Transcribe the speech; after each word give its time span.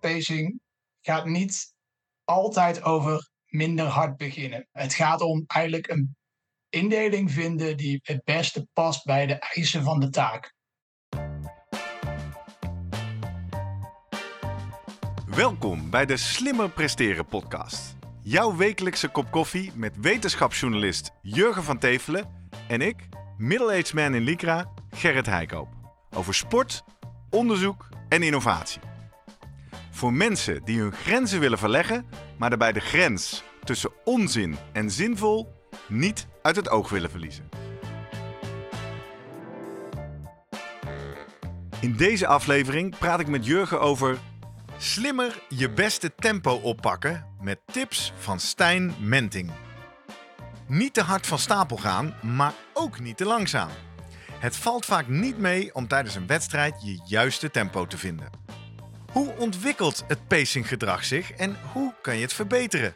pacing 0.00 0.60
gaat 1.00 1.26
niet 1.26 1.74
altijd 2.24 2.82
over 2.82 3.30
minder 3.46 3.86
hard 3.86 4.16
beginnen. 4.16 4.68
Het 4.72 4.94
gaat 4.94 5.20
om 5.20 5.44
eigenlijk 5.46 5.88
een 5.88 6.16
indeling 6.68 7.32
vinden 7.32 7.76
die 7.76 8.00
het 8.02 8.24
beste 8.24 8.68
past 8.72 9.04
bij 9.04 9.26
de 9.26 9.34
eisen 9.34 9.82
van 9.82 10.00
de 10.00 10.08
taak. 10.08 10.54
Welkom 15.26 15.90
bij 15.90 16.06
de 16.06 16.16
Slimmer 16.16 16.70
Presteren 16.70 17.26
podcast. 17.26 17.96
Jouw 18.22 18.56
wekelijkse 18.56 19.08
kop 19.08 19.30
koffie 19.30 19.72
met 19.74 19.96
wetenschapsjournalist 20.00 21.10
Jurgen 21.22 21.62
van 21.62 21.78
Tevelen 21.78 22.50
en 22.68 22.80
ik, 22.80 23.08
middle-aged 23.36 23.94
man 23.94 24.14
in 24.14 24.22
Lycra, 24.22 24.72
Gerrit 24.90 25.26
Heikoop. 25.26 25.68
Over 26.10 26.34
sport, 26.34 26.84
onderzoek 27.30 27.88
en 28.08 28.22
innovatie. 28.22 28.80
Voor 29.98 30.12
mensen 30.12 30.64
die 30.64 30.80
hun 30.80 30.92
grenzen 30.92 31.40
willen 31.40 31.58
verleggen, 31.58 32.06
maar 32.36 32.48
daarbij 32.48 32.72
de 32.72 32.80
grens 32.80 33.42
tussen 33.64 33.90
onzin 34.04 34.56
en 34.72 34.90
zinvol 34.90 35.52
niet 35.88 36.26
uit 36.42 36.56
het 36.56 36.68
oog 36.68 36.90
willen 36.90 37.10
verliezen. 37.10 37.48
In 41.80 41.96
deze 41.96 42.26
aflevering 42.26 42.98
praat 42.98 43.20
ik 43.20 43.28
met 43.28 43.46
Jurgen 43.46 43.80
over 43.80 44.18
slimmer 44.76 45.42
je 45.48 45.70
beste 45.70 46.14
tempo 46.14 46.50
oppakken 46.52 47.26
met 47.40 47.60
tips 47.72 48.12
van 48.18 48.40
Stijn 48.40 48.94
Menting. 49.00 49.50
Niet 50.66 50.94
te 50.94 51.02
hard 51.02 51.26
van 51.26 51.38
stapel 51.38 51.76
gaan, 51.76 52.14
maar 52.22 52.54
ook 52.72 53.00
niet 53.00 53.16
te 53.16 53.24
langzaam. 53.24 53.70
Het 54.38 54.56
valt 54.56 54.86
vaak 54.86 55.08
niet 55.08 55.38
mee 55.38 55.74
om 55.74 55.88
tijdens 55.88 56.14
een 56.14 56.26
wedstrijd 56.26 56.82
je 56.82 57.00
juiste 57.04 57.50
tempo 57.50 57.86
te 57.86 57.98
vinden. 57.98 58.57
Hoe 59.12 59.34
ontwikkelt 59.36 60.04
het 60.06 60.26
pacinggedrag 60.28 61.04
zich 61.04 61.32
en 61.32 61.56
hoe 61.72 61.94
kan 62.02 62.16
je 62.16 62.22
het 62.22 62.32
verbeteren? 62.32 62.94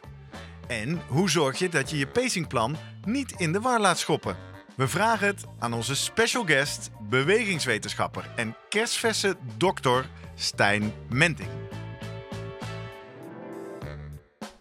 En 0.67 1.01
hoe 1.07 1.29
zorg 1.29 1.59
je 1.59 1.69
dat 1.69 1.89
je 1.89 1.97
je 1.97 2.07
pacingplan 2.07 2.75
niet 3.05 3.31
in 3.31 3.51
de 3.51 3.59
war 3.59 3.79
laat 3.79 3.99
schoppen? 3.99 4.35
We 4.75 4.87
vragen 4.87 5.27
het 5.27 5.45
aan 5.59 5.73
onze 5.73 5.95
special 5.95 6.43
guest, 6.45 6.89
bewegingswetenschapper 7.09 8.31
en 8.35 8.55
kerstverse 8.69 9.35
dokter 9.57 10.09
Stijn 10.35 10.93
Menting. 11.09 11.49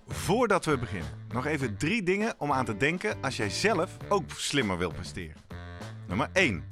Voordat 0.06 0.64
we 0.64 0.78
beginnen, 0.78 1.11
nog 1.28 1.47
even 1.47 1.77
drie 1.77 2.03
dingen 2.03 2.34
om 2.39 2.53
aan 2.53 2.64
te 2.64 2.77
denken 2.77 3.22
als 3.22 3.37
jij 3.37 3.50
zelf 3.50 3.97
ook 4.09 4.31
slimmer 4.37 4.78
wilt 4.78 4.94
presteren. 4.94 5.41
Nummer 6.09 6.28
1. 6.33 6.72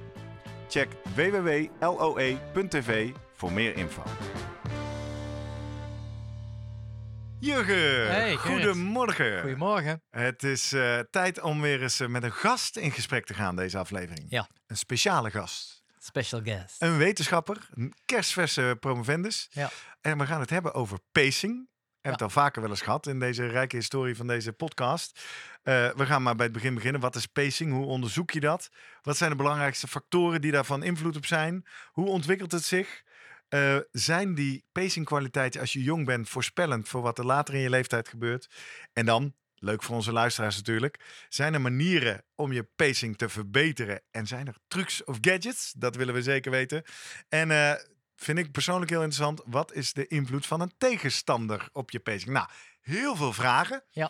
Check 0.71 0.89
www.loe.tv 1.15 3.09
voor 3.35 3.51
meer 3.51 3.75
info. 3.75 4.03
Jurgen, 7.39 8.07
Hey, 8.07 8.35
goedemorgen. 8.35 9.41
Goedemorgen. 9.41 10.03
Het 10.09 10.43
is 10.43 10.73
eh, 10.73 10.99
tijd 10.99 11.41
om 11.41 11.61
weer 11.61 11.81
eens 11.81 11.99
eh, 11.99 12.07
met 12.07 12.23
een 12.23 12.31
gast 12.31 12.77
in 12.77 12.91
gesprek 12.91 13.25
te 13.25 13.33
gaan 13.33 13.55
deze 13.55 13.77
aflevering. 13.77 14.25
Ja. 14.29 14.47
Een 14.67 14.77
speciale 14.77 15.31
gast. 15.31 15.83
Special 15.99 16.41
guest. 16.43 16.81
Een 16.81 16.97
wetenschapper, 16.97 17.69
een 17.73 17.93
kerstverse 18.05 18.77
promovendus. 18.79 19.47
Ja. 19.51 19.69
En 20.01 20.17
we 20.17 20.25
gaan 20.25 20.39
het 20.39 20.49
hebben 20.49 20.73
over 20.73 20.99
pacing. 21.11 21.69
Hebben 22.01 22.19
Ja. 22.19 22.25
het 22.27 22.35
al 22.35 22.43
vaker 22.43 22.61
wel 22.61 22.69
eens 22.71 22.81
gehad 22.81 23.07
in 23.07 23.19
deze 23.19 23.47
rijke 23.47 23.75
historie 23.75 24.15
van 24.15 24.27
deze 24.27 24.53
podcast. 24.53 25.21
Eh, 25.63 25.89
we 25.89 26.05
gaan 26.05 26.23
maar 26.23 26.35
bij 26.35 26.45
het 26.45 26.53
begin 26.53 26.73
beginnen. 26.73 27.01
Wat 27.01 27.15
is 27.15 27.25
pacing? 27.25 27.71
Hoe 27.71 27.85
onderzoek 27.85 28.31
je 28.31 28.39
dat? 28.39 28.69
Wat 29.01 29.17
zijn 29.17 29.29
de 29.29 29.35
belangrijkste 29.35 29.87
factoren 29.87 30.41
die 30.41 30.51
daarvan 30.51 30.83
invloed 30.83 31.15
op 31.15 31.25
zijn? 31.25 31.65
Hoe 31.91 32.07
ontwikkelt 32.07 32.51
het 32.51 32.63
zich? 32.63 33.03
Eh, 33.49 33.77
zijn 33.91 34.35
die 34.35 34.65
pacingkwaliteiten 34.71 35.59
als 35.61 35.73
je 35.73 35.83
jong 35.83 36.05
bent 36.05 36.29
voorspellend 36.29 36.89
voor 36.89 37.01
wat 37.01 37.17
er 37.17 37.25
later 37.25 37.53
in 37.53 37.59
je 37.59 37.69
leeftijd 37.69 38.07
gebeurt? 38.07 38.49
En 38.93 39.05
dan, 39.05 39.33
leuk 39.55 39.83
voor 39.83 39.95
onze 39.95 40.11
luisteraars 40.11 40.55
natuurlijk, 40.55 41.25
zijn 41.29 41.53
er 41.53 41.61
manieren 41.61 42.23
om 42.35 42.51
je 42.51 42.63
pacing 42.75 43.17
te 43.17 43.29
verbeteren? 43.29 44.01
En 44.11 44.27
zijn 44.27 44.47
er 44.47 44.55
trucs 44.67 45.03
of 45.03 45.17
gadgets? 45.21 45.73
Dat 45.77 45.95
willen 45.95 46.13
we 46.13 46.21
zeker 46.21 46.51
weten. 46.51 46.83
En 47.29 47.51
eh, 47.51 47.73
vind 48.23 48.37
ik 48.37 48.51
persoonlijk 48.51 48.91
heel 48.91 49.03
interessant, 49.03 49.41
wat 49.45 49.73
is 49.73 49.93
de 49.93 50.07
invloed 50.07 50.45
van 50.45 50.61
een 50.61 50.73
tegenstander 50.77 51.69
op 51.71 51.91
je 51.91 51.99
pacing? 51.99 52.31
Nou, 52.31 52.47
heel 52.81 53.15
veel 53.15 53.33
vragen. 53.33 53.83
Ja. 53.89 54.09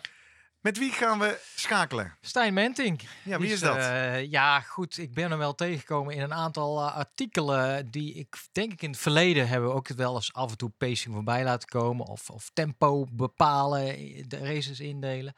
Met 0.60 0.78
wie 0.78 0.92
gaan 0.92 1.18
we 1.18 1.40
schakelen? 1.54 2.16
Stijn 2.20 2.54
Menting. 2.54 3.00
Ja, 3.24 3.38
wie 3.38 3.52
is 3.52 3.60
dat? 3.60 3.76
eh, 3.76 4.30
ja, 4.30 4.60
goed. 4.60 4.98
Ik 4.98 5.14
ben 5.14 5.30
hem 5.30 5.38
wel 5.38 5.54
tegengekomen 5.54 6.14
in 6.14 6.20
een 6.20 6.34
aantal 6.34 6.80
eh, 6.80 6.96
artikelen 6.96 7.90
die 7.90 8.14
ik 8.14 8.36
denk 8.52 8.72
ik 8.72 8.82
in 8.82 8.90
het 8.90 9.00
verleden 9.00 9.48
hebben 9.48 9.68
we 9.68 9.74
ook 9.74 9.88
wel 9.88 10.14
eens 10.14 10.32
af 10.32 10.50
en 10.50 10.56
toe 10.56 10.72
pacing 10.78 11.14
voorbij 11.14 11.44
laten 11.44 11.68
komen. 11.68 12.06
Of, 12.06 12.30
of 12.30 12.50
tempo 12.52 13.06
bepalen, 13.12 13.84
de 14.28 14.38
races 14.38 14.80
indelen. 14.80 15.34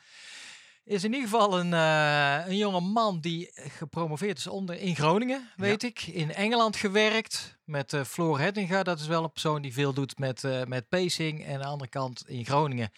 Is 0.86 1.04
in 1.04 1.12
ieder 1.12 1.28
geval 1.28 1.58
een, 1.58 1.74
eh, 1.74 2.46
een 2.48 2.56
jonge 2.56 2.80
man 2.80 3.20
die 3.20 3.50
gepromoveerd 3.54 4.38
is 4.38 4.46
onder 4.46 4.80
in 4.80 4.96
Groningen, 4.96 5.50
weet 5.56 5.82
ik. 5.82 6.06
In 6.06 6.34
Engeland 6.34 6.76
gewerkt 6.76 7.58
met 7.64 7.92
eh 7.92 8.04
Floor 8.04 8.40
Hettinga. 8.40 8.82
Dat 8.82 9.00
is 9.00 9.06
wel 9.06 9.24
een 9.24 9.32
persoon 9.32 9.62
die 9.62 9.72
veel 9.72 9.92
doet 9.92 10.18
met, 10.18 10.44
eh, 10.44 10.62
met 10.64 10.88
pacing. 10.88 11.44
En 11.44 11.54
aan 11.54 11.60
de 11.60 11.66
andere 11.66 11.90
kant 11.90 12.28
in 12.28 12.44
Groningen 12.44 12.92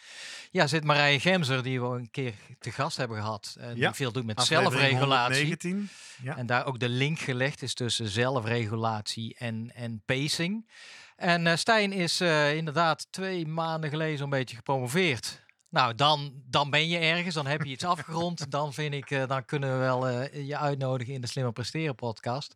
ja, 0.50 0.66
zit 0.66 0.84
Marije 0.84 1.20
Gemser, 1.20 1.62
die 1.62 1.80
we 1.80 1.86
een 1.86 2.10
keer 2.10 2.34
te 2.58 2.70
gast 2.70 2.96
hebben 2.96 3.16
gehad. 3.16 3.56
En 3.58 3.76
Ja, 3.76 3.86
die 3.86 3.96
veel 3.96 4.12
doet 4.12 4.26
met 4.26 4.36
Aflevering 4.36 4.72
zelfregulatie. 4.72 5.44
119. 5.44 5.88
Ja. 6.22 6.36
En 6.36 6.46
daar 6.46 6.66
ook 6.66 6.78
de 6.78 6.88
link 6.88 7.18
gelegd 7.18 7.62
is 7.62 7.74
tussen 7.74 8.08
zelfregulatie 8.08 9.34
en, 9.38 9.70
en 9.74 10.02
pacing. 10.06 10.68
En 11.16 11.58
Stijn 11.58 11.92
is 11.92 12.20
inderdaad 12.54 13.06
twee 13.10 13.46
maanden 13.46 13.90
geleden 13.90 14.18
zo'n 14.18 14.30
beetje 14.30 14.56
gepromoveerd. 14.56 15.44
Nou, 15.70 15.94
dan, 15.94 16.42
dan 16.44 16.70
ben 16.70 16.88
je 16.88 16.98
ergens, 16.98 17.34
dan 17.34 17.46
heb 17.46 17.62
je 17.62 17.70
iets 17.70 17.84
afgerond. 17.84 18.50
Dan 18.50 18.72
vind 18.72 18.94
ik, 18.94 19.10
eh, 19.10 19.26
dan 19.26 19.44
kunnen 19.44 19.72
we 19.72 19.78
wel 19.78 20.08
eh, 20.08 20.46
je 20.46 20.56
uitnodigen 20.56 21.14
in 21.14 21.20
de 21.20 21.26
Slimmer 21.26 21.52
Presteren 21.52 21.94
podcast. 21.94 22.54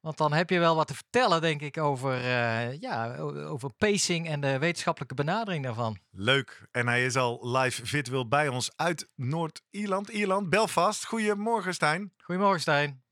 Want 0.00 0.18
dan 0.18 0.32
heb 0.32 0.50
je 0.50 0.58
wel 0.58 0.76
wat 0.76 0.86
te 0.86 0.94
vertellen, 0.94 1.40
denk 1.40 1.60
ik, 1.60 1.78
over, 1.78 2.14
eh, 2.14 2.80
ja, 2.80 3.16
over 3.16 3.70
pacing 3.72 4.28
en 4.28 4.40
de 4.40 4.58
wetenschappelijke 4.58 5.14
benadering 5.14 5.64
daarvan. 5.64 5.98
Leuk. 6.10 6.68
En 6.70 6.86
hij 6.86 7.04
is 7.04 7.16
al 7.16 7.56
live 7.56 7.86
virtueel 7.86 8.28
bij 8.28 8.48
ons 8.48 8.70
uit 8.76 9.08
Noord-Ierland, 9.14 10.08
Ierland, 10.08 10.50
Belfast. 10.50 11.04
Goedemorgen, 11.04 11.74
Stijn. 11.74 12.12
Goedemorgen, 12.16 12.60
Stijn. 12.60 13.04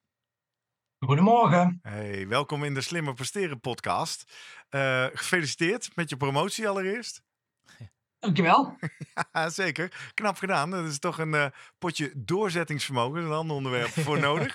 Goedemorgen. 0.98 1.78
Hey, 1.82 2.28
welkom 2.28 2.64
in 2.64 2.74
de 2.74 2.80
Slimmer 2.80 3.14
Presteren 3.14 3.60
podcast. 3.60 4.32
Eh, 4.68 5.06
gefeliciteerd 5.12 5.96
met 5.96 6.10
je 6.10 6.16
promotie 6.16 6.68
allereerst. 6.68 7.22
Dankjewel. 8.24 8.76
Ja, 9.32 9.48
zeker. 9.50 10.10
Knap 10.14 10.36
gedaan. 10.36 10.70
Dat 10.70 10.84
is 10.84 10.98
toch 10.98 11.18
een 11.18 11.34
eh, 11.34 11.46
potje 11.78 12.12
doorzettingsvermogen. 12.16 13.14
Dat 13.14 13.22
is 13.22 13.28
een 13.28 13.36
ander 13.36 13.56
onderwerp 13.56 13.88
voor 13.88 14.18
nodig. 14.30 14.52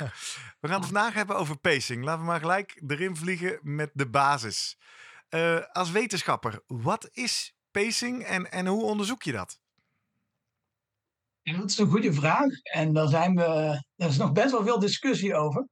We 0.59 0.67
gaan 0.67 0.77
het 0.77 0.85
vandaag 0.85 1.13
hebben 1.13 1.35
over 1.35 1.57
pacing. 1.57 2.03
Laten 2.03 2.21
we 2.21 2.27
maar 2.27 2.39
gelijk 2.39 2.81
erin 2.87 3.15
vliegen 3.15 3.59
met 3.61 3.89
de 3.93 4.09
basis. 4.09 4.77
Eh, 5.29 5.59
als 5.71 5.91
wetenschapper, 5.91 6.63
wat 6.67 7.09
is 7.11 7.55
pacing 7.71 8.23
en, 8.23 8.51
en 8.51 8.67
hoe 8.67 8.83
onderzoek 8.83 9.23
je 9.23 9.31
dat? 9.31 9.59
Ja, 11.41 11.57
dat 11.57 11.69
is 11.69 11.77
een 11.77 11.89
goede 11.89 12.13
vraag. 12.13 12.61
En 12.63 12.93
daar, 12.93 13.07
zijn 13.07 13.35
we, 13.35 13.43
er 13.95 14.07
is 14.07 14.17
nog 14.17 14.31
best 14.31 14.51
wel 14.51 14.63
veel 14.63 14.79
discussie 14.79 15.35
over. 15.35 15.67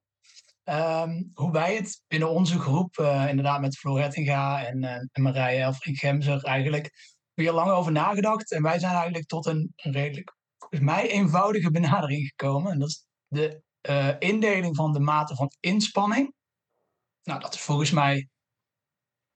Ehm, 0.64 1.24
hoe 1.34 1.52
wij 1.52 1.76
het 1.76 2.02
binnen 2.08 2.30
onze 2.30 2.60
groep, 2.60 2.98
eh, 2.98 3.26
inderdaad 3.30 3.62
met 3.62 3.78
Floor 3.78 4.00
Hettinga 4.02 4.66
en, 4.66 4.84
en 5.12 5.22
Marije 5.22 5.62
Elfrink 5.62 5.98
Gemser, 5.98 6.44
eigenlijk 6.44 7.16
weer 7.38 7.52
lang 7.52 7.70
over 7.72 7.92
nagedacht. 7.92 8.52
En 8.52 8.62
wij 8.64 8.80
zijn 8.80 8.94
eigenlijk 8.94 9.26
tot 9.28 9.46
een, 9.46 9.74
een 9.76 9.92
redelijk, 9.92 10.36
volgens 10.58 10.82
mij, 10.82 11.10
eenvoudige 11.10 11.72
benadering 11.72 12.28
gekomen. 12.28 12.72
En 12.72 12.80
dat 12.80 12.90
is 12.90 13.06
de 13.28 13.62
eh, 13.82 14.16
indeling 14.20 14.76
van 14.76 14.94
de 14.94 15.00
mate 15.00 15.36
van 15.36 15.52
inspanning. 15.60 16.34
Nou, 17.24 17.40
dat 17.40 17.54
is 17.54 17.62
volgens 17.62 17.92
mij. 17.92 18.30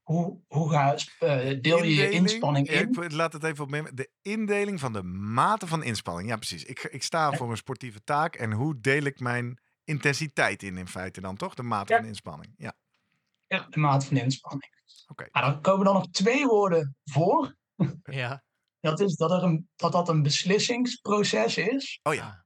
Hoe, 0.01 0.39
hoe 0.47 0.69
ga, 0.71 0.95
eh, 1.19 1.61
deel 1.61 1.83
je 1.83 1.93
je 1.95 2.09
inspanning 2.09 2.67
in? 2.69 2.89
ik 3.03 3.11
laat 3.11 3.33
het 3.33 3.43
even 3.43 3.63
op 3.63 3.69
me- 3.69 3.93
De 3.93 4.11
indeling 4.21 4.79
van 4.79 4.93
de 4.93 5.03
mate 5.03 5.67
van 5.67 5.83
inspanning. 5.83 6.29
Ja, 6.29 6.35
precies. 6.35 6.63
Ik, 6.63 6.79
ik 6.83 7.03
sta 7.03 7.31
voor 7.31 7.49
een 7.51 7.57
sportieve 7.57 8.03
taak 8.03 8.35
en 8.35 8.51
hoe 8.51 8.79
deel 8.79 9.03
ik 9.03 9.19
mijn 9.19 9.61
intensiteit 9.83 10.63
in 10.63 10.77
in 10.77 10.87
feite 10.87 11.21
dan 11.21 11.35
toch? 11.37 11.53
De 11.53 11.63
mate 11.63 11.93
Ja. 11.93 11.99
van 11.99 12.07
inspanning. 12.07 12.53
Ja, 12.57 12.73
Ja, 13.47 13.65
de 13.69 13.79
mate 13.79 14.05
van 14.05 14.17
inspanning. 14.17 14.71
oké. 15.07 15.27
Maar 15.31 15.41
dan 15.41 15.61
komen 15.61 15.87
er 15.87 15.93
nog 15.93 16.09
twee 16.09 16.45
woorden 16.45 16.95
voor. 17.03 17.55
Ja, 18.03 18.43
Dat 18.79 18.99
is 18.99 19.15
dat, 19.15 19.31
er 19.31 19.43
een, 19.43 19.69
dat 19.75 19.91
dat 19.91 20.09
een 20.09 20.21
beslissingsproces 20.21 21.57
is. 21.57 21.99
Oh 22.03 22.13
ja. 22.13 22.45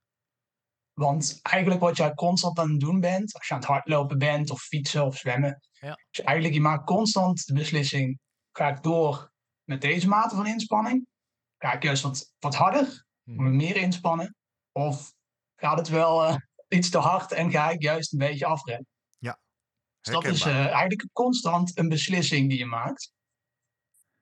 Want 0.93 1.39
eigenlijk 1.41 1.81
wat 1.81 1.97
jij 1.97 2.13
constant 2.13 2.59
aan 2.59 2.69
het 2.69 2.79
doen 2.79 2.99
bent, 2.99 3.33
als 3.33 3.47
je 3.47 3.53
aan 3.53 3.59
het 3.59 3.69
hardlopen 3.69 4.17
bent 4.17 4.49
of 4.49 4.61
fietsen 4.61 5.05
of 5.05 5.17
zwemmen, 5.17 5.61
Ja. 5.71 5.99
is 6.11 6.19
eigenlijk 6.21 6.57
je 6.57 6.61
maakt 6.61 6.85
constant 6.85 7.45
de 7.45 7.53
beslissing, 7.53 8.19
ga 8.51 8.67
ik 8.67 8.83
door 8.83 9.31
met 9.63 9.81
deze 9.81 10.07
mate 10.07 10.35
van 10.35 10.47
inspanning? 10.47 11.07
Ga 11.57 11.73
ik 11.73 11.83
juist 11.83 12.03
wat, 12.03 12.33
wat 12.39 12.55
harder, 12.55 13.05
me 13.23 13.49
meer 13.49 13.75
inspannen? 13.75 14.35
Of 14.71 15.13
gaat 15.55 15.77
het 15.77 15.87
wel 15.87 16.25
eh, 16.25 16.35
iets 16.77 16.89
te 16.89 16.97
hard 16.97 17.31
en 17.31 17.51
ga 17.51 17.69
ik 17.69 17.81
juist 17.81 18.13
een 18.13 18.19
beetje 18.19 18.45
afremmen? 18.45 18.87
Dus 20.05 20.13
dat 20.13 20.23
is 20.25 20.41
eh, 20.41 20.65
eigenlijk 20.65 21.07
constant 21.13 21.77
een 21.77 21.89
beslissing 21.89 22.49
die 22.49 22.57
je 22.57 22.65
maakt. 22.65 23.11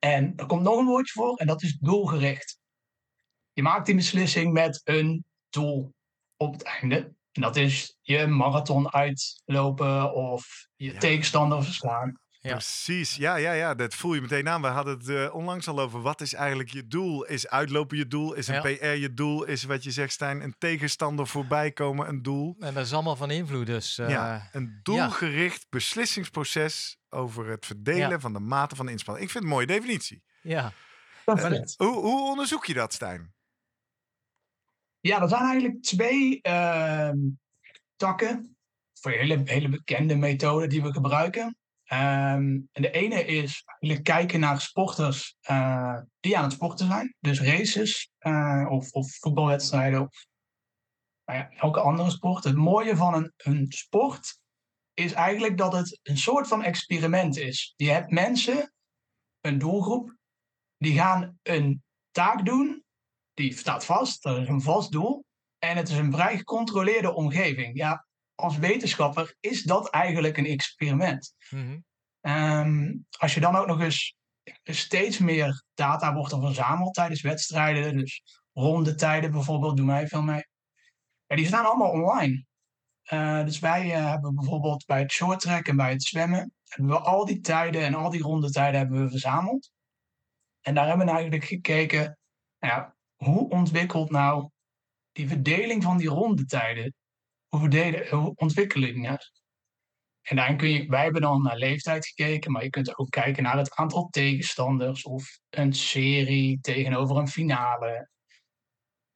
En 0.04 0.34
er 0.36 0.46
komt 0.46 0.62
nog 0.62 0.78
een 0.78 0.86
woordje 0.86 1.14
voor 1.14 1.38
en 1.38 1.48
dat 1.48 1.64
is 1.64 1.78
doelgericht. 1.78 2.60
Je 3.54 3.62
maakt 3.62 3.86
die 3.86 3.96
beslissing 3.96 4.54
met 4.54 4.82
een 4.84 5.26
doel 5.50 5.94
op 6.38 6.54
het 6.54 6.64
einde. 6.64 7.16
En 7.32 7.42
dat 7.42 7.56
is 7.56 7.98
je 8.02 8.28
marathon 8.28 8.94
uitlopen 8.94 10.14
of 10.14 10.68
je 10.76 10.94
Ja. 10.94 11.00
tegenstander 11.00 11.64
verslaan. 11.64 12.20
Ja. 12.46 12.52
Precies, 12.52 13.16
ja, 13.16 13.36
ja, 13.36 13.52
ja, 13.52 13.76
dat 13.76 13.94
voel 13.96 14.14
je 14.14 14.22
meteen 14.22 14.50
aan. 14.50 14.62
We 14.62 14.68
hadden 14.68 14.98
het 14.98 15.10
eh, 15.10 15.36
onlangs 15.36 15.68
al 15.68 15.80
over. 15.80 16.02
Wat 16.02 16.22
is 16.22 16.34
eigenlijk 16.34 16.70
je 16.70 16.88
doel? 16.88 17.24
Is 17.26 17.48
uitlopen 17.48 17.98
je 17.98 18.08
doel? 18.08 18.34
Is 18.34 18.48
een 18.48 18.54
Ja. 18.54 18.62
PR 18.62 18.86
je 18.86 19.14
doel? 19.14 19.44
Is 19.44 19.64
wat 19.64 19.84
je 19.84 19.92
zegt, 19.92 20.14
Stijn, 20.14 20.42
een 20.42 20.56
tegenstander 20.58 21.28
voorbij 21.28 21.72
komen 21.72 22.08
een 22.08 22.22
doel? 22.22 22.56
En 22.60 22.74
dat 22.74 22.86
is 22.86 22.94
allemaal 22.94 23.16
van 23.16 23.32
invloed. 23.32 23.66
Dus 23.66 23.98
eh, 23.98 24.10
ja, 24.10 24.50
een 24.52 24.80
doelgericht 24.84 25.66
beslissingsproces 25.70 26.98
over 27.10 27.48
het 27.48 27.66
verdelen 27.66 28.10
Ja. 28.10 28.20
van 28.20 28.34
de 28.34 28.40
mate 28.40 28.76
van 28.76 28.90
inspanning. 28.90 29.26
Ik 29.26 29.32
vind 29.32 29.44
het 29.44 29.54
een 29.54 29.60
mooie 29.60 29.80
definitie. 29.80 30.24
ja. 30.42 30.72
Perfect. 31.26 31.74
Hoe, 31.78 31.94
hoe 31.94 32.30
onderzoek 32.30 32.66
je 32.66 32.74
dat, 32.74 32.94
Stijn? 32.94 33.34
Ja, 35.00 35.22
er 35.22 35.30
zijn 35.30 35.42
eigenlijk 35.44 35.84
twee 35.84 36.42
ehm, 36.42 37.18
takken 37.96 38.58
voor 38.94 39.12
hele, 39.12 39.42
hele 39.46 39.70
bekende 39.70 40.16
methoden 40.16 40.70
die 40.70 40.82
we 40.82 40.94
gebruiken. 40.94 41.58
Ehm, 41.94 42.60
en 42.72 42.82
de 42.82 42.92
ene 42.92 43.26
is 43.26 43.64
eigenlijk 43.66 44.04
kijken 44.04 44.40
naar 44.40 44.62
sporters 44.62 45.36
eh, 45.42 45.98
die 46.20 46.38
aan 46.38 46.44
het 46.44 46.54
sporten 46.54 46.88
zijn. 46.88 47.16
Dus 47.20 47.42
races 47.42 48.12
eh, 48.18 48.68
of, 48.70 48.92
of 48.92 49.18
voetbalwedstrijden 49.20 50.02
of 50.02 50.26
nou 51.26 51.40
ja, 51.40 51.50
elke 51.50 51.80
andere 51.80 52.10
sport. 52.10 52.44
Het 52.44 52.56
mooie 52.56 52.96
van 52.96 53.14
een, 53.14 53.34
een 53.38 53.66
sport 53.70 54.40
is 54.94 55.14
eigenlijk 55.14 55.58
dat 55.58 55.74
het 55.74 56.00
een 56.04 56.18
soort 56.18 56.48
van 56.48 56.64
experiment 56.64 57.38
is. 57.38 57.74
Je 57.76 57.90
hebt 57.90 58.12
mensen, 58.12 58.74
een 59.42 59.58
doelgroep, 59.58 60.16
die 60.78 60.94
gaan 60.94 61.40
een 61.44 61.84
taak 62.12 62.46
doen 62.46 62.84
die 63.34 63.58
staat 63.58 63.86
vast, 63.86 64.24
dat 64.24 64.38
is 64.38 64.48
een 64.48 64.62
vast 64.62 64.92
doel. 64.92 65.26
En 65.60 65.78
het 65.78 65.90
is 65.90 65.98
een 65.98 66.12
vrij 66.12 66.38
gecontroleerde 66.38 67.14
omgeving. 67.14 67.78
Ja, 67.78 68.06
als 68.44 68.58
wetenschapper 68.58 69.36
is 69.40 69.64
dat 69.64 69.90
eigenlijk 69.90 70.38
een 70.38 70.46
experiment. 70.46 71.34
Mhm. 71.50 71.80
Ehm, 72.22 72.98
als 73.18 73.34
je 73.34 73.40
dan 73.40 73.56
ook 73.56 73.68
nog 73.68 73.82
eens 73.82 74.16
steeds 74.64 75.18
meer 75.18 75.64
data 75.74 76.14
wordt 76.14 76.32
er 76.32 76.40
verzameld 76.40 76.94
tijdens 76.94 77.22
wedstrijden, 77.22 77.98
dus 77.98 78.22
rondetijden 78.54 79.32
bijvoorbeeld, 79.32 79.78
doen 79.78 79.88
wij 79.88 80.08
veel 80.08 80.22
mee. 80.22 80.46
Ja, 81.26 81.36
die 81.36 81.46
staan 81.46 81.66
allemaal 81.66 81.92
online. 81.92 82.46
Eh, 83.04 83.44
dus 83.46 83.60
wij 83.60 83.94
eh, 83.94 84.10
hebben 84.10 84.36
bijvoorbeeld 84.36 84.86
bij 84.86 85.00
het 85.00 85.12
short 85.12 85.40
track 85.40 85.68
en 85.68 85.76
bij 85.76 85.92
het 85.92 86.04
zwemmen, 86.04 86.54
hebben 86.64 86.96
we 86.96 87.00
al 87.00 87.26
die 87.26 87.40
tijden 87.40 87.82
en 87.82 87.94
al 87.94 88.10
die 88.10 88.22
rondetijden 88.22 88.80
hebben 88.80 89.04
we 89.04 89.10
verzameld. 89.10 89.72
En 90.62 90.74
daar 90.74 90.88
hebben 90.88 91.06
we 91.06 91.12
eigenlijk 91.12 91.44
gekeken, 91.44 92.18
nou 92.60 92.74
ja, 92.74 92.96
hoe 93.16 93.50
ontwikkelt 93.50 94.10
nou 94.10 94.50
die 95.12 95.28
verdeling 95.28 95.84
van 95.84 95.98
die 95.98 96.10
rondetijden? 96.10 96.94
Hoe, 97.54 97.62
verdelen, 97.62 98.10
hoe 98.10 98.34
ontwikkeling 98.36 99.06
ja. 99.06 99.20
En 100.22 100.36
daarin 100.36 100.58
kun 100.58 100.70
je, 100.70 100.88
wij 100.88 101.04
hebben 101.04 101.22
dan 101.22 101.42
naar 101.42 101.58
leeftijd 101.58 102.06
gekeken, 102.08 102.52
maar 102.52 102.64
je 102.64 102.70
kunt 102.70 102.98
ook 102.98 103.10
kijken 103.10 103.44
naar 103.44 103.58
het 103.58 103.76
aantal 103.76 104.10
tegenstanders 104.10 105.04
of 105.04 105.40
een 105.50 105.74
serie 105.74 106.60
tegenover 106.62 107.18
een 107.18 107.28
finale. 107.28 108.10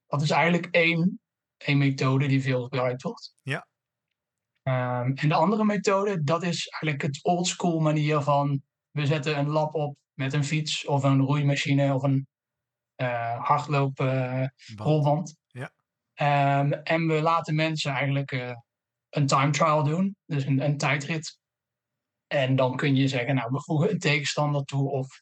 Dat 0.08 0.22
is 0.22 0.30
eigenlijk 0.30 0.68
één, 0.72 1.20
één 1.58 1.78
methode 1.78 2.28
die 2.28 2.42
veel 2.42 2.64
gebruikt 2.64 3.02
wordt. 3.02 3.36
Ja. 3.42 3.68
Ehm, 4.64 5.12
en 5.12 5.30
de 5.30 5.36
andere 5.36 5.66
methode, 5.66 6.24
dat 6.24 6.44
is 6.44 6.68
eigenlijk 6.68 7.02
het 7.02 7.24
oldschool 7.24 7.80
manier 7.80 8.22
van 8.22 8.62
we 8.92 9.06
zetten 9.06 9.38
een 9.38 9.50
lab 9.50 9.74
op 9.74 9.98
met 10.14 10.34
een 10.34 10.44
fiets 10.44 10.86
of 10.86 11.04
een 11.04 11.22
roeimachine 11.22 11.94
of 11.94 12.04
een 12.04 12.28
eh 12.96 13.44
hardloop 13.44 14.00
eh, 14.00 14.48
rolband. 14.76 15.38
Ehm, 16.18 16.72
en 16.72 17.08
we 17.08 17.22
laten 17.22 17.56
mensen 17.56 17.92
eigenlijk 17.92 18.32
eh, 18.32 18.52
een 19.10 19.28
time 19.28 19.52
trial 19.52 19.84
doen, 19.84 20.16
dus 20.26 20.46
een, 20.46 20.64
een 20.64 20.78
tijdrit. 20.78 21.40
En 22.28 22.56
dan 22.56 22.76
kun 22.76 22.96
je 22.96 23.08
zeggen, 23.08 23.36
nou, 23.36 23.52
we 23.52 23.62
voegen 23.62 23.92
een 23.92 24.00
tegenstander 24.00 24.64
toe 24.64 24.90
of 24.90 25.22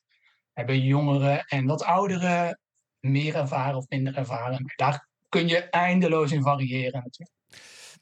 hebben 0.54 0.82
jongeren 0.82 1.46
en 1.46 1.66
wat 1.66 1.84
ouderen 1.84 2.60
meer 3.00 3.36
ervaren 3.36 3.78
of 3.78 3.90
minder 3.90 4.18
ervaren. 4.18 4.74
Daar 4.76 5.08
kun 5.30 5.48
je 5.48 5.70
eindeloos 5.70 6.32
in 6.32 6.42
variëren 6.42 7.04
natuurlijk. 7.04 7.38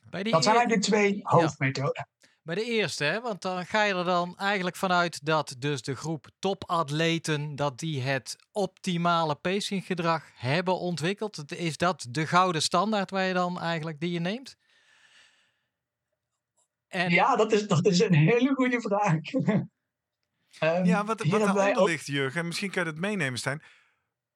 Die 0.10 0.31
Dat 0.31 0.44
zijn 0.44 0.56
eigenlijk 0.56 0.86
de 0.86 0.90
twee 0.92 1.19
hoofdmethoden. 1.24 2.07
Bij 2.44 2.56
de 2.56 2.63
eerste, 2.63 3.04
hè? 3.04 3.22
want 3.22 3.42
dan 3.42 3.66
ga 3.66 3.84
je 3.84 3.94
er 3.94 4.04
dan 4.06 4.38
eigenlijk 4.38 4.75
vanuit 4.75 5.25
dat 5.25 5.56
dus 5.60 5.81
de 5.81 5.95
groep 5.95 6.28
topatleten, 6.40 7.56
dat 7.56 7.80
die 7.80 8.01
het 8.01 8.36
optimale 8.51 9.36
pacinggedrag 9.36 10.24
hebben 10.36 10.80
ontwikkeld. 10.80 11.36
Het- 11.36 11.51
Is 11.51 11.78
dat 11.78 12.06
de 12.10 12.28
gouden 12.28 12.62
standaard 12.62 13.10
waar 13.12 13.24
je 13.25 13.34
dan 13.34 13.60
eigenlijk 13.60 14.00
die 14.00 14.12
je 14.12 14.19
neemt? 14.19 14.56
En, 16.88 17.10
Ja, 17.10 17.36
dat 17.36 17.51
is, 17.51 17.68
dat 17.68 17.86
is 17.86 18.00
een 18.00 18.13
hele 18.13 18.54
goede 18.54 18.81
vraag. 18.81 19.13
Ehm, 20.60 20.86
Ja, 20.86 21.06
wat, 21.06 21.24
wat 21.24 21.40
daaronder 21.40 21.78
ook- 21.78 21.88
ligt, 21.88 22.06
Jurgen, 22.06 22.40
en 22.40 22.48
misschien 22.48 22.72
kan 22.72 22.84
je 22.84 22.90
het 22.90 23.00
meenemen, 23.00 23.40
Stijn. 23.40 23.62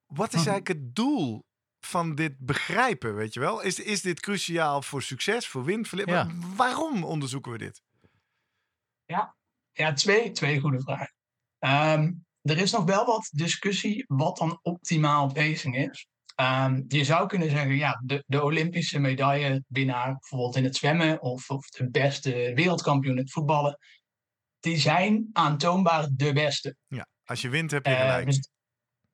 Wat 0.06 0.34
is 0.34 0.40
Mhm. 0.40 0.50
eigenlijk 0.50 0.68
het 0.68 0.96
doel 0.96 1.46
van 1.80 2.16
dit 2.16 2.38
begrijpen, 2.40 3.16
weet 3.16 3.34
je 3.34 3.40
wel? 3.40 3.62
Is, 3.62 3.80
is 3.80 4.02
dit 4.02 4.20
cruciaal 4.20 4.82
voor 4.82 5.02
succes, 5.02 5.48
voor? 5.48 5.70
Ja. 5.70 6.06
Wa- 6.06 6.28
Waarom 6.56 7.04
onderzoeken 7.04 7.52
we 7.52 7.58
dit? 7.58 7.82
Ja, 9.74 9.94
twee, 9.94 10.32
twee 10.32 10.60
goede 10.60 10.82
vragen. 10.82 11.14
Ehm, 11.60 12.12
er 12.42 12.58
is 12.58 12.72
nog 12.72 12.84
wel 12.84 13.06
wat 13.06 13.30
discussie 13.32 14.04
wat 14.08 14.38
dan 14.38 14.60
optimaal 14.62 15.32
pacing 15.34 15.78
is. 15.78 16.08
Ehm, 16.36 16.82
je 16.88 17.04
zou 17.04 17.28
kunnen 17.28 17.50
zeggen, 17.50 17.76
ja, 17.76 18.02
de, 18.06 18.24
de 18.28 18.44
Olympische 18.44 19.00
medaillewinnaar, 19.00 20.12
bijvoorbeeld 20.20 20.56
in 20.56 20.64
het 20.64 20.76
zwemmen, 20.76 21.22
of, 21.22 21.50
of 21.50 21.70
de 21.70 21.90
beste 21.90 22.52
wereldkampioen 22.56 23.14
in 23.16 23.22
het 23.22 23.32
voetballen, 23.32 23.78
die 24.60 24.78
zijn 24.78 25.30
aantoonbaar 25.34 26.08
de 26.12 26.34
beste. 26.34 26.76
Als 27.26 27.42
je 27.42 27.50
wint, 27.50 27.72
heb 27.72 27.86
je 27.86 27.92
Eh, 27.92 28.02
gelijk. 28.02 28.26
dus 28.26 28.50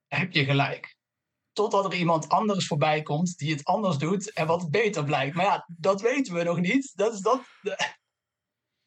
heb 0.08 0.32
je 0.32 0.46
gelijk. 0.46 0.96
Totdat 1.52 1.86
er 1.86 1.94
iemand 2.00 2.30
anders 2.30 2.68
voorbij 2.68 3.02
komt 3.02 3.38
die 3.38 3.52
het 3.52 3.64
anders 3.64 3.98
doet 3.98 4.34
en 4.34 4.48
wat 4.48 4.70
beter 4.70 5.04
blijkt. 5.04 5.36
Maar 5.36 5.46
ja, 5.46 5.68
dat 5.78 6.02
weten 6.02 6.34
we 6.34 6.44
nog 6.44 6.60
niet. 6.60 6.92
Dat 6.96 7.14
is 7.14 7.20
dat. 7.20 7.42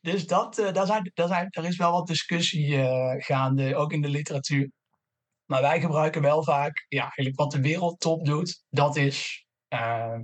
Dus 0.06 0.26
dat, 0.26 0.58
eh, 0.58 0.72
daar, 0.72 0.86
zijn, 0.86 1.10
daar, 1.14 1.28
zijn, 1.28 1.46
er 1.50 1.64
is 1.64 1.76
wel 1.76 1.92
wat 1.92 2.06
discussie 2.06 2.76
eh, 2.76 3.24
gaande, 3.24 3.76
ook 3.76 3.92
in 3.92 4.02
de 4.02 4.08
literatuur. 4.08 4.70
Maar 5.44 5.60
wij 5.60 5.80
gebruiken 5.80 6.22
wel 6.22 6.42
vaak, 6.42 6.84
ja, 6.88 7.02
eigenlijk 7.02 7.36
wat 7.36 7.50
de 7.50 7.60
wereldtop 7.60 8.24
doet, 8.24 8.64
dat 8.68 8.96
is 8.96 9.46
eh, 9.68 10.18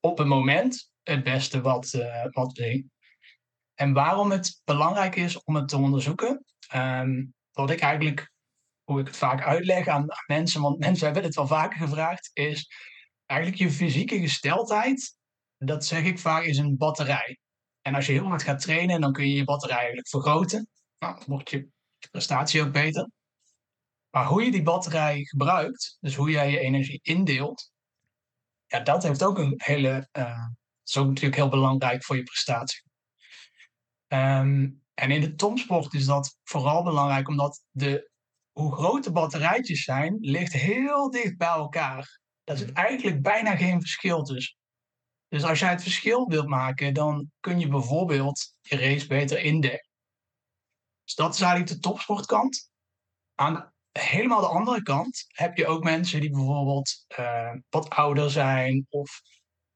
op 0.00 0.18
een 0.18 0.28
moment 0.28 0.92
het 1.02 1.24
beste 1.24 1.60
wat, 1.60 1.90
wat 2.30 2.52
we 2.52 2.62
zien. 2.62 2.90
En 3.74 3.92
waarom 3.92 4.30
het 4.30 4.60
belangrijk 4.64 5.16
is 5.16 5.42
om 5.42 5.54
het 5.54 5.68
te 5.68 5.76
onderzoeken, 5.76 6.44
ehm, 6.68 7.24
wat 7.52 7.70
ik 7.70 7.80
eigenlijk 7.80 8.30
hoe 8.82 9.00
ik 9.00 9.06
het 9.06 9.16
vaak 9.16 9.42
uitleg 9.42 9.88
aan, 9.88 10.12
aan 10.12 10.24
mensen, 10.26 10.60
want 10.60 10.78
mensen 10.78 11.04
hebben 11.04 11.24
het 11.24 11.34
wel 11.34 11.46
vaker 11.46 11.78
gevraagd, 11.78 12.30
is 12.32 12.70
eigenlijk 13.26 13.60
je 13.60 13.70
fysieke 13.70 14.20
gesteldheid, 14.20 15.16
dat 15.58 15.84
zeg 15.84 16.04
ik 16.04 16.18
vaak, 16.18 16.44
is 16.44 16.58
een 16.58 16.76
batterij. 16.76 17.38
En 17.86 17.94
als 17.94 18.06
je 18.06 18.12
heel 18.12 18.26
hard 18.26 18.42
gaat 18.42 18.60
trainen, 18.60 19.00
dan 19.00 19.12
kun 19.12 19.28
je 19.28 19.34
je 19.34 19.44
batterij 19.44 19.76
eigenlijk 19.76 20.08
vergroten. 20.08 20.68
Nou, 20.98 21.14
dan 21.14 21.24
wordt 21.26 21.50
je, 21.50 21.68
prestatie 22.10 22.62
ook 22.62 22.72
beter. 22.72 23.10
Maar 24.10 24.26
hoe 24.26 24.44
je 24.44 24.50
die 24.50 24.62
batterij 24.62 25.24
gebruikt, 25.24 25.96
dus 26.00 26.14
hoe 26.14 26.30
jij 26.30 26.50
je 26.50 26.58
energie 26.58 27.00
indeelt, 27.02 27.72
ja, 28.66 28.80
dat 28.80 29.02
heeft 29.02 29.22
ook 29.22 29.38
een 29.38 29.54
hele, 29.56 30.08
eh, 30.12 30.46
is 30.84 30.96
ook 30.96 31.06
natuurlijk 31.06 31.34
heel 31.34 31.48
belangrijk 31.48 32.04
voor 32.04 32.16
je 32.16 32.22
prestatie. 32.22 32.82
Ehm, 34.06 34.70
en 34.94 35.10
in 35.10 35.20
de 35.20 35.34
topsport 35.34 35.94
is 35.94 36.04
dat 36.04 36.38
vooral 36.42 36.82
belangrijk, 36.82 37.28
omdat 37.28 37.64
de 37.70 38.10
hoe 38.52 38.74
groot 38.74 39.04
de 39.04 39.12
batterijtjes 39.12 39.84
zijn, 39.84 40.16
ligt 40.20 40.52
heel 40.52 41.10
dicht 41.10 41.36
bij 41.36 41.48
elkaar. 41.48 42.20
Daar 42.44 42.56
zit 42.56 42.72
eigenlijk 42.72 43.22
bijna 43.22 43.56
geen 43.56 43.80
verschil 43.80 44.22
tussen. 44.22 44.56
Dus 45.34 45.44
als 45.44 45.58
jij 45.58 45.70
het 45.70 45.82
verschil 45.82 46.28
wilt 46.28 46.46
maken, 46.46 46.94
dan 46.94 47.30
kun 47.40 47.58
je 47.58 47.68
bijvoorbeeld 47.68 48.56
je 48.60 48.76
race 48.76 49.06
beter 49.06 49.38
indekken. 49.38 49.90
Dus 51.04 51.14
dat 51.14 51.34
is 51.34 51.40
eigenlijk 51.40 51.72
de 51.72 51.78
topsportkant. 51.78 52.70
Aan 53.34 53.72
helemaal 53.92 54.40
de 54.40 54.46
andere 54.46 54.82
kant 54.82 55.24
heb 55.28 55.56
je 55.56 55.66
ook 55.66 55.84
mensen 55.84 56.20
die 56.20 56.30
bijvoorbeeld 56.30 57.04
uh, 57.18 57.52
wat 57.68 57.90
ouder 57.90 58.30
zijn 58.30 58.86
of 58.88 59.20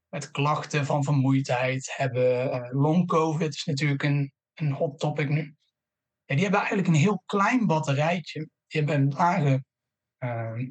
met 0.09 0.31
klachten 0.31 0.85
van 0.85 1.03
vermoeidheid 1.03 1.93
hebben. 1.95 2.45
Uh, 2.45 2.71
long 2.71 3.07
COVID 3.07 3.53
is 3.53 3.65
natuurlijk 3.65 4.03
een, 4.03 4.33
een 4.53 4.71
hot 4.71 4.99
topic 4.99 5.29
nu. 5.29 5.55
Ja, 6.25 6.35
die 6.35 6.43
hebben 6.43 6.59
eigenlijk 6.59 6.87
een 6.87 6.93
heel 6.93 7.23
klein 7.25 7.65
batterijtje. 7.65 8.49
Die 8.67 8.81
hebben 8.81 8.95
een 8.95 9.13
lage 9.13 9.63
uh, 10.19 10.69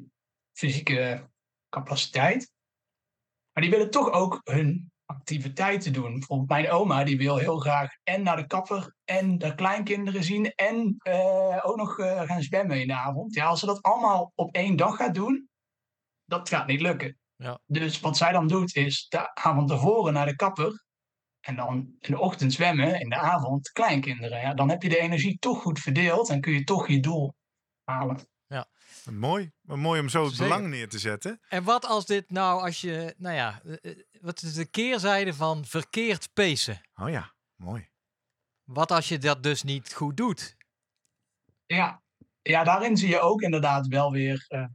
fysieke 0.51 1.29
capaciteit. 1.69 2.57
Maar 3.59 3.67
die 3.67 3.77
willen 3.77 3.93
toch 3.93 4.11
ook 4.11 4.41
hun 4.43 4.91
activiteiten 5.05 5.93
doen. 5.93 6.13
Bijvoorbeeld 6.13 6.49
mijn 6.49 6.69
oma, 6.69 7.03
die 7.03 7.17
wil 7.17 7.37
heel 7.37 7.57
graag 7.57 7.91
en 8.03 8.23
naar 8.23 8.35
de 8.35 8.47
kapper 8.47 8.95
en 9.05 9.37
de 9.37 9.55
kleinkinderen 9.55 10.23
zien 10.23 10.53
en 10.55 10.97
uh, 11.07 11.59
ook 11.61 11.75
nog 11.75 11.97
uh, 11.97 12.21
gaan 12.21 12.41
zwemmen 12.41 12.81
in 12.81 12.87
de 12.87 12.93
avond. 12.93 13.35
Ja, 13.35 13.45
als 13.45 13.59
ze 13.59 13.65
dat 13.65 13.81
allemaal 13.81 14.31
op 14.35 14.55
één 14.55 14.75
dag 14.75 14.95
gaat 14.95 15.13
doen, 15.13 15.49
dat 16.25 16.49
gaat 16.49 16.67
niet 16.67 16.81
lukken. 16.81 17.17
Ja. 17.35 17.59
Dus 17.65 17.99
wat 17.99 18.17
zij 18.17 18.31
dan 18.31 18.47
doet, 18.47 18.75
is 18.75 19.07
de 19.09 19.35
avond 19.35 19.67
tevoren 19.67 20.13
naar 20.13 20.25
de 20.25 20.35
kapper 20.35 20.83
en 21.39 21.55
dan 21.55 21.75
in 21.99 22.11
de 22.11 22.19
ochtend 22.19 22.53
zwemmen, 22.53 22.99
in 22.99 23.09
de 23.09 23.17
avond 23.17 23.71
kleinkinderen. 23.71 24.41
Ja, 24.41 24.53
dan 24.53 24.69
heb 24.69 24.81
je 24.81 24.89
de 24.89 24.99
energie 24.99 25.37
toch 25.39 25.61
goed 25.61 25.79
verdeeld 25.79 26.29
en 26.29 26.41
kun 26.41 26.53
je 26.53 26.63
toch 26.63 26.87
je 26.87 26.99
doel 26.99 27.33
halen. 27.83 28.27
Mooi. 29.11 29.51
Mooi 29.61 29.99
om 29.99 30.09
zo 30.09 30.25
het 30.25 30.37
belang 30.37 30.67
neer 30.67 30.89
te 30.89 30.99
zetten. 30.99 31.39
En 31.49 31.63
wat 31.63 31.85
als 31.85 32.05
dit 32.05 32.29
nou, 32.29 32.61
als 32.61 32.81
je, 32.81 33.15
nou 33.17 33.35
ja, 33.35 33.61
wat 34.21 34.41
is 34.41 34.53
de 34.53 34.65
keerzijde 34.65 35.33
van 35.33 35.65
verkeerd 35.65 36.33
pacen? 36.33 36.81
Oh 36.95 37.09
ja, 37.09 37.33
mooi. 37.55 37.89
Wat 38.63 38.91
als 38.91 39.07
je 39.07 39.17
dat 39.17 39.43
dus 39.43 39.63
niet 39.63 39.93
goed 39.93 40.17
doet? 40.17 40.57
Ja, 41.65 42.01
ja 42.41 42.63
daarin 42.63 42.97
zie 42.97 43.09
je 43.09 43.19
ook 43.19 43.41
inderdaad 43.41 43.87
wel 43.87 44.11
weer. 44.11 44.45
Uh, 44.49 44.65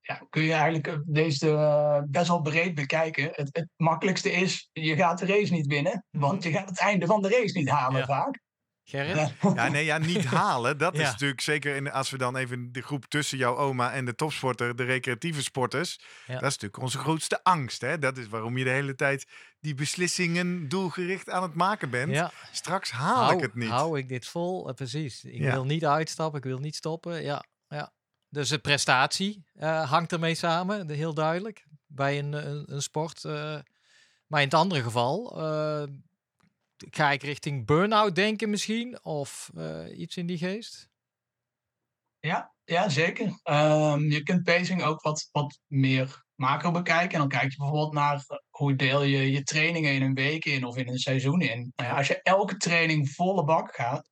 ja, 0.00 0.26
kun 0.30 0.42
je 0.42 0.52
eigenlijk 0.52 1.02
deze 1.06 1.48
uh, 1.48 2.00
best 2.06 2.28
wel 2.28 2.40
breed 2.40 2.74
bekijken. 2.74 3.24
Het, 3.32 3.48
het, 3.52 3.68
makkelijkste 3.76 4.32
is, 4.32 4.68
je 4.72 4.96
gaat 4.96 5.18
de 5.18 5.26
race 5.26 5.52
niet 5.52 5.66
winnen, 5.66 6.06
want 6.10 6.42
je 6.42 6.50
gaat 6.50 6.68
het 6.68 6.78
einde 6.78 7.06
van 7.06 7.22
de 7.22 7.28
race 7.28 7.58
niet 7.58 7.68
halen 7.68 8.00
ja. 8.00 8.06
vaak. 8.06 8.42
Gerrit? 8.84 9.32
Ja, 9.54 9.68
nee, 9.68 9.84
ja, 9.84 9.98
niet 9.98 10.24
halen. 10.40 10.78
Dat 10.78 10.94
is 10.94 11.00
natuurlijk 11.00 11.40
zeker 11.40 11.76
in, 11.76 11.90
als 11.90 12.10
we 12.10 12.18
dan 12.18 12.36
even 12.36 12.72
de 12.72 12.82
groep 12.82 13.04
tussen 13.04 13.38
jouw 13.38 13.56
oma 13.56 13.92
en 13.92 14.04
de 14.04 14.14
topsporter, 14.14 14.76
de 14.76 14.84
recreatieve 14.84 15.42
sporters. 15.42 16.00
Ja. 16.26 16.32
Dat 16.32 16.42
is 16.42 16.58
natuurlijk 16.58 16.82
onze 16.82 16.98
grootste 16.98 17.44
angst. 17.44 17.80
Hè? 17.80 17.98
Dat 17.98 18.16
is 18.16 18.28
waarom 18.28 18.58
je 18.58 18.64
de 18.64 18.70
hele 18.70 18.94
tijd 18.94 19.26
die 19.60 19.74
beslissingen 19.74 20.68
doelgericht 20.68 21.30
aan 21.30 21.42
het 21.42 21.54
maken 21.54 21.90
bent. 21.90 22.12
Ja. 22.12 22.32
Straks 22.52 22.90
haal 22.90 23.24
hou, 23.24 23.36
ik 23.36 23.42
het 23.42 23.54
niet. 23.54 23.68
Hou 23.68 23.98
ik 23.98 24.08
dit 24.08 24.26
vol? 24.26 24.68
Uh, 24.68 24.74
precies. 24.74 25.24
Ik 25.24 25.40
wil 25.40 25.64
niet 25.64 25.84
uitstappen, 25.84 26.38
ik 26.38 26.46
wil 26.46 26.58
niet 26.58 26.76
stoppen. 26.76 27.22
Ja, 27.22 27.44
ja. 27.68 27.92
Dus 28.28 28.48
de 28.48 28.58
prestatie 28.58 29.44
uh, 29.54 29.90
hangt 29.90 30.12
ermee 30.12 30.34
samen, 30.34 30.90
heel 30.90 31.14
duidelijk, 31.14 31.66
bij 31.86 32.18
een, 32.18 32.32
een, 32.32 32.64
een 32.66 32.82
sport. 32.82 33.24
Uh, 33.24 33.58
maar 34.26 34.40
in 34.40 34.48
het 34.48 34.54
andere 34.54 34.82
geval 34.82 35.38
ga 36.76 37.10
ik 37.10 37.22
richting 37.22 37.66
burn-out 37.66 38.14
denken 38.14 38.50
misschien? 38.50 39.04
Of 39.04 39.50
uh, 39.54 39.98
iets 39.98 40.16
in 40.16 40.26
die 40.26 40.38
geest? 40.38 40.88
Ja, 42.18 42.54
ja 42.64 42.88
zeker. 42.88 43.26
Um, 43.26 44.10
je 44.10 44.22
kunt 44.22 44.42
pacing 44.42 44.82
ook 44.82 45.02
wat, 45.02 45.28
wat 45.32 45.60
meer 45.66 46.24
macro 46.34 46.70
bekijken. 46.70 47.12
En 47.12 47.18
dan 47.18 47.28
kijk 47.28 47.50
je 47.50 47.56
bijvoorbeeld 47.56 47.92
naar 47.92 48.24
hoe 48.50 48.74
deel 48.74 49.02
je 49.02 49.32
je 49.32 49.42
trainingen 49.42 49.92
in 49.92 50.02
een 50.02 50.14
week 50.14 50.44
in 50.44 50.64
of 50.64 50.76
in 50.76 50.88
een 50.88 50.98
seizoen 50.98 51.40
in. 51.40 51.72
Nou 51.76 51.90
ja, 51.90 51.96
als 51.96 52.06
je 52.06 52.22
elke 52.22 52.56
training 52.56 53.10
volle 53.10 53.44
bak 53.44 53.74
gaat, 53.74 54.08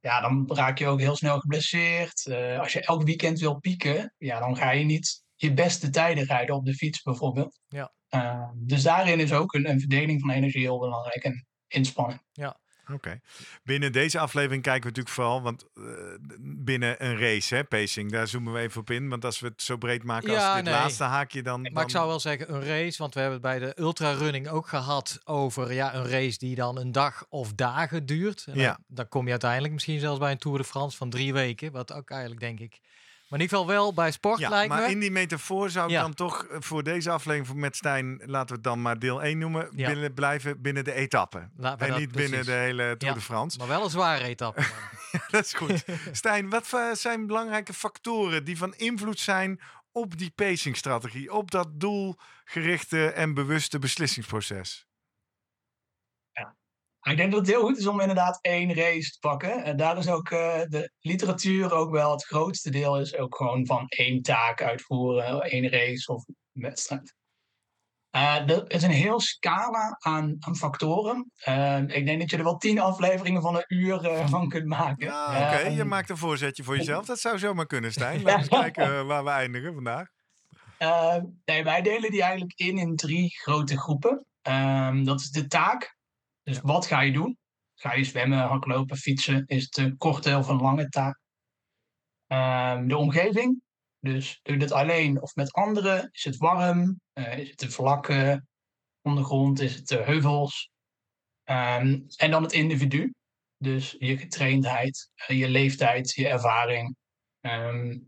ja, 0.00 0.20
dan 0.20 0.50
raak 0.52 0.78
je 0.78 0.86
ook 0.86 1.00
heel 1.00 1.16
snel 1.16 1.38
geblesseerd. 1.38 2.26
Uh, 2.26 2.58
als 2.58 2.72
je 2.72 2.80
elk 2.80 3.02
weekend 3.02 3.38
wil 3.38 3.58
pieken, 3.58 4.14
ja, 4.18 4.38
dan 4.38 4.56
ga 4.56 4.70
je 4.70 4.84
niet 4.84 5.24
je 5.34 5.52
beste 5.54 5.90
tijden 5.90 6.24
rijden 6.24 6.54
op 6.54 6.64
de 6.64 6.74
fiets 6.74 7.02
bijvoorbeeld. 7.02 7.60
Ja. 7.68 7.94
Uh, 8.10 8.50
dus 8.54 8.82
daarin 8.82 9.20
is 9.20 9.32
ook 9.32 9.52
een, 9.52 9.68
een 9.68 9.80
verdeling 9.80 10.20
van 10.20 10.30
energie 10.30 10.60
heel 10.60 10.78
belangrijk. 10.78 11.24
En 11.24 11.45
inspanning. 11.68 12.20
Ja. 12.32 12.56
Oké. 12.82 12.94
Okay. 12.94 13.20
Binnen 13.64 13.92
deze 13.92 14.18
aflevering 14.18 14.62
kijken 14.62 14.82
we 14.82 14.88
natuurlijk 14.88 15.14
vooral, 15.14 15.42
want 15.42 15.66
uh, 15.74 15.84
binnen 16.40 17.04
een 17.04 17.18
race, 17.18 17.54
hè, 17.54 17.64
pacing, 17.64 18.12
daar 18.12 18.28
zoomen 18.28 18.52
we 18.52 18.58
even 18.58 18.80
op 18.80 18.90
in. 18.90 19.08
Want 19.08 19.24
als 19.24 19.40
we 19.40 19.46
het 19.46 19.62
zo 19.62 19.76
breed 19.76 20.02
maken 20.02 20.28
als 20.28 20.38
ja, 20.38 20.54
dit 20.54 20.64
nee. 20.64 20.72
laatste 20.72 21.04
haakje, 21.04 21.42
dan, 21.42 21.68
Maar 21.72 21.82
ik 21.82 21.90
zou 21.90 22.08
wel 22.08 22.20
zeggen 22.20 22.54
een 22.54 22.64
race, 22.64 22.98
want 22.98 23.14
we 23.14 23.20
hebben 23.20 23.38
het 23.38 23.48
bij 23.48 23.58
de 23.58 23.80
ultrarunning 23.80 24.48
ook 24.48 24.68
gehad 24.68 25.20
over 25.24 25.72
ja, 25.72 25.94
een 25.94 26.08
race 26.08 26.38
die 26.38 26.54
dan 26.54 26.78
een 26.78 26.92
dag 26.92 27.26
of 27.28 27.52
dagen 27.52 28.06
duurt. 28.06 28.44
En 28.46 28.58
ja. 28.58 28.72
dan, 28.72 28.84
dan 28.86 29.08
kom 29.08 29.24
je 29.24 29.30
uiteindelijk 29.30 29.72
misschien 29.72 30.00
zelfs 30.00 30.18
bij 30.18 30.30
een 30.30 30.38
Tour 30.38 30.58
de 30.58 30.64
France 30.64 30.96
van 30.96 31.10
drie 31.10 31.32
weken, 31.32 31.72
wat 31.72 31.92
ook 31.92 32.10
eigenlijk 32.10 32.40
denk 32.40 32.60
ik 32.60 32.80
maar 33.28 33.38
in 33.38 33.44
ieder 33.44 33.58
geval 33.58 33.74
wel 33.74 33.94
bij 33.94 34.10
sport 34.10 34.38
ja, 34.38 34.48
lijkt 34.48 34.68
maar 34.68 34.82
me. 34.82 34.90
in 34.90 35.00
die 35.00 35.10
metafoor 35.10 35.70
zou 35.70 35.84
ik 35.86 35.90
Ja. 35.90 36.00
dan 36.00 36.14
toch 36.14 36.44
eh, 36.44 36.56
voor 36.60 36.82
deze 36.82 37.10
aflevering 37.10 37.60
met 37.60 37.76
Stijn, 37.76 38.22
laten 38.24 38.48
we 38.48 38.54
het 38.54 38.62
dan 38.64 38.82
maar 38.82 38.98
deel 38.98 39.22
1 39.22 39.38
noemen, 39.38 39.68
Ja. 39.74 39.88
binnen, 39.88 40.14
blijven 40.14 40.60
binnen 40.62 40.84
de 40.84 40.92
etappe. 40.92 41.48
En 41.78 41.98
niet 41.98 42.12
binnen 42.12 42.44
de 42.44 42.52
hele 42.52 42.94
Tour 42.98 43.14
de 43.14 43.20
France. 43.20 43.58
Maar 43.58 43.68
wel 43.68 43.84
een 43.84 43.90
zware 43.90 44.24
etappe. 44.24 44.62
dat 45.30 45.44
is 45.44 45.52
goed. 45.52 45.84
Stijn, 46.12 46.48
wat 46.50 46.72
eh, 46.72 46.92
zijn 46.92 47.26
belangrijke 47.26 47.72
factoren 47.72 48.44
die 48.44 48.58
van 48.58 48.74
invloed 48.74 49.18
zijn 49.20 49.60
op 49.92 50.18
die 50.18 50.30
pacingstrategie, 50.34 51.32
op 51.32 51.50
dat 51.50 51.68
doelgerichte 51.80 53.06
en 53.10 53.34
bewuste 53.34 53.78
beslissingsproces? 53.78 54.86
Ik 57.10 57.16
denk 57.16 57.30
dat 57.30 57.40
het 57.40 57.48
heel 57.48 57.60
goed 57.60 57.78
is 57.78 57.86
om 57.86 58.00
inderdaad 58.00 58.38
één 58.42 58.74
race 58.74 59.10
te 59.10 59.18
pakken. 59.20 59.64
En 59.64 59.76
daar 59.76 59.98
is 59.98 60.08
ook 60.08 60.30
eh, 60.30 60.60
de 60.68 60.90
literatuur 61.00 61.72
ook 61.72 61.90
wel 61.90 62.10
het 62.10 62.24
grootste 62.24 62.70
deel 62.70 63.00
is 63.00 63.16
ook 63.16 63.36
gewoon 63.36 63.66
van 63.66 63.86
één 63.88 64.22
taak 64.22 64.62
uitvoeren, 64.62 65.42
één 65.42 65.68
race 65.68 66.12
of 66.12 66.24
wedstrijd. 66.52 67.14
Eh, 68.16 68.50
er 68.50 68.70
is 68.70 68.82
een 68.82 68.90
heel 68.90 69.20
scala 69.20 69.96
aan, 69.98 70.36
aan 70.38 70.56
factoren. 70.56 71.30
Eh, 71.36 71.80
ik 71.86 72.06
denk 72.06 72.20
dat 72.20 72.30
je 72.30 72.36
er 72.36 72.44
wel 72.44 72.56
tien 72.56 72.80
afleveringen 72.80 73.42
van 73.42 73.56
een 73.56 73.64
uur 73.68 74.06
eh, 74.06 74.28
van 74.28 74.48
kunt 74.48 74.66
maken. 74.66 75.06
Ja, 75.06 75.54
oké. 75.54 75.68
Je 75.68 75.84
maakt 75.84 76.10
een 76.10 76.16
voorzetje 76.16 76.62
voor 76.62 76.76
jezelf. 76.76 77.06
Dat 77.06 77.20
zou 77.20 77.38
zomaar 77.38 77.66
kunnen, 77.66 77.92
Stijn. 77.92 78.22
Laten 78.22 78.50
we 78.50 78.56
eens 78.56 78.72
kijken 78.74 79.06
waar 79.06 79.24
we 79.24 79.30
eindigen 79.30 79.74
vandaag. 79.74 80.08
Eh, 80.78 81.16
nee, 81.44 81.64
wij 81.64 81.82
delen 81.82 82.10
die 82.10 82.22
eigenlijk 82.22 82.52
in 82.58 82.78
in 82.78 82.96
drie 82.96 83.38
grote 83.38 83.78
groepen. 83.78 84.26
Ehm, 84.42 85.04
dat 85.04 85.20
is 85.20 85.30
de 85.30 85.46
taak. 85.46 85.95
Dus 86.46 86.60
wat 86.60 86.86
ga 86.86 87.00
je 87.00 87.12
doen? 87.12 87.38
Ga 87.74 87.94
je 87.94 88.04
zwemmen, 88.04 88.38
hardlopen, 88.38 88.96
fietsen? 88.96 89.46
Is 89.46 89.64
het 89.64 89.76
een 89.76 89.96
korte 89.96 90.36
of 90.36 90.48
een 90.48 90.60
lange 90.60 90.88
taak? 90.88 91.20
Ehm, 92.26 92.86
de 92.86 92.96
omgeving. 92.96 93.62
Dus 93.98 94.40
doe 94.42 94.54
je 94.54 94.60
dit 94.60 94.72
alleen 94.72 95.22
of 95.22 95.34
met 95.34 95.52
anderen? 95.52 96.08
Is 96.12 96.24
het 96.24 96.36
warm? 96.36 97.00
Eh, 97.12 97.38
is 97.38 97.50
het 97.50 97.62
een 97.62 97.70
vlakke 97.70 98.44
ondergrond? 99.02 99.60
Is 99.60 99.74
het 99.74 99.86
de 99.86 100.02
heuvels? 100.02 100.70
Ehm, 101.44 102.00
en 102.16 102.30
dan 102.30 102.42
het 102.42 102.52
individu. 102.52 103.14
Dus 103.56 103.96
je 103.98 104.18
getraindheid, 104.18 105.10
eh, 105.14 105.38
je 105.38 105.48
leeftijd, 105.48 106.12
je 106.12 106.28
ervaring. 106.28 106.96
Ehm, 107.40 107.98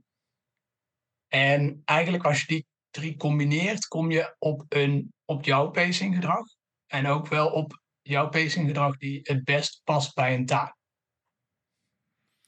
en 1.28 1.82
eigenlijk 1.84 2.24
als 2.24 2.40
je 2.40 2.46
die 2.46 2.66
drie 2.90 3.16
combineert, 3.16 3.86
kom 3.86 4.10
je 4.10 4.36
op, 4.38 4.64
een, 4.68 5.12
op 5.24 5.44
jouw 5.44 5.70
pacinggedrag. 5.70 6.46
En 6.86 7.06
ook 7.06 7.26
wel 7.26 7.50
op 7.50 7.86
jouw 8.08 8.28
pacinggedrag 8.28 8.96
die 8.96 9.20
het 9.22 9.44
best 9.44 9.80
past 9.84 10.14
bij 10.14 10.34
een 10.34 10.46
taak. 10.46 10.76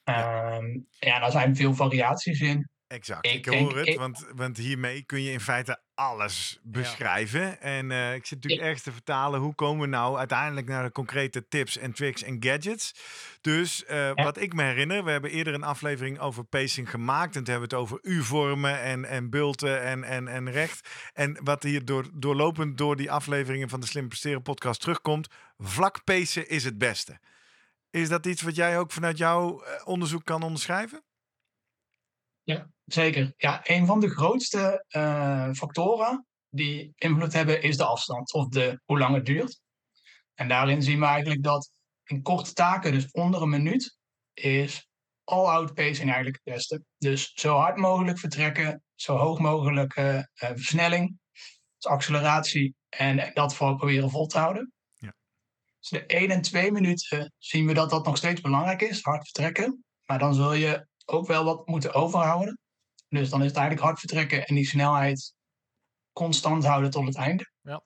Ehm, 0.05 0.81
ja, 0.99 1.19
daar 1.19 1.31
zijn 1.31 1.57
veel 1.57 1.75
variaties 1.75 2.41
in. 2.41 2.69
Exact, 2.91 3.27
Ik 3.27 3.33
ik, 3.33 3.45
denk- 3.45 3.61
hoor 3.61 3.79
het, 3.79 3.87
ik- 3.87 3.99
want, 3.99 4.27
want 4.35 4.57
hiermee 4.57 5.03
kun 5.03 5.23
je 5.23 5.33
in 5.33 5.41
feite 5.41 5.81
alles 5.95 6.59
beschrijven. 6.63 7.61
En 7.61 7.91
eh, 7.91 8.15
ik 8.15 8.27
zit 8.27 8.35
natuurlijk 8.35 8.63
ergens 8.63 8.83
te 8.83 8.93
vertalen, 8.93 9.41
hoe 9.41 9.55
komen 9.55 9.81
we 9.81 9.87
nou 9.87 10.19
uiteindelijk 10.19 10.67
naar 10.67 10.83
de 10.85 10.93
concrete 10.93 11.49
tips 11.49 11.77
en 11.77 11.93
tricks 11.93 12.23
en 12.23 12.37
gadgets. 12.45 12.95
Dus 13.41 13.85
eh, 13.85 14.11
wat 14.15 14.37
ik 14.41 14.53
me 14.53 14.63
herinner, 14.63 15.05
we 15.05 15.11
hebben 15.11 15.31
eerder 15.31 15.55
een 15.55 15.63
aflevering 15.63 16.19
over 16.19 16.45
pacing 16.45 16.91
gemaakt. 16.91 17.37
En 17.37 17.45
toen 17.45 17.53
hebben 17.55 17.69
we 17.71 17.77
het 17.77 17.85
over 17.85 17.99
U-vormen 18.03 18.81
en, 18.81 19.05
en 19.05 19.31
bulten 19.31 19.83
en, 19.83 20.05
en, 20.05 20.29
en 20.29 20.51
recht. 20.51 20.89
En 21.13 21.39
wat 21.45 21.63
hier 21.63 21.85
door, 21.85 22.09
doorlopend 22.15 22.79
door 22.79 22.97
die 22.97 23.11
afleveringen 23.11 23.69
van 23.69 23.81
de 23.81 23.87
Slim 23.87 24.09
Presteren 24.09 24.43
podcast 24.43 24.81
terugkomt, 24.81 25.29
vlak 25.59 26.05
pacen 26.05 26.49
is 26.49 26.65
het 26.65 26.79
beste. 26.79 27.21
Is 27.91 28.09
dat 28.09 28.27
iets 28.27 28.43
wat 28.43 28.55
jij 28.57 28.79
ook 28.79 28.93
vanuit 28.93 29.19
jouw 29.19 29.63
eh, 29.63 29.87
onderzoek 29.87 30.25
kan 30.25 30.43
onderschrijven? 30.43 31.03
Zeker. 32.93 33.33
Ja, 33.37 33.61
een 33.63 33.87
van 33.87 34.01
de 34.01 34.09
grootste 34.09 34.85
eh, 34.89 35.51
factoren 35.53 36.27
die 36.49 36.93
invloed 36.97 37.33
hebben 37.33 37.63
is 37.63 37.77
de 37.77 37.85
afstand 37.85 38.33
of 38.33 38.49
de, 38.49 38.81
hoe 38.85 38.99
lang 38.99 39.15
het 39.15 39.27
duurt. 39.27 39.61
En 40.35 40.49
daarin 40.49 40.83
zien 40.83 41.01
we 41.01 41.07
eigenlijk 41.07 41.43
dat 41.43 41.71
in 42.05 42.23
korte 42.23 42.53
taken, 42.53 42.93
dus 42.93 43.11
onder 43.11 43.43
een 43.43 43.49
minuut, 43.49 43.99
is 44.35 44.89
all-out 45.25 45.75
pacing 45.75 46.11
eigenlijk 46.11 46.41
het 46.43 46.55
beste. 46.55 46.83
Dus 46.99 47.33
zo 47.35 47.57
hard 47.57 47.77
mogelijk 47.77 48.19
vertrekken, 48.19 48.83
zo 48.95 49.17
hoog 49.17 49.39
mogelijk 49.39 49.95
eh, 49.95 50.19
eh, 50.19 50.25
versnelling, 50.35 51.19
dus 51.77 51.91
acceleratie 51.91 52.75
en 52.89 53.31
dat 53.35 53.55
vooral 53.55 53.77
proberen 53.77 54.11
vol 54.11 54.27
te 54.27 54.39
houden. 54.39 54.73
Ja. 54.95 55.15
Dus 55.79 55.89
de 55.89 56.07
1 56.07 56.31
en 56.31 56.43
2 56.43 56.73
minuten 56.73 57.33
zien 57.39 57.67
we 57.67 57.75
dat 57.75 57.91
dat 57.91 58.05
nog 58.05 58.17
steeds 58.17 58.41
belangrijk 58.41 58.81
is, 58.83 59.03
hard 59.03 59.23
vertrekken. 59.23 59.85
Maar 60.05 60.19
dan 60.19 60.35
zul 60.35 60.53
je 60.53 60.87
ook 61.05 61.27
wel 61.27 61.45
wat 61.45 61.67
moeten 61.67 61.95
overhouden. 61.95 62.59
Dus 63.11 63.31
dan 63.31 63.41
is 63.41 63.47
het 63.47 63.57
eigenlijk 63.57 63.87
hard 63.87 63.99
vertrekken 63.99 64.47
en 64.47 64.55
die 64.55 64.67
snelheid 64.67 65.35
constant 66.13 66.65
houden 66.65 66.91
tot 66.91 67.07
het 67.07 67.17
einde. 67.17 67.51
Ja. 67.63 67.83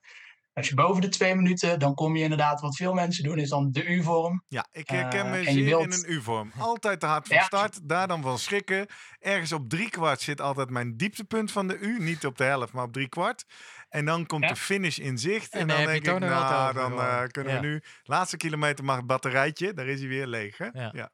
Als 0.53 0.69
je 0.69 0.75
boven 0.75 1.01
de 1.03 1.09
twee 1.09 1.35
minuten, 1.35 1.79
dan 1.79 1.95
kom 1.95 2.17
je 2.17 2.23
inderdaad, 2.23 2.61
wat 2.61 2.77
veel 2.77 2.95
mensen 2.95 3.25
doen, 3.25 3.39
is 3.39 3.49
dan 3.49 3.71
de 3.71 3.85
U-vorm. 3.85 4.45
Ja, 4.49 4.67
ik 4.73 4.89
herken 4.89 5.25
Uh, 5.25 5.31
me 5.31 5.37
en 5.37 5.43
je 5.45 5.51
zeer 5.53 5.65
wilt- 5.65 5.83
in 5.85 5.93
een 5.93 6.13
U-vorm. 6.13 6.53
Altijd 6.59 7.01
te 7.01 7.07
hard 7.07 7.27
van 7.27 7.37
Ja. 7.37 7.43
start, 7.43 7.89
daar 7.89 8.09
dan 8.09 8.23
van 8.23 8.39
schrikken. 8.39 8.87
Ergens 9.19 9.53
op 9.53 9.69
drie 9.69 9.91
kwart 9.91 10.21
zit 10.21 10.41
altijd 10.41 10.71
mijn 10.71 10.97
dieptepunt 10.97 11.53
van 11.53 11.69
de 11.69 11.79
U. 11.79 11.99
Niet 12.01 12.27
op 12.27 12.37
de 12.39 12.45
helft, 12.45 12.73
maar 12.73 12.85
op 12.85 12.93
drie 12.93 13.09
kwart. 13.09 13.45
En 13.89 14.05
dan 14.05 14.27
komt 14.27 14.43
Ja. 14.43 14.49
de 14.49 14.57
finish 14.57 14.99
in 14.99 15.19
zicht. 15.19 15.53
En, 15.53 15.61
En 15.61 15.67
dan 15.67 15.77
denk 15.77 16.07
ik, 16.07 16.19
nou, 16.19 16.75
dan 16.75 16.93
eh, 16.93 17.23
kunnen 17.27 17.53
Ja. 17.53 17.61
we 17.61 17.67
nu... 17.67 17.83
Laatste 18.03 18.37
kilometer 18.37 18.85
mag 18.85 18.97
het 18.97 19.07
batterijtje, 19.07 19.73
daar 19.73 19.87
is 19.87 19.99
hij 20.01 20.09
weer 20.09 20.27
leeg, 20.27 20.59
hè? 20.59 20.67
Ja. 20.73 20.91
ja. 20.95 21.11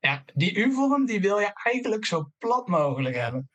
Ja, 0.00 0.24
die 0.34 0.56
U-vorm 0.56 1.06
die 1.06 1.20
wil 1.20 1.38
je 1.38 1.50
eigenlijk 1.62 2.04
zo 2.04 2.30
plat 2.38 2.68
mogelijk 2.68 3.14
Ja. 3.14 3.22
hebben. 3.22 3.50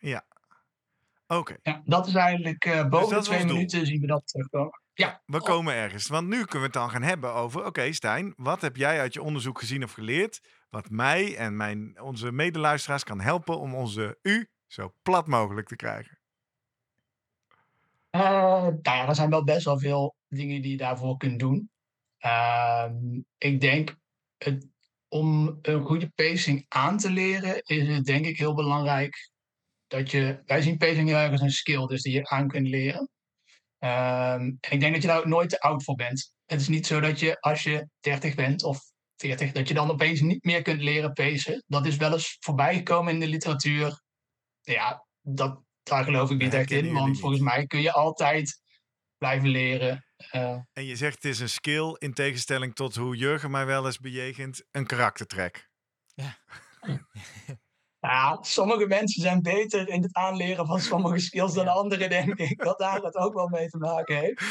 Oké, 1.28 1.56
Ja, 1.62 1.82
dat 1.86 2.08
is 2.08 2.14
eigenlijk, 2.16 2.66
eh, 2.66 2.88
boven 2.88 3.00
Dus 3.00 3.28
de 3.28 3.34
is 3.36 3.42
twee 3.42 3.54
minuten 3.54 3.86
zien 3.86 4.02
we 4.02 4.08
dat 4.08 4.28
terugkomen. 4.28 4.82
Ja, 4.94 5.22
we 5.26 5.42
komen 5.42 5.74
ergens. 5.74 6.08
Want 6.08 6.28
nu 6.28 6.36
kunnen 6.36 6.60
we 6.60 6.64
het 6.64 6.74
dan 6.74 6.90
gaan 6.90 7.02
hebben 7.02 7.34
over... 7.34 7.66
Oké, 7.66 7.92
Stijn, 7.94 8.34
wat 8.38 8.62
heb 8.62 8.76
jij 8.76 9.00
uit 9.00 9.14
je 9.14 9.22
onderzoek 9.22 9.60
gezien 9.60 9.84
of 9.84 9.92
geleerd... 9.92 10.42
wat 10.70 10.90
mij 10.90 11.36
en 11.38 11.56
mijn, 11.56 12.02
onze 12.02 12.32
medeluisteraars 12.32 13.04
kan 13.04 13.20
helpen 13.22 13.60
om 13.60 13.76
onze 13.76 14.18
U 14.22 14.50
zo 14.68 14.94
plat 15.02 15.28
mogelijk 15.28 15.68
te 15.68 15.76
krijgen? 15.76 16.20
Eh, 18.10 18.22
nou 18.62 18.80
ja, 18.82 19.08
er 19.08 19.16
zijn 19.16 19.30
wel 19.30 19.44
best 19.44 19.66
wel 19.66 19.80
veel 19.80 20.16
dingen 20.28 20.62
die 20.62 20.72
je 20.72 20.78
daarvoor 20.78 21.18
kunt 21.18 21.40
doen. 21.40 21.72
Ehm, 22.18 23.22
ik 23.38 23.62
denk, 23.62 23.96
het, 24.38 24.68
om 25.14 25.60
een 25.62 25.86
goede 25.86 26.12
pacing 26.16 26.66
aan 26.68 26.98
te 26.98 27.10
leren, 27.10 27.62
is 27.64 27.88
het 27.88 28.06
denk 28.06 28.26
ik 28.26 28.38
heel 28.38 28.54
belangrijk 28.54 29.32
dat 29.88 30.12
je... 30.12 30.42
Wij 30.46 30.62
zien 30.62 30.78
pacing 30.78 31.08
heel 31.08 31.18
erg 31.18 31.32
als 31.32 31.42
een 31.42 31.52
skill, 31.52 31.86
dus 31.86 32.02
die 32.02 32.14
je 32.14 32.30
aan 32.30 32.48
kunt 32.48 32.68
leren. 32.68 33.10
Ehm, 33.80 34.42
en 34.42 34.72
ik 34.72 34.80
denk 34.80 34.94
dat 34.94 35.02
je 35.02 35.08
daar 35.08 35.18
ook 35.18 35.26
nooit 35.26 35.50
te 35.50 35.60
oud 35.60 35.84
voor 35.84 35.96
bent. 35.96 36.34
Het 36.46 36.62
is 36.62 36.68
niet 36.68 36.88
zo 36.88 37.00
dat 37.00 37.20
je 37.20 37.40
als 37.40 37.64
je 37.64 37.88
30 38.00 38.36
bent 38.36 38.64
of 38.64 38.80
40, 39.16 39.52
dat 39.52 39.68
je 39.68 39.74
dan 39.74 39.92
opeens 39.92 40.22
niet 40.22 40.44
meer 40.44 40.62
kunt 40.62 40.82
leren 40.82 41.14
pacen. 41.14 41.64
Dat 41.68 41.86
is 41.86 41.98
wel 41.98 42.14
eens 42.14 42.38
voorbij 42.40 42.76
gekomen 42.76 43.14
in 43.14 43.20
de 43.20 43.28
literatuur. 43.28 44.02
Ja, 44.62 45.06
dat, 45.22 45.62
daar 45.84 46.04
geloof 46.04 46.32
ik 46.32 46.38
niet 46.38 46.54
echt 46.54 46.72
in, 46.72 46.94
want 46.94 47.20
volgens 47.20 47.42
mij 47.42 47.66
kun 47.66 47.82
je 47.82 47.92
altijd 47.92 48.62
blijven 49.18 49.50
leren. 49.50 50.06
En 50.74 50.86
je 50.86 50.96
zegt 50.96 51.16
het 51.16 51.26
is 51.26 51.40
een 51.40 51.50
skill 51.50 51.96
in 51.98 52.14
tegenstelling 52.14 52.76
tot 52.76 52.96
hoe 52.96 53.16
Jurgen 53.16 53.52
mij 53.52 53.66
wel 53.66 53.86
eens 53.86 54.00
bejegent, 54.00 54.64
een 54.72 54.86
karaktertrek. 54.86 55.70
ja, 58.00 58.38
sommige 58.42 58.88
mensen 58.88 59.22
zijn 59.22 59.42
beter 59.42 59.90
in 59.90 60.02
het 60.02 60.14
aanleren 60.16 60.66
van 60.66 60.80
sommige 60.80 61.20
skills 61.20 61.54
dan 61.54 61.68
anderen, 61.68 62.10
denk 62.10 62.40
ik. 62.40 62.64
Dat 62.64 62.80
daar 62.80 63.02
het 63.02 63.16
ook 63.16 63.34
wel 63.34 63.48
mee 63.48 63.68
te 63.68 63.78
maken 63.78 64.18
heeft. 64.18 64.44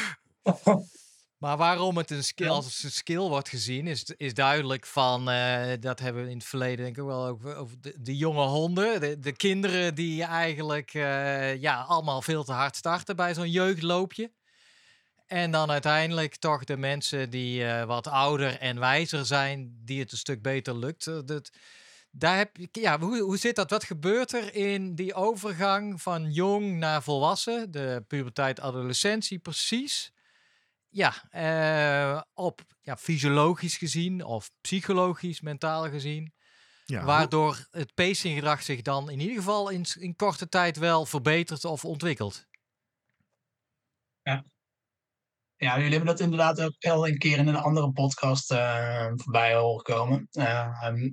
Maar 1.43 1.57
waarom 1.57 1.97
het 1.97 2.11
een 2.11 2.23
skill, 2.23 2.47
als 2.47 2.83
een 2.83 2.91
skill 2.91 3.17
wordt 3.17 3.49
gezien, 3.49 3.87
is, 3.87 4.03
is 4.17 4.33
duidelijk 4.33 4.85
van, 4.85 5.29
eh, 5.29 5.71
dat 5.79 5.99
hebben 5.99 6.23
we 6.23 6.29
in 6.29 6.37
het 6.37 6.45
verleden 6.45 6.83
denk 6.85 6.97
ik 6.97 7.03
wel 7.03 7.25
over, 7.25 7.55
over 7.55 7.81
de, 7.81 7.95
de 8.01 8.17
jonge 8.17 8.45
honden, 8.45 8.99
de, 8.99 9.19
de 9.19 9.31
kinderen 9.31 9.95
die 9.95 10.23
eigenlijk 10.23 10.93
eh, 10.93 11.61
ja, 11.61 11.81
allemaal 11.81 12.21
veel 12.21 12.43
te 12.43 12.51
hard 12.51 12.75
starten 12.75 13.15
bij 13.15 13.33
zo'n 13.33 13.49
jeugdloopje. 13.49 14.31
En 15.33 15.51
dan 15.51 15.71
uiteindelijk 15.71 16.35
toch 16.35 16.63
de 16.63 16.77
mensen 16.77 17.29
die 17.29 17.65
eh, 17.65 17.85
wat 17.85 18.07
ouder 18.07 18.59
en 18.59 18.79
wijzer 18.79 19.25
zijn, 19.25 19.81
die 19.85 19.99
het 19.99 20.11
een 20.11 20.17
stuk 20.17 20.41
beter 20.41 20.77
lukt. 20.77 21.07
Eh, 21.07 21.19
Dat, 21.25 21.49
daar 22.11 22.37
heb 22.37 22.57
je, 22.57 22.67
ja, 22.71 22.99
hoe, 22.99 23.19
hoe 23.19 23.37
zit 23.37 23.55
dat? 23.55 23.69
Wat 23.69 23.83
gebeurt 23.83 24.33
er 24.33 24.55
in 24.55 24.95
die 24.95 25.13
overgang 25.13 26.01
van 26.01 26.31
jong 26.31 26.77
naar 26.77 27.03
volwassen, 27.03 27.71
de 27.71 28.03
puberteit, 28.07 28.59
adolescentie 28.59 29.39
precies? 29.39 30.11
Ja, 30.89 31.13
eh, 31.29 32.21
op 32.33 32.61
ja, 32.81 32.97
fysiologisch 32.97 33.77
gezien 33.77 34.23
of 34.23 34.51
psychologisch, 34.61 35.41
mentaal 35.41 35.89
gezien. 35.89 36.33
Ja, 36.85 36.97
hoe- 36.97 37.07
waardoor 37.07 37.67
het 37.71 37.93
pacinggedrag 37.93 38.63
zich 38.63 38.81
dan 38.81 39.09
in 39.09 39.19
ieder 39.19 39.35
geval 39.35 39.69
in, 39.69 39.85
in 39.99 40.15
korte 40.15 40.49
tijd 40.49 40.77
wel 40.77 41.05
verbetert 41.05 41.65
of 41.65 41.85
ontwikkelt. 41.85 42.45
Ja, 44.21 44.43
jullie 45.63 45.89
hebben 45.89 46.05
dat 46.05 46.19
inderdaad 46.19 46.61
ook 46.61 46.83
al 46.83 47.07
een 47.07 47.17
keer 47.17 47.37
in 47.37 47.47
een 47.47 47.55
andere 47.55 47.91
podcast 47.91 48.51
eh, 48.51 49.07
voorbij 49.15 49.55
horen 49.55 49.83
komen. 49.83 50.27
Ehm, 50.31 51.09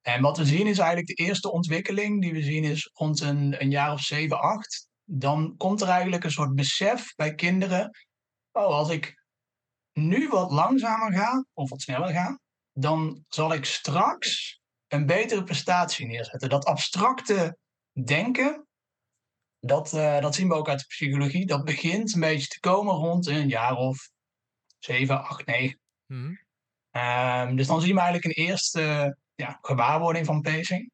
en 0.00 0.22
wat 0.22 0.36
we 0.36 0.44
zien 0.44 0.66
is 0.66 0.78
eigenlijk 0.78 1.08
de 1.08 1.24
eerste 1.24 1.52
ontwikkeling 1.52 2.20
die 2.20 2.32
we 2.32 2.42
zien 2.42 2.64
is 2.64 2.90
rond 2.92 3.20
een, 3.20 3.60
een 3.62 3.70
jaar 3.70 3.92
of 3.92 4.00
7, 4.00 4.40
8. 4.40 4.88
Dan 5.04 5.56
komt 5.56 5.80
er 5.80 5.88
eigenlijk 5.88 6.24
een 6.24 6.30
soort 6.30 6.54
besef 6.54 7.14
bij 7.14 7.34
kinderen. 7.34 7.90
Oh, 8.52 8.66
als 8.66 8.90
ik 8.90 9.24
nu 9.92 10.28
wat 10.28 10.50
langzamer 10.50 11.12
ga 11.12 11.44
of 11.52 11.70
wat 11.70 11.80
sneller 11.80 12.12
ga, 12.12 12.38
dan 12.72 13.24
zal 13.28 13.52
ik 13.52 13.64
straks 13.64 14.60
een 14.88 15.06
betere 15.06 15.44
prestatie 15.44 16.06
neerzetten. 16.06 16.48
Dat 16.48 16.64
abstracte 16.64 17.58
denken, 18.04 18.65
dat, 19.60 19.92
eh, 19.92 20.20
dat 20.20 20.34
zien 20.34 20.48
we 20.48 20.54
ook 20.54 20.68
uit 20.68 20.78
de 20.78 20.86
psychologie. 20.86 21.46
Dat 21.46 21.64
begint 21.64 22.14
een 22.14 22.20
beetje 22.20 22.48
te 22.48 22.60
komen 22.60 22.94
rond 22.94 23.26
een 23.26 23.48
jaar 23.48 23.76
of 23.76 24.10
7, 24.78 25.24
8, 25.24 25.46
9. 25.46 25.78
Mhm. 26.06 26.34
Ehm, 26.90 27.56
dus 27.56 27.66
dan 27.66 27.80
zien 27.80 27.94
we 27.94 28.00
eigenlijk 28.00 28.38
een 28.38 28.44
eerste 28.44 29.16
ja, 29.34 29.58
gewaarwording 29.60 30.26
van 30.26 30.40
pacing. 30.40 30.90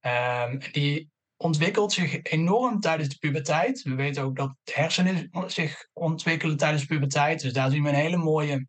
Ehm, 0.00 0.58
die 0.72 1.10
ontwikkelt 1.36 1.92
zich 1.92 2.22
enorm 2.22 2.80
tijdens 2.80 3.08
de 3.08 3.18
puberteit. 3.18 3.82
We 3.82 3.94
weten 3.94 4.22
ook 4.22 4.36
dat 4.36 4.54
de 4.62 4.72
hersenen 4.74 5.30
zich 5.46 5.88
ontwikkelen 5.92 6.56
tijdens 6.56 6.82
de 6.82 6.88
puberteit. 6.88 7.40
Dus 7.40 7.52
daar 7.52 7.70
zien 7.70 7.82
we 7.82 7.88
een 7.88 7.94
hele 7.94 8.16
mooie 8.16 8.66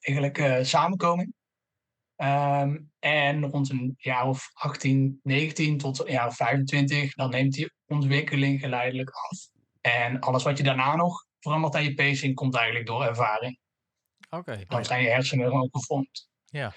eigenlijk, 0.00 0.38
eh, 0.38 0.64
samenkoming. 0.64 1.34
Ehm, 2.18 2.78
en 2.98 3.44
rond 3.44 3.70
een 3.70 3.94
jaar 3.98 4.26
of 4.26 4.50
18, 4.52 5.20
19 5.22 5.78
tot 5.78 6.06
een 6.06 6.12
jaar 6.12 6.26
of 6.26 6.36
25, 6.36 7.14
dan 7.14 7.30
neemt 7.30 7.52
die 7.52 7.72
ontwikkeling 7.86 8.60
geleidelijk 8.60 9.10
af. 9.10 9.38
En 9.80 10.20
alles 10.20 10.42
wat 10.42 10.56
je 10.56 10.62
daarna 10.62 10.96
nog 10.96 11.26
verandert 11.40 11.74
aan 11.74 11.84
je 11.84 11.94
pacing, 11.94 12.34
komt 12.34 12.54
eigenlijk 12.54 12.86
door 12.86 13.04
ervaring. 13.04 13.58
Oké. 14.30 14.64
Dan 14.66 14.84
zijn 14.84 15.02
je 15.02 15.08
hersenen 15.08 15.52
ook 15.52 15.68
gevormd. 15.76 16.28
Ja. 16.44 16.74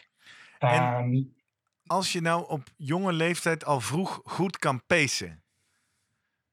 Ehm, 0.59 1.23
Als 1.85 2.11
je 2.11 2.21
nou 2.21 2.49
op 2.49 2.69
jonge 2.77 3.13
leeftijd 3.13 3.65
al 3.65 3.81
vroeg 3.81 4.21
goed 4.23 4.57
kan 4.57 4.85
pacen, 4.85 5.43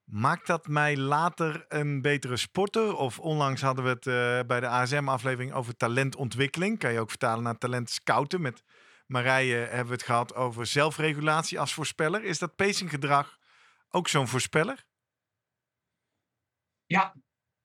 maakt 0.04 0.46
dat 0.46 0.66
mij 0.66 0.96
later 0.96 1.64
een 1.68 2.02
betere 2.02 2.36
sporter? 2.36 2.96
Of 2.96 3.18
onlangs 3.18 3.60
hadden 3.60 3.84
we 3.84 3.90
het 3.90 4.06
eh, 4.06 4.46
bij 4.46 4.60
de 4.60 4.68
ASM-aflevering 4.68 5.52
over 5.52 5.76
talentontwikkeling. 5.76 6.78
Kan 6.78 6.92
je 6.92 7.00
ook 7.00 7.10
vertalen 7.10 7.44
naar 7.44 7.58
talent 7.58 7.90
scouten. 7.90 8.40
Met 8.40 8.62
Marije 9.08 9.54
hebben 9.56 9.86
we 9.86 9.92
het 9.92 10.02
gehad 10.02 10.34
over 10.34 10.66
zelfregulatie 10.66 11.60
als 11.60 11.74
voorspeller. 11.74 12.24
Is 12.24 12.38
dat 12.38 12.56
pacinggedrag 12.56 13.38
ook 13.88 14.08
zo'n 14.08 14.28
voorspeller? 14.28 14.86
ja, 16.86 17.14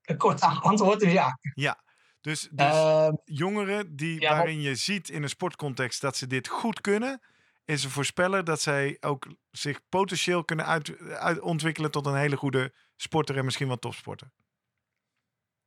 een 0.02 0.18
kort 0.18 0.42
antwoord 0.42 1.02
is 1.02 1.14
ja. 1.54 1.84
Dus, 2.22 2.50
dus 2.52 2.68
Ehm, 2.68 3.14
jongeren 3.26 3.96
die, 3.96 4.22
ja, 4.22 4.36
waarin 4.36 4.62
je 4.62 4.76
ziet 4.76 5.10
in 5.10 5.24
een 5.24 5.30
sportcontext 5.30 6.02
dat 6.02 6.18
ze 6.18 6.28
dit 6.28 6.48
goed 6.48 6.82
kunnen, 6.82 7.22
is 7.66 7.84
een 7.84 7.90
voorspeller 7.90 8.44
dat 8.44 8.62
zij 8.62 8.98
ook 9.00 9.28
zich 9.52 9.80
potentieel 9.90 10.44
kunnen 10.46 10.66
uit, 10.66 11.00
uit- 11.00 11.40
ontwikkelen 11.40 11.92
tot 11.92 12.06
een 12.06 12.16
hele 12.16 12.38
goede 12.38 12.74
sporter 12.96 13.38
en 13.38 13.46
misschien 13.46 13.68
wel 13.68 13.80
topsporter. 13.80 14.32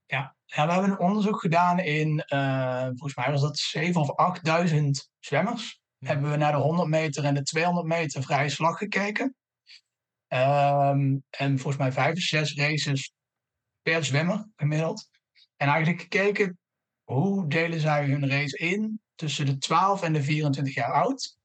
Ja, 0.06 0.36
ja, 0.44 0.66
we 0.66 0.72
hebben 0.72 0.90
een 0.90 0.98
onderzoek 0.98 1.40
gedaan 1.40 1.78
in, 1.78 2.20
eh, 2.20 2.86
volgens 2.86 3.14
mij 3.14 3.30
was 3.30 3.40
dat 3.40 3.58
7 3.58 4.00
of 4.00 4.14
8000 4.14 5.10
zwemmers. 5.18 5.80
Ja. 5.98 6.08
Hebben 6.08 6.30
we 6.30 6.36
naar 6.36 6.52
de 6.52 6.58
100 6.58 6.88
meter 6.88 7.24
en 7.24 7.34
de 7.34 7.42
200 7.42 7.86
meter 7.86 8.22
vrije 8.22 8.48
slag 8.48 8.78
gekeken. 8.78 9.36
Ehm, 10.26 11.16
en 11.30 11.58
volgens 11.58 11.76
mij 11.76 11.92
vijf 11.92 12.14
of 12.14 12.20
zes 12.20 12.54
races 12.54 13.12
per 13.82 14.04
zwemmer 14.04 14.48
gemiddeld. 14.56 15.08
En 15.56 15.68
eigenlijk 15.68 16.00
gekeken 16.00 16.58
hoe 17.04 17.48
delen 17.48 17.80
zij 17.80 18.06
hun 18.06 18.28
race 18.28 18.58
in 18.58 19.00
tussen 19.14 19.46
de 19.46 19.58
12 19.58 20.02
en 20.02 20.12
de 20.12 20.22
24 20.22 20.74
jaar 20.74 20.92
oud. 20.92 21.36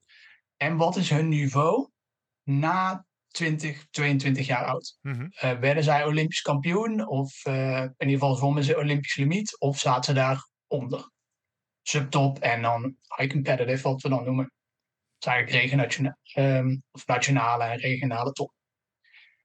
En 0.56 0.76
wat 0.76 0.96
is 0.96 1.10
hun 1.10 1.28
niveau 1.28 1.90
na 2.42 3.06
20, 3.32 3.86
22 3.90 4.46
jaar 4.46 4.64
oud. 4.64 4.98
Eh, 5.02 5.58
werden 5.58 5.84
zij 5.84 6.04
Olympisch 6.04 6.40
kampioen? 6.40 7.08
Of 7.08 7.44
eh, 7.44 7.80
in 7.80 7.94
ieder 7.98 8.18
geval 8.18 8.34
zwommen 8.34 8.64
ze 8.64 8.76
Olympisch 8.76 9.16
limiet? 9.16 9.58
Of 9.60 9.78
zaten 9.78 10.04
ze 10.04 10.12
daaronder? 10.68 11.10
Subtop 11.82 12.38
en 12.38 12.62
dan 12.62 12.96
high 13.16 13.32
competitive, 13.32 13.82
wat 13.82 14.02
we 14.02 14.08
dan 14.08 14.24
noemen. 14.24 14.44
Dat 14.44 14.52
is 15.18 15.26
eigenlijk 15.26 15.62
regionationa- 15.62 16.18
ehm, 16.32 16.76
of 16.90 17.06
nationale 17.06 17.64
en 17.64 17.78
regionale 17.78 18.32
top. 18.32 18.52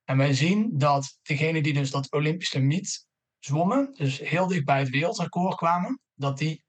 En 0.04 0.17
wij 0.17 0.34
zien 0.34 0.78
dat 0.78 1.19
degenen 1.21 1.63
die 1.63 1.73
dus 1.73 1.91
dat 1.91 2.12
Olympisch 2.12 2.54
limiet 2.54 3.06
zwommen, 3.39 3.93
dus 3.93 4.19
heel 4.19 4.47
dicht 4.47 4.65
bij 4.65 4.80
het 4.80 4.89
wereldrecord 4.89 5.56
kwamen, 5.56 6.00
dat 6.13 6.38
die 6.38 6.63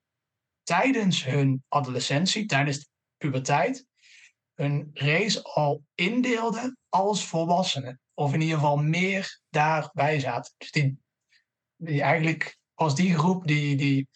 tijdens 0.62 1.24
hun 1.24 1.64
adolescentie, 1.68 2.46
tijdens 2.46 2.78
de 2.78 2.86
puberteit, 3.16 3.86
hun 4.58 4.90
race 4.94 5.42
al 5.42 5.84
indeelden 5.94 6.78
als 6.88 7.26
volwassenen. 7.26 8.00
Of 8.14 8.32
in 8.32 8.40
ieder 8.40 8.56
geval 8.56 8.76
meer 8.76 9.40
daarbij 9.48 10.20
zaten. 10.20 10.54
Dus 10.58 10.70
die, 10.70 10.98
die 11.76 12.02
eigenlijk 12.02 12.58
was 12.74 12.94
die 12.94 13.14
groep 13.14 13.46
die, 13.46 13.76
die 13.76 14.08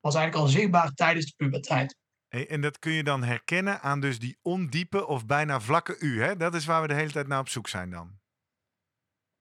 was 0.00 0.14
eigenlijk 0.14 0.44
al 0.44 0.52
zichtbaar 0.52 0.92
tijdens 0.92 1.26
de 1.26 1.32
puberteit. 1.36 1.96
En 2.28 2.60
dat 2.60 2.78
kun 2.78 2.92
je 2.92 3.04
dan 3.04 3.22
herkennen 3.22 3.80
aan 3.80 4.00
dus 4.00 4.18
die 4.18 4.38
ondiepe 4.42 5.06
of 5.06 5.26
bijna 5.26 5.60
vlakke 5.60 5.96
U. 5.98 6.22
Hè? 6.22 6.36
Dat 6.36 6.54
is 6.54 6.64
waar 6.64 6.82
we 6.82 6.88
de 6.88 6.94
hele 6.94 7.12
tijd 7.12 7.26
naar 7.26 7.40
op 7.40 7.48
zoek 7.48 7.68
zijn 7.68 7.90
dan. 7.90 8.18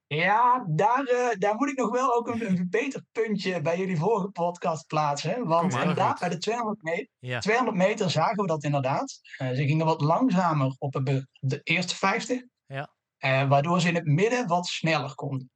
Ja, 0.07 0.65
daar, 0.69 1.09
uh, 1.11 1.29
daar 1.37 1.55
moet 1.55 1.69
ik 1.69 1.77
nog 1.77 1.91
wel 1.91 2.15
ook 2.15 2.27
een, 2.27 2.45
een 2.45 2.67
beter 2.69 3.03
puntje 3.11 3.61
bij 3.61 3.77
jullie 3.77 3.97
vorige 3.97 4.29
podcast 4.29 4.87
plaatsen. 4.87 5.45
Want 5.45 5.73
inderdaad, 5.73 6.19
bij 6.19 6.29
de 6.29 6.37
200 6.37 6.81
meter, 6.81 7.07
Ja. 7.19 7.39
200 7.39 7.77
meter 7.77 8.09
zagen 8.09 8.41
we 8.41 8.47
dat 8.47 8.63
inderdaad. 8.63 9.19
Eh, 9.37 9.47
ze 9.47 9.65
gingen 9.65 9.85
wat 9.85 10.01
langzamer 10.01 10.75
op 10.77 11.01
de 11.39 11.59
eerste 11.63 11.95
50. 11.95 12.41
Ja. 12.65 12.93
Eh, 13.17 13.47
waardoor 13.47 13.81
ze 13.81 13.87
in 13.87 13.95
het 13.95 14.05
midden 14.05 14.47
wat 14.47 14.65
sneller 14.65 15.15
konden. 15.15 15.51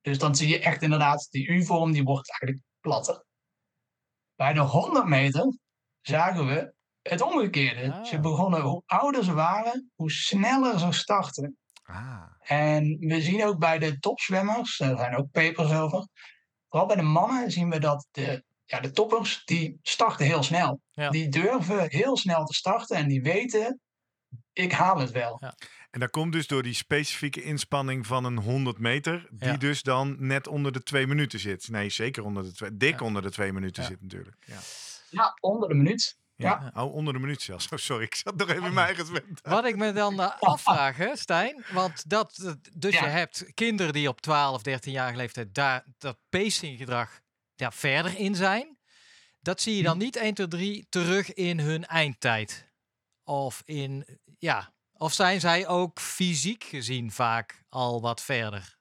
Dus 0.00 0.18
dan 0.18 0.34
zie 0.34 0.48
je 0.48 0.60
echt 0.60 0.82
inderdaad, 0.82 1.26
die 1.30 1.46
U-vorm 1.48 1.92
die 1.92 2.04
wordt 2.04 2.30
eigenlijk 2.30 2.62
platter. 2.80 3.24
Bij 4.34 4.52
de 4.52 4.60
100 4.60 5.06
meter 5.06 5.58
zagen 6.00 6.46
we 6.46 6.74
het 7.02 7.20
omgekeerde. 7.20 7.92
Ah. 7.92 8.04
Ze 8.04 8.20
begonnen, 8.20 8.60
hoe 8.60 8.82
ouder 8.86 9.24
ze 9.24 9.32
waren, 9.32 9.90
hoe 9.94 10.10
sneller 10.10 10.78
ze 10.78 10.92
startten. 10.92 11.58
Ah, 11.82 12.22
En 12.50 12.96
we 12.98 13.20
zien 13.20 13.44
ook 13.44 13.58
bij 13.58 13.78
de 13.78 13.98
topzwemmers, 13.98 14.80
er 14.80 14.96
zijn 14.96 15.16
ook 15.16 15.30
papers 15.30 15.72
over. 15.72 16.08
Vooral 16.68 16.88
bij 16.88 16.96
de 16.96 17.02
mannen 17.02 17.50
zien 17.50 17.70
we 17.70 17.78
dat 17.78 18.06
de, 18.10 18.44
ja, 18.64 18.80
de 18.80 18.90
toppers, 18.90 19.42
die 19.44 19.78
starten 19.82 20.26
heel 20.26 20.42
snel. 20.42 20.80
Ja. 20.90 21.10
Die 21.10 21.28
durven 21.28 21.90
heel 21.90 22.16
snel 22.16 22.44
te 22.44 22.54
starten 22.54 22.96
en 22.96 23.08
die 23.08 23.22
weten, 23.22 23.80
ik 24.52 24.72
haal 24.72 24.98
het 24.98 25.10
wel. 25.10 25.36
Ja. 25.40 25.54
En 25.90 26.00
dat 26.00 26.10
komt 26.10 26.32
dus 26.32 26.46
door 26.46 26.62
die 26.62 26.74
specifieke 26.74 27.42
inspanning 27.42 28.06
van 28.06 28.24
een 28.24 28.38
100 28.38 28.78
meter, 28.78 29.28
die 29.30 29.48
Ja. 29.48 29.56
dus 29.56 29.82
dan 29.82 30.16
net 30.18 30.46
onder 30.48 30.72
de 30.72 30.82
twee 30.82 31.06
minuten 31.06 31.38
zit. 31.40 31.68
Nee, 31.68 31.90
zeker 31.90 32.24
onder 32.24 32.42
de 32.42 32.52
twee, 32.52 32.76
dik 32.76 32.98
Ja. 32.98 33.06
onder 33.06 33.22
de 33.22 33.30
twee 33.30 33.52
minuten 33.52 33.82
Ja. 33.82 33.88
zit 33.88 34.00
natuurlijk. 34.02 34.36
Ja. 34.46 34.58
Ja, 35.10 35.36
onder 35.40 35.68
de 35.68 35.74
minuut. 35.74 36.18
Ja. 36.42 36.70
Oh, 36.74 36.94
onder 36.94 37.12
de 37.12 37.18
minuut 37.18 37.42
zelfs. 37.42 37.68
Oh, 37.72 37.78
sorry, 37.78 38.04
ik 38.04 38.14
zat 38.14 38.36
nog 38.36 38.48
even 38.48 38.64
in 38.64 38.72
mijn 38.72 38.86
eigen 38.86 39.06
zwemmen. 39.06 39.38
Wat 39.42 39.64
ik 39.64 39.76
me 39.76 39.92
dan 39.92 40.20
eh, 40.20 40.36
afvraag, 40.40 40.96
hè, 40.96 41.16
Stijn. 41.16 41.64
Want 41.72 42.08
dat, 42.10 42.36
dat- 42.42 42.58
dus 42.72 42.94
Ja. 42.94 43.04
je 43.04 43.10
hebt 43.10 43.54
kinderen 43.54 43.92
die 43.92 44.08
op 44.08 44.20
12, 44.20 44.62
13-jarige 44.68 45.16
leeftijd 45.16 45.54
daar 45.54 45.84
dat 45.98 46.18
pacinggedrag 46.28 47.20
ja, 47.54 47.72
verder 47.72 48.18
in 48.18 48.34
zijn. 48.34 48.78
Dat 49.40 49.60
zie 49.60 49.76
je 49.76 49.82
dan 49.82 49.98
niet 49.98 50.16
1, 50.16 50.34
2, 50.34 50.48
3 50.48 50.86
terug 50.88 51.32
in 51.32 51.58
hun 51.60 51.86
eindtijd. 51.86 52.68
Of 53.24 53.62
in, 53.64 54.18
ja, 54.38 54.72
of 54.92 55.12
zijn 55.12 55.40
zij 55.40 55.68
ook 55.68 56.00
fysiek 56.00 56.64
gezien 56.64 57.10
vaak 57.12 57.64
al 57.68 58.00
wat 58.00 58.22
verder? 58.22 58.78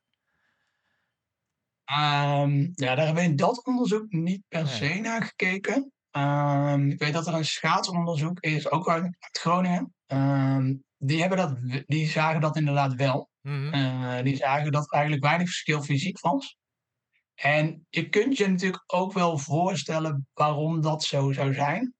Ehm, 1.85 2.59
ja, 2.59 2.95
daar 2.95 3.05
hebben 3.05 3.15
we 3.23 3.29
in 3.29 3.35
dat 3.35 3.65
onderzoek 3.65 4.11
niet 4.11 4.41
per 4.47 4.63
Nee. 4.63 4.73
se 4.75 4.93
naar 4.99 5.23
gekeken. 5.23 5.91
Ehm, 6.11 6.89
ik 6.89 6.99
weet 6.99 7.13
dat 7.13 7.27
er 7.27 7.33
een 7.33 7.45
schaatsonderzoek 7.45 8.39
is, 8.39 8.71
ook 8.71 8.89
uit, 8.89 9.03
uit 9.03 9.37
Groningen. 9.39 9.93
Ehm, 10.05 10.75
die, 10.97 11.19
hebben 11.19 11.37
dat, 11.37 11.83
die 11.87 12.07
zagen 12.07 12.41
dat 12.41 12.57
inderdaad 12.57 12.93
wel. 12.93 13.29
Mhm. 13.41 13.73
Eh, 13.73 14.23
die 14.23 14.35
zagen 14.35 14.71
dat 14.71 14.85
er 14.85 14.91
eigenlijk 14.93 15.23
weinig 15.23 15.47
verschil 15.47 15.81
fysiek 15.81 16.19
was. 16.19 16.57
En 17.35 17.85
je 17.89 18.09
kunt 18.09 18.37
je 18.37 18.47
natuurlijk 18.47 18.83
ook 18.85 19.13
wel 19.13 19.37
voorstellen 19.37 20.27
waarom 20.33 20.81
dat 20.81 21.03
zo 21.03 21.31
zou 21.31 21.53
zijn. 21.53 21.93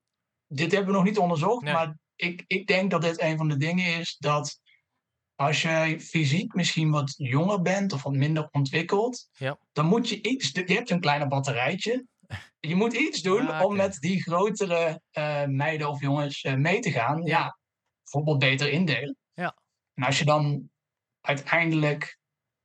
Dit 0.47 0.71
hebben 0.71 0.91
we 0.91 0.97
nog 0.97 1.07
niet 1.07 1.17
onderzocht, 1.17 1.63
Nee. 1.63 1.73
maar 1.73 1.97
ik, 2.15 2.43
ik 2.47 2.67
denk 2.67 2.91
dat 2.91 3.01
dit 3.01 3.21
een 3.21 3.37
van 3.37 3.47
de 3.47 3.57
dingen 3.57 3.99
is 3.99 4.15
dat 4.17 4.59
als 5.35 5.61
je 5.61 5.99
fysiek 5.99 6.53
misschien 6.53 6.91
wat 6.91 7.13
jonger 7.17 7.61
bent 7.61 7.93
of 7.93 8.03
wat 8.03 8.13
minder 8.13 8.47
ontwikkeld, 8.51 9.29
Ja. 9.31 9.57
dan 9.71 9.85
moet 9.85 10.09
je 10.09 10.21
iets. 10.21 10.51
Je 10.51 10.73
hebt 10.73 10.89
een 10.89 10.99
kleiner 10.99 11.27
batterijtje. 11.27 12.05
Je 12.59 12.75
moet 12.75 12.93
iets 12.93 13.21
doen 13.21 13.47
Ah, 13.47 13.65
om 13.65 13.75
met 13.75 13.97
die 13.99 14.21
grotere 14.21 15.01
eh, 15.11 15.45
meiden 15.45 15.89
of 15.89 16.01
jongens 16.01 16.41
eh, 16.41 16.53
mee 16.53 16.79
te 16.79 16.91
gaan. 16.91 17.23
Ja. 17.23 17.39
Ja. 17.39 17.57
bijvoorbeeld 18.03 18.39
beter 18.39 18.69
indelen. 18.69 19.17
Ja. 19.33 19.55
En 19.93 20.03
als 20.03 20.19
je 20.19 20.25
dan 20.25 20.69
uiteindelijk 21.21 22.19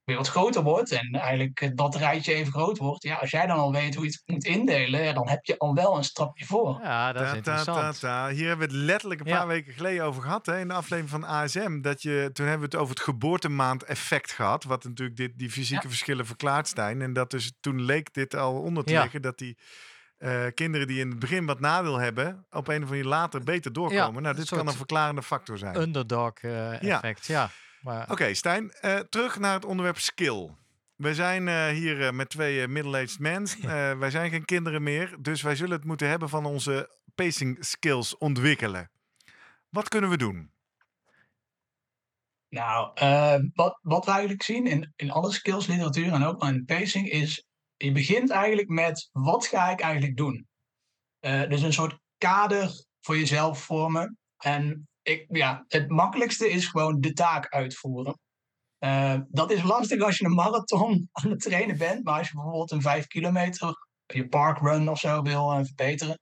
weer 0.04 0.16
wat 0.16 0.28
groter 0.28 0.62
wordt 0.62 0.92
en 0.92 1.08
eigenlijk 1.12 1.60
het 1.60 1.74
batterijtje 1.74 2.34
even 2.34 2.52
groot 2.52 2.78
wordt, 2.78 3.02
ja, 3.02 3.14
als 3.14 3.30
jij 3.30 3.46
dan 3.46 3.58
al 3.58 3.72
weet 3.72 3.94
hoe 3.94 4.04
je 4.04 4.10
het 4.10 4.22
moet 4.26 4.44
indelen, 4.44 5.14
dan 5.14 5.28
heb 5.28 5.44
je 5.44 5.58
al 5.58 5.74
wel 5.74 5.96
een 5.96 6.04
stapje 6.04 6.44
voor. 6.44 6.80
Ja, 6.82 7.12
dat 7.12 7.22
is 7.26 7.32
interessant. 7.32 8.00
Hier 8.36 8.48
hebben 8.48 8.68
we 8.68 8.74
het 8.74 8.82
letterlijk 8.84 9.20
een 9.20 9.26
Ja. 9.26 9.36
paar 9.38 9.46
weken 9.46 9.72
geleden 9.72 10.04
over 10.04 10.22
gehad. 10.22 10.46
Hè, 10.46 10.58
in 10.58 10.68
de 10.68 10.74
aflevering 10.74 11.10
van 11.10 11.24
ASM. 11.24 11.80
Dat 11.80 12.02
je, 12.02 12.30
toen 12.32 12.46
hebben 12.46 12.68
we 12.70 12.76
het 12.76 12.82
over 12.82 12.94
het 12.94 13.04
geboortemaand-effect 13.04 14.32
gehad. 14.32 14.64
Wat 14.64 14.84
natuurlijk 14.84 15.16
dit, 15.16 15.32
die 15.38 15.50
fysieke 15.50 15.88
verschillen 15.88 16.26
verklaart, 16.26 16.68
Stijn. 16.68 17.02
En 17.02 17.12
dat 17.12 17.30
dus 17.30 17.52
toen 17.60 17.82
leek 17.82 18.14
dit 18.14 18.34
al 18.34 18.54
onder 18.60 18.84
te 18.84 18.92
Ja. 18.92 19.02
liggen. 19.02 19.22
Dat 19.22 19.38
die 19.38 19.58
eh, 20.18 20.44
kinderen 20.54 20.86
die 20.86 21.00
in 21.00 21.08
het 21.10 21.18
begin 21.18 21.46
wat 21.46 21.60
nadeel 21.60 21.98
hebben. 21.98 22.26
op 22.26 22.36
een 22.50 22.58
of 22.60 22.66
andere 22.66 22.86
manier 22.90 23.04
later 23.04 23.42
beter 23.44 23.72
doorkomen. 23.72 24.22
nou, 24.22 24.34
een 24.34 24.40
dit 24.40 24.48
kan 24.48 24.66
een 24.66 24.72
verklarende 24.72 25.22
factor 25.22 25.58
zijn. 25.58 25.76
Underdog 25.80 26.32
eh, 26.34 26.80
Ja. 26.80 26.94
effect, 27.02 27.26
ja. 27.26 27.50
Maar, 27.84 28.10
Oké, 28.10 28.34
Stijn, 28.34 28.70
eh, 28.70 28.98
terug 28.98 29.38
naar 29.38 29.54
het 29.54 29.64
onderwerp 29.64 29.98
skill. 29.98 30.50
We 30.96 31.14
zijn 31.14 31.48
eh, 31.48 31.66
hier 31.66 32.06
eh, 32.06 32.12
met 32.12 32.28
twee 32.28 32.68
middle-aged 32.68 33.18
men. 33.18 33.46
Eh, 33.62 33.98
wij 33.98 34.10
zijn 34.10 34.30
geen 34.30 34.44
kinderen 34.44 34.82
meer, 34.82 35.16
dus 35.20 35.42
wij 35.42 35.56
zullen 35.56 35.76
het 35.76 35.84
moeten 35.84 36.08
hebben 36.08 36.28
van 36.28 36.44
onze 36.44 36.96
pacing 37.14 37.64
skills 37.64 38.16
ontwikkelen. 38.18 38.90
Wat 39.68 39.88
kunnen 39.88 40.10
we 40.10 40.16
doen? 40.16 40.52
Nou, 42.48 42.90
eh, 42.94 43.40
wat, 43.54 43.78
wat 43.82 44.04
we 44.04 44.10
eigenlijk 44.10 44.42
zien 44.42 44.66
in, 44.66 44.92
in 44.96 45.10
alle 45.10 45.32
skillsliteratuur 45.32 46.12
en 46.12 46.24
ook 46.24 46.42
in 46.42 46.64
pacing 46.64 47.10
is, 47.10 47.44
je 47.76 47.92
begint 47.92 48.30
eigenlijk 48.30 48.68
met 48.68 49.08
wat 49.12 49.46
ga 49.46 49.70
ik 49.70 49.80
eigenlijk 49.80 50.16
doen? 50.16 50.46
Eh, 51.20 51.48
dus 51.48 51.62
een 51.62 51.72
soort 51.72 51.98
kader 52.18 52.84
voor 53.00 53.16
jezelf 53.18 53.62
vormen. 53.64 54.18
En 54.36 54.88
ik, 55.04 55.26
ja, 55.28 55.64
het 55.68 55.88
makkelijkste 55.88 56.50
is 56.50 56.66
gewoon 56.66 57.00
de 57.00 57.12
taak 57.12 57.48
uitvoeren. 57.48 58.18
Eh, 58.78 59.20
dat 59.28 59.50
is 59.50 59.62
lastig 59.62 60.00
als 60.00 60.18
je 60.18 60.24
een 60.24 60.34
marathon 60.34 61.08
aan 61.12 61.30
het 61.30 61.40
trainen 61.40 61.78
bent, 61.78 62.04
maar 62.04 62.18
als 62.18 62.28
je 62.28 62.34
bijvoorbeeld 62.34 62.70
een 62.70 62.82
5 62.82 63.06
kilometer, 63.06 63.74
je 64.06 64.28
parkrun 64.28 64.88
of 64.88 64.98
zo 64.98 65.22
wil 65.22 65.64
verbeteren, 65.64 66.18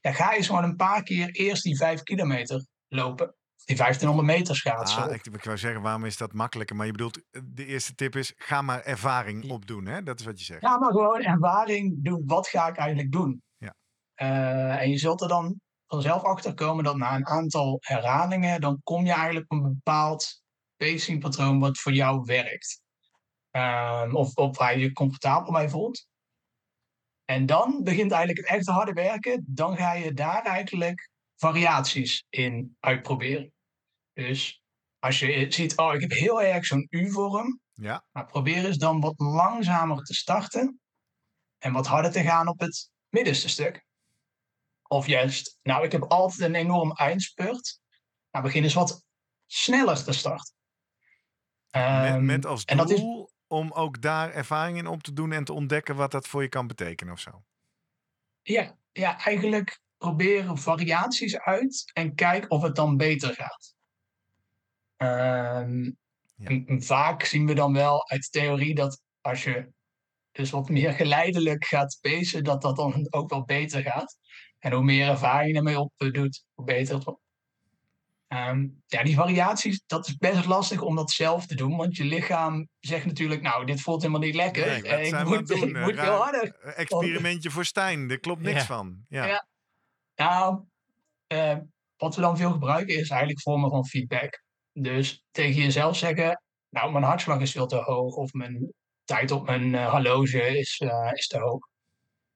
ja, 0.00 0.12
ga 0.12 0.34
eens 0.34 0.46
gewoon 0.46 0.64
een 0.64 0.76
paar 0.76 1.02
keer 1.02 1.30
eerst 1.30 1.62
die 1.62 1.76
5 1.76 2.02
kilometer 2.02 2.66
lopen. 2.88 3.34
Die 3.64 3.76
1500 3.76 4.38
meter 4.38 4.56
schaatsen. 4.56 5.02
Ah, 5.02 5.14
ik, 5.14 5.26
ik 5.26 5.44
wou 5.44 5.58
zeggen, 5.58 5.82
waarom 5.82 6.04
is 6.04 6.16
dat 6.16 6.32
makkelijker? 6.32 6.76
Maar 6.76 6.86
je 6.86 6.92
bedoelt, 6.92 7.16
eh, 7.30 7.42
de 7.44 7.66
eerste 7.66 7.94
tip 7.94 8.16
is, 8.16 8.32
ga 8.36 8.62
maar 8.62 8.82
ervaring 8.82 9.50
opdoen. 9.50 9.86
Hè? 9.86 10.02
Dat 10.02 10.20
is 10.20 10.26
wat 10.26 10.38
je 10.38 10.44
zegt. 10.44 10.62
Ja, 10.62 10.78
maar 10.78 10.90
gewoon 10.90 11.22
ervaring 11.22 12.04
doen. 12.04 12.22
Wat 12.26 12.48
ga 12.48 12.68
ik 12.68 12.76
eigenlijk 12.76 13.12
doen? 13.12 13.42
Ja. 13.56 13.74
Eh, 14.14 14.80
en 14.80 14.90
je 14.90 14.98
zult 14.98 15.20
er 15.20 15.28
dan 15.28 15.60
vanzelf 15.92 16.22
achter 16.22 16.54
komen 16.54 16.84
dat 16.84 16.96
na 16.96 17.14
een 17.14 17.26
aantal 17.26 17.78
herhalingen, 17.80 18.60
dan 18.60 18.80
kom 18.82 19.04
je 19.04 19.12
eigenlijk 19.12 19.52
op 19.52 19.58
een 19.58 19.72
bepaald 19.74 20.42
pacingpatroon 20.76 21.58
wat 21.58 21.78
voor 21.78 21.92
jou 21.92 22.22
werkt. 22.24 22.80
Ehm, 23.50 24.14
of, 24.14 24.34
of 24.34 24.58
waar 24.58 24.78
je 24.78 24.84
je 24.84 24.92
comfortabel 24.92 25.52
bij 25.52 25.68
voelt. 25.68 26.06
En 27.24 27.46
dan 27.46 27.82
begint 27.82 28.12
eigenlijk 28.12 28.46
het 28.46 28.56
echte 28.56 28.72
harde 28.72 28.92
werken. 28.92 29.44
Dan 29.48 29.76
ga 29.76 29.92
je 29.92 30.12
daar 30.12 30.42
eigenlijk 30.42 31.10
variaties 31.36 32.24
in 32.28 32.76
uitproberen. 32.80 33.52
Dus 34.12 34.62
als 34.98 35.18
je 35.18 35.46
ziet, 35.48 35.76
oh, 35.76 35.94
ik 35.94 36.00
heb 36.00 36.10
heel 36.10 36.42
erg 36.42 36.66
zo'n 36.66 36.86
U-vorm. 36.90 37.60
Ja, 37.72 38.04
Maar 38.12 38.26
probeer 38.26 38.64
eens 38.64 38.78
dan 38.78 39.00
wat 39.00 39.18
langzamer 39.18 40.02
te 40.02 40.14
starten 40.14 40.80
en 41.58 41.72
wat 41.72 41.86
harder 41.86 42.12
te 42.12 42.22
gaan 42.22 42.48
op 42.48 42.60
het 42.60 42.90
middenste 43.08 43.48
stuk. 43.48 43.84
Of 44.92 45.06
juist, 45.06 45.58
nou, 45.62 45.84
ik 45.84 45.92
heb 45.92 46.02
altijd 46.02 46.40
een 46.40 46.54
enorm 46.54 46.92
eindspurt. 46.92 47.80
Nou, 48.30 48.44
begin 48.44 48.62
eens 48.62 48.74
wat 48.74 49.04
sneller 49.46 50.04
te 50.04 50.12
starten. 50.12 50.54
met, 51.70 51.82
Ehm, 51.82 52.24
met 52.24 52.46
als 52.46 52.64
en 52.64 52.76
dat 52.76 52.90
is- 52.90 53.00
doel 53.00 53.30
om 53.46 53.72
ook 53.72 54.00
daar 54.02 54.32
ervaring 54.32 54.78
in 54.78 54.86
op 54.86 55.02
te 55.02 55.12
doen 55.12 55.32
en 55.32 55.44
te 55.44 55.52
ontdekken 55.52 55.96
wat 55.96 56.10
dat 56.10 56.26
voor 56.28 56.42
je 56.42 56.48
kan 56.48 56.66
betekenen 56.66 57.12
of 57.12 57.20
zo. 57.20 57.42
ja, 58.42 58.76
ja, 58.92 59.18
eigenlijk 59.24 59.80
proberen 59.98 60.58
variaties 60.58 61.38
uit 61.38 61.90
en 61.92 62.14
kijk 62.14 62.50
of 62.50 62.62
het 62.62 62.74
dan 62.76 62.96
beter 62.96 63.34
gaat. 63.34 63.74
Ja. 64.96 66.48
en 66.48 66.82
vaak 66.82 67.22
zien 67.24 67.46
we 67.46 67.54
dan 67.54 67.72
wel 67.72 68.08
uit 68.10 68.32
theorie 68.32 68.74
dat 68.74 69.02
als 69.20 69.44
je 69.44 69.72
dus 70.32 70.50
wat 70.50 70.68
meer 70.68 70.92
geleidelijk 70.92 71.64
gaat 71.64 71.98
pacen, 72.00 72.44
dat 72.44 72.62
dat 72.62 72.76
dan 72.76 73.06
ook 73.10 73.30
wel 73.30 73.44
beter 73.44 73.82
gaat. 73.82 74.16
En 74.62 74.72
hoe 74.72 74.82
meer 74.82 75.08
ervaring 75.08 75.50
je 75.50 75.56
ermee 75.56 75.78
op 75.80 75.92
eh, 75.96 76.12
doet, 76.12 76.44
hoe 76.54 76.64
beter 76.64 76.94
het 76.94 77.04
wordt. 77.04 77.20
Ehm, 78.28 78.66
ja, 78.86 79.02
die 79.02 79.14
variaties, 79.14 79.82
dat 79.86 80.06
is 80.08 80.16
best 80.16 80.46
lastig 80.46 80.80
om 80.82 80.96
dat 80.96 81.10
zelf 81.10 81.46
te 81.46 81.54
doen. 81.54 81.76
Want 81.76 81.96
je 81.96 82.04
lichaam 82.04 82.68
zegt 82.80 83.06
natuurlijk, 83.06 83.42
nou, 83.42 83.66
dit 83.66 83.80
voelt 83.80 84.00
helemaal 84.02 84.22
niet 84.22 84.34
lekker. 84.34 84.66
Nee, 84.66 84.82
Eh, 84.82 85.06
ik 85.06 85.24
moet, 85.24 85.36
het 85.36 85.46
doen? 85.46 85.68
ik 85.68 85.76
Eh, 85.76 85.82
moet 85.84 85.94
raar- 85.94 86.04
veel 86.04 86.14
harder. 86.16 86.54
Experimentje 86.54 87.50
voor 87.50 87.64
Stijn, 87.64 88.08
daar 88.08 88.18
klopt 88.18 88.42
niks 88.42 88.58
Ja. 88.60 88.64
van. 88.66 89.04
Ja. 89.08 89.26
Ja. 89.26 89.46
Nou, 90.14 90.64
wat 91.96 92.14
we 92.14 92.20
dan 92.20 92.36
veel 92.36 92.50
gebruiken 92.52 92.94
is 92.98 93.08
eigenlijk 93.10 93.40
vormen 93.40 93.70
van 93.70 93.86
feedback. 93.86 94.42
Dus 94.72 95.24
tegen 95.30 95.62
jezelf 95.62 95.96
zeggen, 95.96 96.42
nou, 96.68 96.92
mijn 96.92 97.04
hartslag 97.04 97.40
is 97.40 97.52
veel 97.52 97.66
te 97.66 97.76
hoog 97.76 98.14
of 98.14 98.32
mijn 98.32 98.72
tijd 99.04 99.30
op 99.30 99.46
mijn 99.46 99.72
uh, 99.72 99.90
horloge 99.90 100.58
is, 100.58 100.80
uh, 100.84 101.10
is 101.12 101.26
te 101.26 101.38
hoog. 101.38 101.60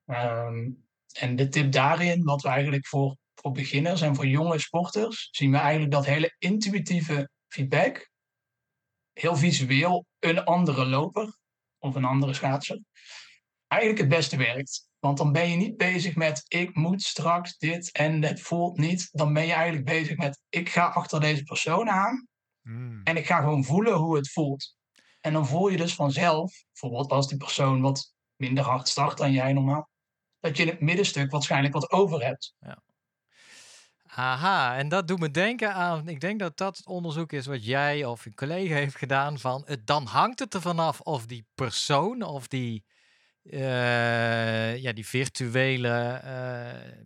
Um, 0.05 0.86
en 1.19 1.37
de 1.37 1.49
tip 1.49 1.73
daarin, 1.73 2.25
wat 2.25 2.43
we 2.43 2.49
eigenlijk 2.49 2.87
voor, 2.87 3.17
voor 3.35 3.53
beginners 3.53 4.01
en 4.01 4.15
voor 4.15 4.27
jonge 4.27 4.59
sporters, 4.59 5.29
zien 5.31 5.51
we 5.51 5.57
eigenlijk 5.57 5.93
dat 5.93 6.05
hele 6.07 6.35
intuïtieve 6.39 7.31
feedback, 7.49 8.11
heel 9.13 9.37
visueel, 9.37 10.07
een 10.19 10.45
andere 10.45 10.87
loper 10.87 11.39
of 11.79 11.95
een 11.95 12.05
andere 12.05 12.35
schaatser, 12.35 12.81
eigenlijk 13.67 14.01
het 14.01 14.11
beste 14.11 14.37
werkt. 14.37 14.89
Want 14.99 15.19
dan 15.19 15.33
ben 15.33 15.51
je 15.51 15.57
niet 15.57 15.77
bezig 15.77 16.17
met 16.17 16.45
ik 16.49 16.75
moet 16.75 17.03
straks 17.03 17.59
dit 17.59 17.93
en 17.93 18.23
het 18.23 18.41
voelt 18.41 18.79
niet. 18.79 19.09
Dan 19.13 19.33
ben 19.33 19.47
je 19.47 19.53
eigenlijk 19.53 19.85
bezig 19.85 20.17
met 20.17 20.41
ik 20.49 20.69
ga 20.69 20.87
achter 20.87 21.21
deze 21.21 21.43
persoon 21.43 21.91
aan 21.91 22.27
hmm. 22.63 23.01
en 23.05 23.17
ik 23.17 23.27
ga 23.27 23.41
gewoon 23.41 23.65
voelen 23.65 23.95
hoe 23.95 24.17
het 24.17 24.31
voelt. 24.31 24.77
En 25.21 25.33
dan 25.33 25.47
voel 25.47 25.69
je 25.69 25.77
dus 25.77 25.95
vanzelf, 25.95 26.65
bijvoorbeeld 26.73 27.11
als 27.11 27.29
die 27.29 27.39
persoon 27.39 27.81
wat 27.81 28.15
minder 28.37 28.65
hard 28.65 28.89
start 28.89 29.19
dan 29.19 29.33
jij 29.33 29.53
normaal, 29.53 29.89
dat 30.47 30.57
je 30.57 30.63
in 30.63 30.69
het 30.69 30.81
middenstuk 30.81 31.31
waarschijnlijk 31.31 31.75
wat 31.75 31.91
over 31.91 32.25
hebt. 32.25 32.55
Ja. 32.61 32.83
Aha, 34.07 34.77
en 34.77 34.89
dat 34.89 35.09
doet 35.09 35.19
me 35.19 35.31
denken 35.31 35.75
aan, 35.75 36.09
ik 36.09 36.21
denk 36.21 36.39
dat 36.39 36.57
dat 36.57 36.77
het 36.77 36.87
onderzoek 36.87 37.33
is 37.33 37.47
wat 37.47 37.65
jij 37.65 38.05
of 38.05 38.27
een 38.27 38.35
collega 38.35 38.75
heeft 38.75 38.97
gedaan 38.97 39.39
van, 39.39 39.63
het, 39.67 39.87
dan 39.87 40.07
hangt 40.07 40.39
het 40.39 40.55
er 40.55 40.61
vanaf 40.61 41.01
of 41.01 41.27
die 41.27 41.47
persoon 41.55 42.23
of 42.23 42.49
die, 42.49 42.85
uh, 43.43 44.77
ja, 44.77 44.93
die 44.93 45.07
virtuele 45.07 46.21
uh, 46.25 47.05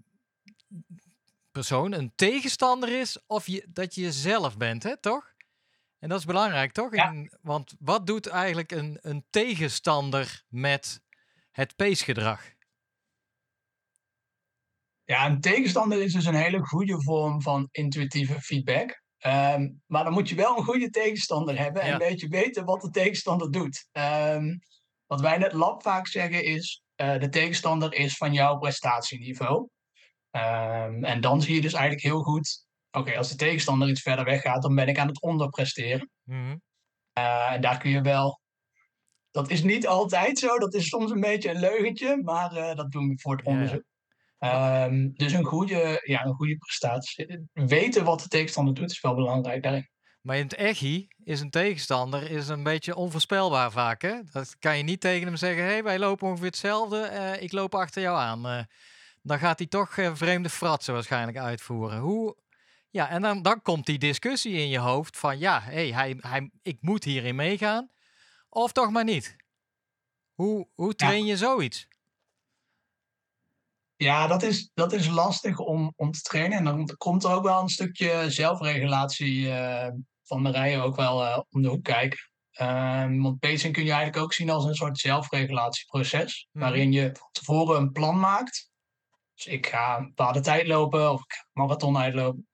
persoon 1.53 1.93
een 1.93 2.13
tegenstander 2.15 3.01
is 3.01 3.19
of 3.27 3.47
je, 3.47 3.67
dat 3.69 3.95
je 3.95 4.01
jezelf 4.01 4.57
bent, 4.57 4.83
hè, 4.83 4.97
toch? 4.97 5.35
En 5.99 6.09
dat 6.09 6.19
is 6.19 6.25
belangrijk, 6.25 6.73
toch? 6.73 6.95
Ja. 6.95 7.15
Want 7.41 7.75
wat 7.79 8.07
doet 8.07 8.27
eigenlijk 8.27 8.73
een, 8.73 8.99
een 9.01 9.25
tegenstander 9.31 10.43
met 10.49 11.03
het 11.51 11.77
peesgedrag? 11.77 12.41
Ja, 15.11 15.27
een 15.27 15.41
tegenstander 15.41 16.03
is 16.03 16.13
dus 16.13 16.25
een 16.25 16.35
hele 16.35 16.67
goede 16.67 17.03
vorm 17.03 17.43
van 17.43 17.69
intuïtieve 17.71 18.41
feedback. 18.41 19.03
Um, 19.27 19.83
maar 19.87 20.05
dan 20.05 20.13
moet 20.13 20.29
je 20.29 20.35
wel 20.35 20.59
een 20.59 20.65
goede 20.65 20.91
tegenstander 20.91 21.59
hebben 21.59 21.83
en 21.83 21.93
een 21.93 21.99
beetje 21.99 22.29
weten 22.29 22.65
wat 22.65 22.81
de 22.81 22.91
tegenstander 22.91 23.51
doet. 23.51 23.89
Um, 23.93 24.59
wat 25.07 25.21
wij 25.21 25.35
in 25.35 25.43
het 25.43 25.53
lab 25.53 25.83
vaak 25.83 26.07
zeggen 26.07 26.45
is, 26.45 26.83
uh, 26.97 27.19
de 27.19 27.29
tegenstander 27.29 27.95
is 27.95 28.17
van 28.17 28.33
jouw 28.33 28.59
prestatieniveau. 28.59 29.69
Um, 30.31 31.05
en 31.05 31.21
dan 31.21 31.43
zie 31.43 31.55
je 31.55 31.61
dus 31.61 31.73
eigenlijk 31.73 32.05
heel 32.05 32.23
goed, 32.23 32.67
oké, 32.91 33.17
als 33.17 33.29
de 33.29 33.37
tegenstander 33.37 33.89
iets 33.89 34.03
verder 34.03 34.25
weg 34.25 34.41
gaat, 34.41 34.63
dan 34.63 34.75
ben 34.75 34.89
ik 34.89 34.99
aan 34.99 35.09
het 35.09 35.23
onderpresteren. 35.23 36.11
Mm 36.25 36.63
uh, 37.19 37.53
en 37.53 37.61
daar 37.61 37.79
kun 37.79 37.91
je 37.91 38.01
wel, 38.01 38.41
dat 39.31 39.51
is 39.51 39.63
niet 39.63 39.87
altijd 39.87 40.39
zo, 40.39 40.59
dat 40.59 40.75
is 40.75 40.89
soms 40.89 41.11
een 41.11 41.21
beetje 41.21 41.51
een 41.51 41.61
leugentje, 41.61 42.23
maar 42.23 42.57
uh, 42.57 42.75
dat 42.75 42.91
doen 42.91 43.09
we 43.09 43.19
voor 43.19 43.37
het 43.37 43.47
onderzoek. 43.47 43.90
Um, 44.41 45.13
dus 45.15 45.33
een 45.33 45.45
goede, 45.45 46.01
ja, 46.05 46.25
een 46.25 46.35
goede 46.35 46.57
prestatie. 46.57 47.49
Weten 47.53 48.05
wat 48.05 48.21
de 48.21 48.29
tegenstander 48.29 48.75
doet 48.75 48.91
is 48.91 49.01
wel 49.01 49.15
belangrijk 49.15 49.63
daarin. 49.63 49.89
Maar 50.21 50.37
in 50.37 50.43
het 50.43 50.55
echi 50.55 51.09
is 51.25 51.41
een 51.41 51.51
tegenstander 51.51 52.31
is 52.31 52.49
een 52.49 52.63
beetje 52.63 52.97
onvoorspelbaar 52.97 53.73
vaak. 53.73 54.03
Hè? 54.03 54.23
Dat 54.33 54.59
kan 54.59 54.77
je 54.77 54.83
niet 54.83 55.01
tegen 55.01 55.27
hem 55.27 55.37
zeggen: 55.37 55.65
hé, 55.65 55.71
hey, 55.71 55.83
wij 55.83 55.99
lopen 55.99 56.29
ongeveer 56.29 56.47
hetzelfde, 56.47 57.11
uh, 57.13 57.43
ik 57.43 57.53
loop 57.53 57.75
achter 57.75 58.03
jou 58.03 58.19
aan. 58.19 58.47
Uh, 58.47 58.63
dan 59.23 59.39
gaat 59.39 59.59
hij 59.59 59.69
toch 59.69 59.97
uh, 59.97 60.15
vreemde 60.15 60.51
fratsen 60.51 60.95
waarschijnlijk 60.95 61.39
uitvoeren. 61.39 61.99
Hoe, 61.99 62.37
ja, 62.91 63.09
en 63.09 63.23
dan, 63.23 63.43
dan 63.43 63.63
komt 63.63 63.87
die 63.87 63.99
discussie 63.99 64.55
in 64.55 64.69
je 64.69 64.79
hoofd 64.79 65.19
van: 65.19 65.39
ja, 65.39 65.61
hey, 65.63 65.93
hij, 65.93 66.17
hij, 66.21 66.51
ik 66.63 66.79
moet 66.81 67.05
hierin 67.05 67.35
meegaan. 67.35 67.91
Of 68.49 68.73
toch 68.73 68.91
maar 68.91 69.05
niet. 69.05 69.37
Hoe, 70.33 70.69
hoe 70.75 70.95
train 70.95 71.25
je 71.25 71.37
zoiets? 71.37 71.89
Ja, 74.03 74.27
dat 74.27 74.43
is, 74.43 74.71
dat 74.75 74.93
is 74.93 75.09
lastig 75.09 75.59
om, 75.59 75.93
om 75.97 76.11
te 76.11 76.21
trainen. 76.21 76.59
En 76.59 76.65
dan 76.65 76.97
komt 76.97 77.25
er 77.25 77.31
ook 77.33 77.43
wel 77.43 77.61
een 77.61 77.69
stukje 77.69 78.31
zelfregulatie 78.31 79.41
uh, 79.41 79.89
van 80.23 80.43
Marije 80.43 80.81
ook 80.81 80.97
wel 80.97 81.23
uh, 81.23 81.41
om 81.51 81.63
de 81.63 81.69
hoek 81.69 81.85
kijken. 81.85 82.19
Um, 82.61 83.23
want 83.23 83.39
pacing 83.39 83.73
kun 83.73 83.85
je 83.85 83.91
eigenlijk 83.91 84.23
ook 84.23 84.33
zien 84.33 84.51
als 84.51 84.65
een 84.65 84.75
soort 84.75 84.99
zelfregulatieproces. 84.99 86.49
Mhm. 86.53 86.65
Waarin 86.65 86.93
je 86.93 87.11
van 87.19 87.29
tevoren 87.33 87.81
een 87.81 87.93
plan 87.93 88.21
maakt. 88.21 88.71
Dus 89.35 89.47
ik 89.47 89.67
ga 89.67 89.99
een 89.99 90.07
bepaalde 90.07 90.41
tijd 90.41 90.67
lopen 90.67 91.13
of 91.13 91.23
ik 91.23 91.33
ga 91.33 91.41
een 91.41 91.63
marathon 91.63 91.99
uitlopen. 91.99 92.49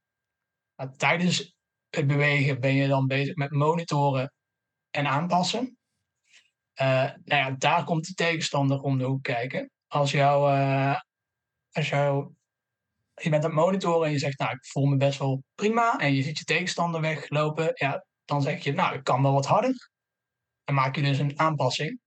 Maar 0.75 0.93
tijdens 0.97 1.55
het 1.89 2.07
bewegen 2.07 2.61
ben 2.61 2.75
je 2.75 2.89
dan 2.89 3.07
bezig 3.07 3.35
met 3.35 3.51
monitoren 3.51 4.33
en 4.91 5.07
aanpassen. 5.07 5.79
Uh, 6.81 6.87
nou 7.03 7.15
ja, 7.25 7.51
daar 7.51 7.85
komt 7.85 8.07
de 8.07 8.15
tegenstander 8.15 8.81
om 8.81 8.99
de 8.99 9.05
hoek 9.05 9.23
kijken. 9.23 9.71
Als 9.87 10.11
jouw 10.11 10.49
als 11.77 11.89
jou, 11.89 12.33
je 13.15 13.31
bent 13.31 13.45
aan 13.45 13.51
het 13.51 13.59
monitoren 13.59 14.07
en 14.07 14.13
je 14.13 14.19
zegt, 14.19 14.39
nou, 14.39 14.53
ik 14.53 14.67
voel 14.67 14.87
me 14.87 14.97
best 14.97 15.19
wel 15.19 15.43
prima. 15.55 15.99
En 15.99 16.15
je 16.15 16.23
ziet 16.23 16.39
je 16.39 16.45
tegenstander 16.45 17.01
weglopen. 17.01 17.71
Ja, 17.75 18.05
dan 18.25 18.43
zeg 18.43 18.65
je, 18.65 18.73
nou, 18.73 18.95
ik 18.95 19.05
kan 19.05 19.23
wel 19.23 19.33
wat 19.33 19.47
harder. 19.47 19.91
En 20.65 20.75
maak 20.75 20.97
je 20.97 21.03
dus 21.03 21.19
een 21.19 21.39
aanpassing. 21.39 22.01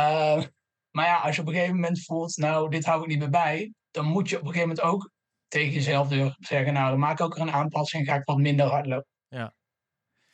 Uh, 0.00 0.42
maar 0.90 1.06
ja, 1.06 1.20
als 1.20 1.34
je 1.34 1.40
op 1.40 1.46
een 1.46 1.54
gegeven 1.54 1.74
moment 1.74 2.04
voelt, 2.04 2.36
nou, 2.36 2.70
dit 2.70 2.84
hou 2.84 3.02
ik 3.02 3.08
niet 3.08 3.18
meer 3.18 3.30
bij. 3.30 3.72
Dan 3.90 4.04
moet 4.04 4.28
je 4.28 4.36
op 4.36 4.42
een 4.42 4.52
gegeven 4.52 4.68
moment 4.68 4.86
ook 4.86 5.10
tegen 5.48 5.72
jezelf 5.72 6.08
zeggen, 6.38 6.72
nou, 6.72 6.90
dan 6.90 6.98
maak 6.98 7.18
ik 7.18 7.24
ook 7.24 7.36
er 7.36 7.40
een 7.40 7.52
aanpassing 7.52 8.06
ga 8.06 8.14
ik 8.14 8.24
wat 8.24 8.36
minder 8.36 8.66
hard 8.66 8.86
lopen. 8.86 9.06
Ja. 9.28 9.54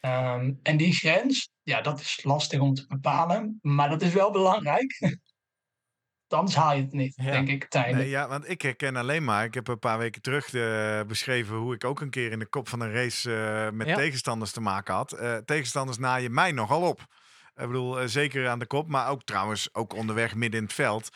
Um, 0.01 0.61
en 0.63 0.77
die 0.77 0.93
grens, 0.93 1.51
ja, 1.63 1.81
dat 1.81 2.01
is 2.01 2.25
lastig 2.25 2.61
om 2.61 2.75
te 2.75 2.87
bepalen. 2.87 3.59
Maar 3.63 3.89
dat 3.89 4.03
is 4.03 4.13
wel 4.13 4.31
belangrijk. 4.31 4.99
dan 6.29 6.51
haal 6.51 6.75
je 6.75 6.83
het 6.83 6.93
niet, 6.93 7.17
denk 7.17 7.49
ik, 7.49 7.65
tijdelijk. 7.65 8.03
Nee, 8.03 8.09
ja, 8.09 8.29
want 8.29 8.49
ik 8.51 8.63
herken 8.63 8.97
alleen 8.97 9.25
maar, 9.25 9.45
ik 9.45 9.55
heb 9.55 9.69
een 9.69 9.79
paar 9.79 9.99
weken 9.99 10.23
terug 10.23 10.53
uh, 10.53 11.03
beschreven 11.03 11.57
hoe 11.57 11.75
ik 11.75 11.85
ook 11.85 12.01
een 12.01 12.11
keer 12.11 12.33
in 12.33 12.39
de 12.39 12.47
kop 12.47 12.69
van 12.69 12.81
een 12.81 12.93
race 12.93 13.31
uh, 13.31 13.71
met 13.77 13.95
tegenstanders 13.95 14.51
te 14.51 14.61
maken 14.61 14.95
had. 14.95 15.21
Uh, 15.21 15.37
tegenstanders 15.37 15.99
naaien 15.99 16.35
mij 16.35 16.53
nogal 16.53 16.83
op. 16.83 17.01
Ik 17.55 17.67
bedoel, 17.67 18.09
zeker 18.09 18.49
aan 18.49 18.59
de 18.59 18.67
kop, 18.67 18.89
maar 18.89 19.09
ook 19.09 19.25
trouwens 19.25 19.75
ook 19.75 19.95
onderweg 19.95 20.35
midden 20.35 20.61
in 20.61 20.67
het 20.67 20.75
veld. 20.75 21.09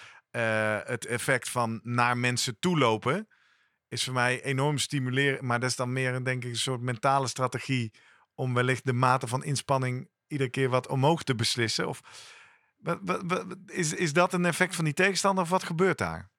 het 0.87 1.07
effect 1.07 1.51
van 1.51 1.81
naar 1.83 2.19
mensen 2.19 2.59
toelopen 2.59 3.29
is 3.89 4.05
voor 4.05 4.13
mij 4.13 4.43
enorm 4.43 4.79
stimulerend. 4.79 5.41
Maar 5.41 5.61
dat 5.61 5.71
is 5.71 5.77
dan 5.77 5.93
meer, 5.93 6.25
denk 6.25 6.45
ik, 6.45 6.51
een 6.51 6.57
soort 6.57 6.81
mentale 6.81 7.27
strategie 7.27 7.93
om 8.35 8.55
wellicht 8.55 8.87
de 8.87 8.93
mate 8.93 9.27
van 9.27 9.45
inspanning 9.45 10.09
iedere 10.27 10.51
keer 10.51 10.69
wat 10.69 10.89
omhoog 10.89 11.23
te 11.23 11.35
beslissen. 11.35 11.89
Of 11.89 12.01
is, 13.67 13.95
is 13.95 14.13
dat 14.13 14.33
een 14.33 14.45
effect 14.45 14.75
van 14.75 14.85
die 14.85 14.95
tegenstander 14.95 15.45
of 15.45 15.51
wat 15.51 15.63
gebeurt 15.63 15.99
daar? 15.99 16.31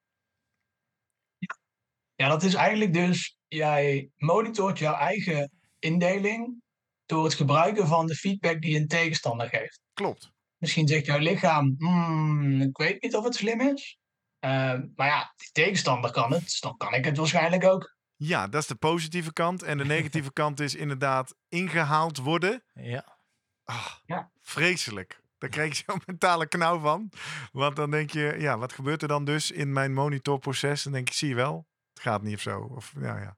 Ja, 2.14 2.28
dat 2.28 2.42
is 2.42 2.54
eigenlijk 2.54 2.92
dus, 2.92 3.38
jij 3.48 4.10
monitort 4.16 4.78
jouw 4.78 4.94
eigen 4.94 5.50
indeling 5.78 6.62
door 7.06 7.24
het 7.24 7.34
gebruiken 7.34 7.86
van 7.86 8.06
de 8.06 8.14
feedback 8.14 8.60
die 8.60 8.78
een 8.78 8.88
tegenstander 8.88 9.48
geeft. 9.48 9.80
Klopt. 9.92 10.32
Misschien 10.56 10.88
zegt 10.88 11.06
jouw 11.06 11.18
lichaam, 11.18 11.74
hmm, 11.78 12.60
ik 12.60 12.76
weet 12.76 13.02
niet 13.02 13.16
of 13.16 13.24
het 13.24 13.34
slim 13.34 13.60
is. 13.60 13.98
Uh, 14.44 14.50
maar 14.94 15.06
ja, 15.06 15.32
die 15.36 15.50
tegenstander 15.52 16.10
kan 16.10 16.32
het, 16.32 16.42
dus 16.42 16.60
dan 16.60 16.76
kan 16.76 16.94
ik 16.94 17.04
het 17.04 17.16
waarschijnlijk 17.16 17.64
ook. 17.64 17.96
Ja, 18.16 18.48
dat 18.48 18.62
is 18.62 18.68
de 18.68 18.74
positieve 18.74 19.32
kant. 19.32 19.62
En 19.62 19.78
de 19.78 19.84
negatieve 19.84 20.32
kant 20.42 20.60
is 20.60 20.74
inderdaad 20.74 21.34
ingehaald 21.48 22.18
worden. 22.18 22.64
Ja. 22.72 23.18
Ah, 23.64 23.92
ja. 24.06 24.30
Vreselijk. 24.40 25.22
Daar 25.44 25.52
krijg 25.52 25.76
je 25.76 25.82
zo'n 25.86 26.02
mentale 26.06 26.48
knauw 26.48 26.78
van. 26.78 27.10
Want 27.52 27.76
dan 27.76 27.90
denk 27.90 28.10
je, 28.10 28.34
ja, 28.38 28.58
wat 28.58 28.72
gebeurt 28.72 29.02
er 29.02 29.08
dan 29.08 29.24
dus 29.24 29.50
in 29.50 29.72
mijn 29.72 29.94
monitorproces? 29.94 30.82
Dan 30.82 30.92
denk 30.92 31.08
je, 31.08 31.14
zie 31.14 31.28
je 31.28 31.34
wel, 31.34 31.66
het 31.92 32.02
gaat 32.02 32.22
niet 32.22 32.34
of 32.34 32.40
zo. 32.40 32.60
Of, 32.60 32.92
ja, 33.00 33.18
ja. 33.18 33.36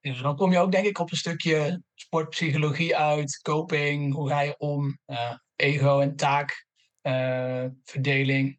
Dus 0.00 0.20
dan 0.20 0.36
kom 0.36 0.52
je 0.52 0.58
ook 0.58 0.72
denk 0.72 0.86
ik 0.86 0.98
op 0.98 1.10
een 1.10 1.16
stukje 1.16 1.82
sportpsychologie 1.94 2.96
uit, 2.96 3.40
coping, 3.42 4.14
hoe 4.14 4.28
ga 4.28 4.40
je 4.40 4.58
om, 4.58 4.98
uh, 5.06 5.34
ego 5.56 6.00
en 6.00 6.16
taakverdeling. 6.16 8.58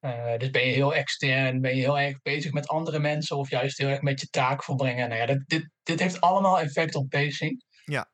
Uh, 0.00 0.10
uh, 0.10 0.38
dus 0.38 0.50
ben 0.50 0.66
je 0.66 0.72
heel 0.72 0.94
extern, 0.94 1.60
ben 1.60 1.76
je 1.76 1.82
heel 1.82 1.98
erg 1.98 2.22
bezig 2.22 2.52
met 2.52 2.68
andere 2.68 2.98
mensen 2.98 3.36
of 3.36 3.50
juist 3.50 3.78
heel 3.78 3.88
erg 3.88 4.00
met 4.00 4.20
je 4.20 4.26
taak 4.26 4.64
volbrengen. 4.64 5.08
Nou 5.08 5.20
ja, 5.20 5.26
dit, 5.26 5.42
dit, 5.46 5.70
dit 5.82 6.00
heeft 6.00 6.20
allemaal 6.20 6.60
effect 6.60 6.94
op 6.94 7.08
pacing. 7.08 7.64
Ja. 7.84 8.10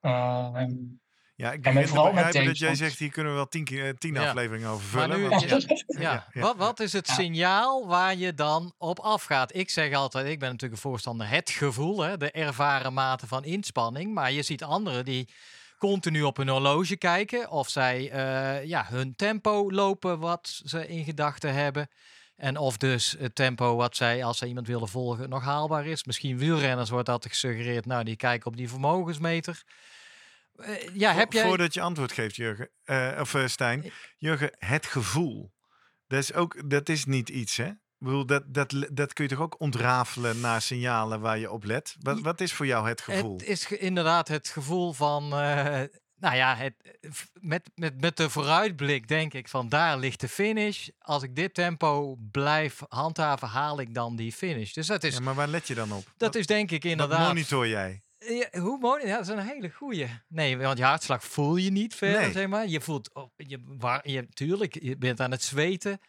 En, 0.54 1.01
ja, 1.42 1.52
ik 1.52 1.62
begrijp 1.62 1.88
vooral 1.88 2.12
met 2.12 2.32
dat 2.32 2.58
jij 2.58 2.74
zegt, 2.74 2.98
hier 2.98 3.10
kunnen 3.10 3.32
we 3.32 3.38
wel 3.38 3.48
tien, 3.48 3.66
eh, 3.66 3.88
tien 3.98 4.18
afleveringen 4.18 4.68
over 4.68 4.86
vullen. 4.86 5.20
Nu, 5.20 5.28
ja. 5.86 6.26
ja. 6.32 6.40
Wat, 6.40 6.56
wat 6.56 6.80
is 6.80 6.92
het 6.92 7.08
signaal 7.08 7.86
waar 7.86 8.16
je 8.16 8.34
dan 8.34 8.74
op 8.78 8.98
afgaat? 8.98 9.54
Ik 9.54 9.70
zeg 9.70 9.94
altijd, 9.94 10.26
ik 10.26 10.38
ben 10.38 10.50
natuurlijk 10.50 10.82
een 10.82 10.90
voorstander, 10.90 11.28
het 11.28 11.50
gevoel, 11.50 12.00
hè, 12.00 12.16
de 12.16 12.30
ervaren 12.30 12.92
mate 12.92 13.26
van 13.26 13.44
inspanning. 13.44 14.14
Maar 14.14 14.32
je 14.32 14.42
ziet 14.42 14.62
anderen 14.62 15.04
die 15.04 15.28
continu 15.78 16.22
op 16.22 16.36
hun 16.36 16.48
horloge 16.48 16.96
kijken 16.96 17.50
of 17.50 17.68
zij 17.68 18.00
uh, 18.00 18.64
ja, 18.64 18.86
hun 18.88 19.16
tempo 19.16 19.70
lopen 19.70 20.18
wat 20.18 20.60
ze 20.64 20.88
in 20.88 21.04
gedachten 21.04 21.54
hebben. 21.54 21.88
En 22.36 22.56
of 22.56 22.76
dus 22.76 23.16
het 23.18 23.34
tempo 23.34 23.76
wat 23.76 23.96
zij, 23.96 24.24
als 24.24 24.38
zij 24.38 24.48
iemand 24.48 24.66
willen 24.66 24.88
volgen, 24.88 25.28
nog 25.28 25.42
haalbaar 25.42 25.86
is. 25.86 26.04
Misschien 26.04 26.38
wielrenners 26.38 26.90
wordt 26.90 27.06
dat 27.06 27.26
gesuggereerd. 27.26 27.86
Nou, 27.86 28.04
die 28.04 28.16
kijken 28.16 28.46
op 28.46 28.56
die 28.56 28.68
vermogensmeter. 28.68 29.62
Uh, 30.68 30.76
ja, 30.92 31.12
heb 31.12 31.32
jij... 31.32 31.44
Voordat 31.44 31.74
je 31.74 31.80
antwoord 31.80 32.12
geeft, 32.12 32.36
Jurgen, 32.36 32.70
uh, 32.84 33.18
of 33.20 33.34
uh, 33.34 33.46
Stijn. 33.46 33.92
Jurgen, 34.16 34.56
het 34.58 34.86
gevoel. 34.86 35.52
Dat 36.06 36.22
is, 36.22 36.32
ook, 36.32 36.70
dat 36.70 36.88
is 36.88 37.04
niet 37.04 37.28
iets, 37.28 37.56
hè? 37.56 37.66
Ik 37.66 38.08
bedoel, 38.08 38.26
dat, 38.26 38.54
dat, 38.54 38.74
dat 38.92 39.12
kun 39.12 39.24
je 39.24 39.30
toch 39.30 39.40
ook 39.40 39.60
ontrafelen 39.60 40.40
naar 40.40 40.62
signalen 40.62 41.20
waar 41.20 41.38
je 41.38 41.50
op 41.50 41.64
let? 41.64 41.96
Wat, 42.00 42.20
wat 42.20 42.40
is 42.40 42.52
voor 42.52 42.66
jou 42.66 42.88
het 42.88 43.00
gevoel? 43.00 43.32
Het 43.32 43.46
is 43.46 43.70
inderdaad 43.70 44.28
het 44.28 44.48
gevoel 44.48 44.92
van 44.92 45.28
nou 46.22 46.36
ja, 46.36 46.56
het, 46.56 46.74
met, 47.40 47.70
met, 47.74 48.00
met 48.00 48.16
de 48.16 48.30
vooruitblik 48.30 49.08
denk 49.08 49.34
ik 49.34 49.48
van 49.48 49.68
daar 49.68 49.98
ligt 49.98 50.20
de 50.20 50.28
finish. 50.28 50.88
Als 50.98 51.22
ik 51.22 51.36
dit 51.36 51.54
tempo 51.54 52.16
blijf 52.30 52.80
handhaven, 52.88 53.48
haal 53.48 53.80
ik 53.80 53.94
dan 53.94 54.16
die 54.16 54.32
finish. 54.32 54.72
Dus 54.72 54.86
dat 54.86 55.04
is. 55.04 55.14
Ja, 55.14 55.20
maar 55.20 55.34
waar 55.34 55.48
let 55.48 55.66
je 55.66 55.74
dan 55.74 55.92
op? 55.92 56.04
Dat 56.16 56.34
is 56.34 56.46
denk 56.46 56.70
ik 56.70 56.84
inderdaad. 56.84 57.18
Wat 57.18 57.28
monitor 57.28 57.68
jij? 57.68 58.02
Ja, 58.28 58.60
hoe 58.60 58.78
monitor? 58.78 59.08
Ja, 59.08 59.16
dat 59.16 59.28
is 59.28 59.32
een 59.32 59.38
hele 59.38 59.70
goeie. 59.70 60.08
Nee, 60.28 60.58
want 60.58 60.78
je 60.78 60.84
hartslag 60.84 61.24
voel 61.24 61.56
je 61.56 61.70
niet 61.70 61.94
verder, 61.94 62.20
nee. 62.20 62.32
zeg 62.32 62.46
maar. 62.46 62.66
Je 62.66 62.80
voelt, 62.80 63.14
oh, 63.14 63.30
je, 63.36 63.60
waar, 63.78 64.08
je, 64.08 64.28
tuurlijk, 64.28 64.82
je 64.82 64.96
bent 64.96 65.20
aan 65.20 65.30
het 65.30 65.42
zweten. 65.42 66.00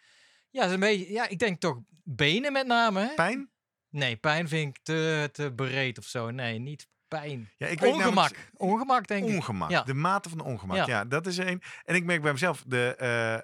Ja, 0.50 0.66
is 0.66 0.72
een 0.72 0.80
beetje, 0.80 1.12
ja, 1.12 1.28
ik 1.28 1.40
denk 1.40 1.60
toch 1.60 1.80
benen 2.04 2.54
met 2.54 2.68
name. 2.68 3.00
Hè? 3.00 3.14
Pijn? 3.14 3.52
Nee, 3.90 4.16
pijn 4.16 4.48
vind 4.48 4.78
ik 4.78 4.84
te, 4.84 5.30
te 5.32 5.54
breed 5.56 5.98
of 5.98 6.06
zo. 6.06 6.32
Nee, 6.32 6.60
niet 6.60 6.88
pijn. 7.08 7.52
Ja, 7.58 7.68
ik 7.68 7.82
ongemak. 7.82 8.30
Weet 8.30 8.50
ongemak, 8.58 9.08
denk 9.08 9.28
ik. 9.28 9.36
Ongemak. 9.36 9.70
Ja. 9.70 9.84
De 9.84 9.94
mate 9.94 10.30
van 10.30 10.42
ongemak. 10.42 10.88
Ja, 10.88 11.06
dat 11.06 11.28
is 11.28 11.38
één. 11.38 11.62
En 11.84 11.96
ik 11.96 12.04
merk 12.04 12.22
bij 12.22 12.32
mezelf 12.32 12.64
de 12.68 12.96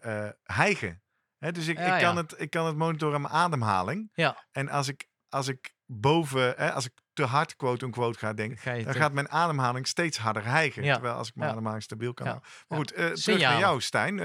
uh, 0.03 0.11
uh, 0.11 0.29
hijgen. 0.43 1.01
Hè, 1.37 1.51
dus 1.51 1.67
ik, 1.67 1.79
ik, 1.79 1.99
kan 1.99 2.17
het, 2.17 2.35
ik 2.37 2.49
kan 2.49 2.65
het 2.65 2.75
monitoren 2.75 3.15
aan 3.15 3.21
mijn 3.21 3.33
ademhaling. 3.33 4.09
Ja. 4.13 4.45
En 4.51 4.69
als 4.69 4.87
ik, 4.87 5.07
als 5.29 5.47
ik 5.47 5.73
boven, 5.85 6.53
hè, 6.57 6.73
als 6.73 6.85
ik 6.85 6.93
te 7.19 7.25
hard 7.25 7.55
quote 7.55 7.85
unquote 7.85 8.19
ga 8.19 8.33
denken, 8.33 8.57
Ga 8.57 8.81
dan 8.81 8.93
gaat 8.93 9.13
mijn 9.13 9.29
ademhaling 9.29 9.87
steeds 9.87 10.17
harder 10.17 10.45
hijgen. 10.45 10.83
Ja. 10.83 10.93
Terwijl 10.93 11.15
als 11.15 11.27
ik 11.27 11.35
mijn 11.35 11.51
ademhaling 11.51 11.83
stabiel 11.83 12.13
kan 12.13 12.27
houden. 12.27 12.49
Maar 12.67 12.77
goed, 12.77 12.97
uh, 12.97 13.11
terug 13.11 13.41
naar 13.41 13.59
jou, 13.59 13.81
Stijn. 13.81 14.19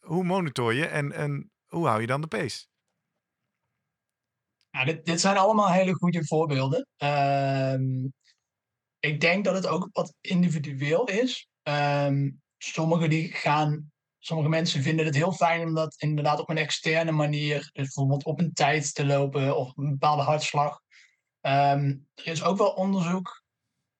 hoe 0.00 0.24
monitor 0.24 0.74
je 0.74 0.86
en, 0.86 1.12
en 1.12 1.50
hoe 1.66 1.86
hou 1.86 2.00
je 2.00 2.06
dan 2.06 2.20
de 2.20 2.26
pace? 2.26 2.66
Ja, 4.70 4.84
dit, 4.84 5.04
dit 5.04 5.20
zijn 5.20 5.36
allemaal 5.36 5.70
hele 5.70 5.94
goede 5.94 6.26
voorbeelden. 6.26 6.86
Um, 6.96 8.12
ik 8.98 9.20
denk 9.20 9.44
dat 9.44 9.54
het 9.54 9.66
ook 9.66 9.88
wat 9.92 10.14
individueel 10.20 11.04
is. 11.08 11.48
Um, 11.62 12.40
sommigen 12.58 13.10
die 13.10 13.32
gaan, 13.32 13.92
sommige 14.18 14.48
mensen 14.48 14.82
vinden 14.82 15.06
het 15.06 15.14
heel 15.14 15.32
fijn 15.32 15.66
om 15.66 15.74
dat 15.74 15.94
inderdaad 15.98 16.40
op 16.40 16.50
een 16.50 16.58
externe 16.58 17.12
manier, 17.12 17.58
dus 17.58 17.70
bijvoorbeeld 17.72 18.24
op 18.24 18.40
een 18.40 18.52
tijd 18.52 18.94
te 18.94 19.06
lopen 19.06 19.56
of 19.56 19.76
een 19.76 19.90
bepaalde 19.90 20.22
hartslag. 20.22 20.80
Um, 21.46 22.08
er 22.14 22.26
is 22.26 22.42
ook 22.42 22.58
wel 22.58 22.70
onderzoek 22.70 23.44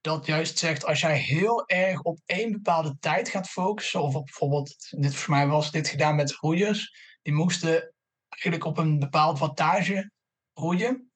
dat 0.00 0.26
juist 0.26 0.58
zegt 0.58 0.84
als 0.84 1.00
jij 1.00 1.18
heel 1.18 1.68
erg 1.68 2.02
op 2.02 2.18
één 2.24 2.52
bepaalde 2.52 2.96
tijd 3.00 3.28
gaat 3.28 3.48
focussen, 3.48 4.02
of 4.02 4.14
op 4.14 4.24
bijvoorbeeld, 4.24 4.76
dit 4.90 5.16
voor 5.16 5.34
mij 5.34 5.46
was 5.46 5.70
dit 5.70 5.88
gedaan 5.88 6.16
met 6.16 6.32
roeiers, 6.32 6.94
die 7.22 7.32
moesten 7.32 7.94
eigenlijk 8.28 8.64
op 8.64 8.78
een 8.78 8.98
bepaald 8.98 9.38
wattage 9.38 10.10
roeien. 10.52 11.10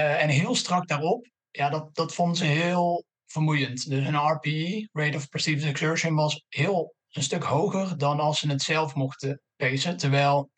Uh, 0.00 0.22
en 0.22 0.28
heel 0.28 0.54
strak 0.54 0.88
daarop 0.88 1.32
ja, 1.52 1.68
dat, 1.68 1.94
dat 1.94 2.14
vond 2.14 2.36
ze 2.36 2.44
heel 2.44 3.04
vermoeiend. 3.26 3.88
Dus 3.88 4.06
een 4.06 4.16
RPE, 4.16 4.88
Rate 4.92 5.16
of 5.16 5.28
Perceived 5.28 5.64
Exertion, 5.64 6.14
was 6.14 6.44
heel 6.48 6.94
een 7.10 7.22
stuk 7.22 7.42
hoger 7.42 7.98
dan 7.98 8.20
als 8.20 8.38
ze 8.38 8.48
het 8.48 8.62
zelf 8.62 8.94
mochten 8.94 9.40
pacen, 9.56 9.96
terwijl 9.96 10.50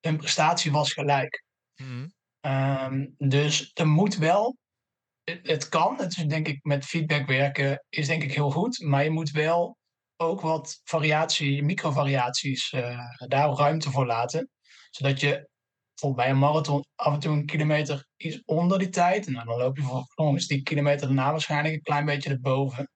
hun 0.00 0.16
prestatie 0.16 0.72
was 0.72 0.92
gelijk. 0.92 1.44
Mm. 1.74 2.14
Um, 2.46 3.14
dus 3.18 3.70
er 3.74 3.86
moet 3.86 4.16
wel, 4.16 4.56
het, 5.24 5.68
kan, 5.68 5.98
het 5.98 6.24
denk 6.28 6.48
ik 6.48 6.64
met 6.64 6.84
feedback 6.84 7.26
werken 7.26 7.84
is 7.88 8.06
denk 8.06 8.22
ik 8.22 8.34
heel 8.34 8.50
goed, 8.50 8.80
maar 8.80 9.04
je 9.04 9.10
moet 9.10 9.30
wel 9.30 9.76
ook 10.16 10.40
wat 10.40 10.80
variatie, 10.84 11.62
microvariaties, 11.62 12.72
uh, 12.72 13.00
daar 13.26 13.50
ruimte 13.50 13.90
voor 13.90 14.06
laten, 14.06 14.50
zodat 14.90 15.20
je 15.20 15.48
bijvoorbeeld 15.90 16.26
bij 16.26 16.30
een 16.30 16.38
marathon 16.38 16.84
af 16.94 17.12
en 17.12 17.20
toe 17.20 17.32
een 17.32 17.46
kilometer 17.46 18.06
iets 18.16 18.42
onder 18.44 18.78
die 18.78 18.88
tijd. 18.88 19.26
En 19.26 19.32
nou, 19.32 19.46
dan 19.46 19.58
loop 19.58 19.76
je 19.76 19.82
vervolgens 19.82 20.46
die 20.46 20.62
kilometer 20.62 21.06
daarna 21.06 21.30
waarschijnlijk 21.30 21.74
een 21.74 21.82
klein 21.82 22.04
beetje 22.04 22.30
erboven. 22.30 22.90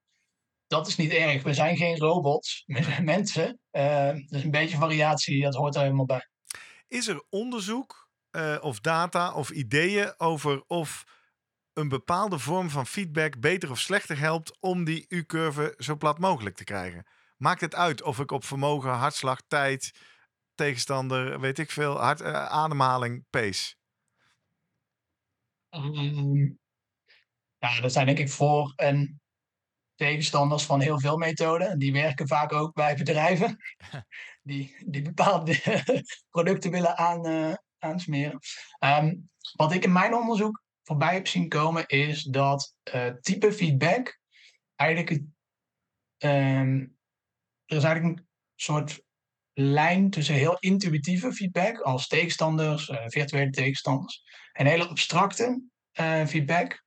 Dat 0.66 0.86
is 0.86 0.96
niet 0.96 1.12
erg. 1.12 1.42
We 1.42 1.54
zijn 1.54 1.76
geen 1.76 1.98
robots, 1.98 2.62
we 2.66 2.82
zijn 2.82 3.04
mensen. 3.04 3.58
Uh, 3.72 4.14
dus 4.26 4.42
een 4.42 4.50
beetje 4.50 4.76
variatie, 4.76 5.42
dat 5.42 5.54
hoort 5.54 5.74
er 5.74 5.82
helemaal 5.82 6.06
bij. 6.06 6.28
Is 6.88 7.06
er 7.06 7.24
onderzoek 7.28 8.09
uh, 8.32 8.56
of 8.60 8.80
data 8.80 9.32
of 9.32 9.50
ideeën 9.50 10.14
over 10.16 10.64
of 10.66 11.04
een 11.72 11.88
bepaalde 11.88 12.38
vorm 12.38 12.70
van 12.70 12.86
feedback 12.86 13.40
beter 13.40 13.70
of 13.70 13.78
slechter 13.78 14.18
helpt 14.18 14.60
om 14.60 14.84
die 14.84 15.04
U-curve 15.08 15.74
zo 15.78 15.96
plat 15.96 16.18
mogelijk 16.18 16.56
te 16.56 16.64
krijgen? 16.64 17.06
Maakt 17.36 17.60
het 17.60 17.74
uit 17.74 18.02
of 18.02 18.18
ik 18.18 18.30
op 18.30 18.44
vermogen, 18.44 18.90
hartslag, 18.90 19.40
tijd, 19.48 19.92
tegenstander, 20.54 21.40
weet 21.40 21.58
ik 21.58 21.70
veel, 21.70 22.00
hard, 22.00 22.20
uh, 22.20 22.46
ademhaling, 22.46 23.24
pace? 23.30 23.74
Um, 25.70 26.58
ja, 27.58 27.80
dat 27.80 27.92
zijn 27.92 28.06
denk 28.06 28.18
ik 28.18 28.30
voor- 28.30 28.72
en 28.76 29.20
tegenstanders 29.94 30.64
van 30.64 30.80
heel 30.80 31.00
veel 31.00 31.16
methoden. 31.16 31.78
Die 31.78 31.92
werken 31.92 32.28
vaak 32.28 32.52
ook 32.52 32.74
bij 32.74 32.96
bedrijven 32.96 33.56
die, 34.42 34.76
die 34.86 35.02
bepaalde 35.02 35.82
producten 36.34 36.70
willen 36.70 36.96
aan, 36.96 37.26
uh, 37.26 37.54
aansmeren. 37.82 38.38
Um, 38.78 39.30
wat 39.56 39.72
ik 39.72 39.84
in 39.84 39.92
mijn 39.92 40.14
onderzoek 40.14 40.62
voorbij 40.82 41.14
heb 41.14 41.26
zien 41.26 41.48
komen, 41.48 41.86
is 41.86 42.22
dat 42.22 42.74
uh, 42.94 43.06
type 43.20 43.52
feedback 43.52 44.20
eigenlijk. 44.76 45.10
Um, 46.18 46.98
er 47.64 47.76
is 47.76 47.84
eigenlijk 47.84 48.18
een 48.18 48.26
soort 48.54 49.02
lijn 49.52 50.10
tussen 50.10 50.34
heel 50.34 50.58
intuïtieve 50.58 51.32
feedback 51.32 51.80
als 51.80 52.06
tegenstanders, 52.06 52.88
uh, 52.88 53.04
virtuele 53.06 53.50
tegenstanders, 53.50 54.22
en 54.52 54.66
hele 54.66 54.88
abstracte 54.88 55.62
uh, 56.00 56.26
feedback. 56.26 56.84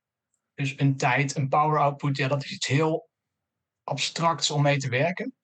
Dus 0.53 0.79
een 0.79 0.97
tijd, 0.97 1.35
een 1.35 1.49
power 1.49 1.79
output, 1.79 2.17
ja, 2.17 2.27
dat 2.27 2.43
is 2.43 2.51
iets 2.51 2.67
heel 2.67 3.09
abstracts 3.83 4.51
om 4.51 4.61
mee 4.61 4.77
te 4.77 4.89
werken. 4.89 5.35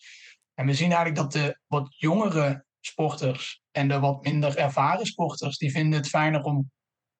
En 0.53 0.65
we 0.65 0.73
zien 0.73 0.91
eigenlijk 0.91 1.15
dat 1.15 1.31
de 1.31 1.59
wat 1.67 1.95
jongere 1.97 2.65
sporters 2.79 3.61
en 3.79 3.87
de 3.87 3.99
wat 3.99 4.23
minder 4.23 4.57
ervaren 4.57 5.05
sporters, 5.05 5.57
die 5.57 5.71
vinden 5.71 5.99
het 5.99 6.09
fijner 6.09 6.41
om 6.41 6.71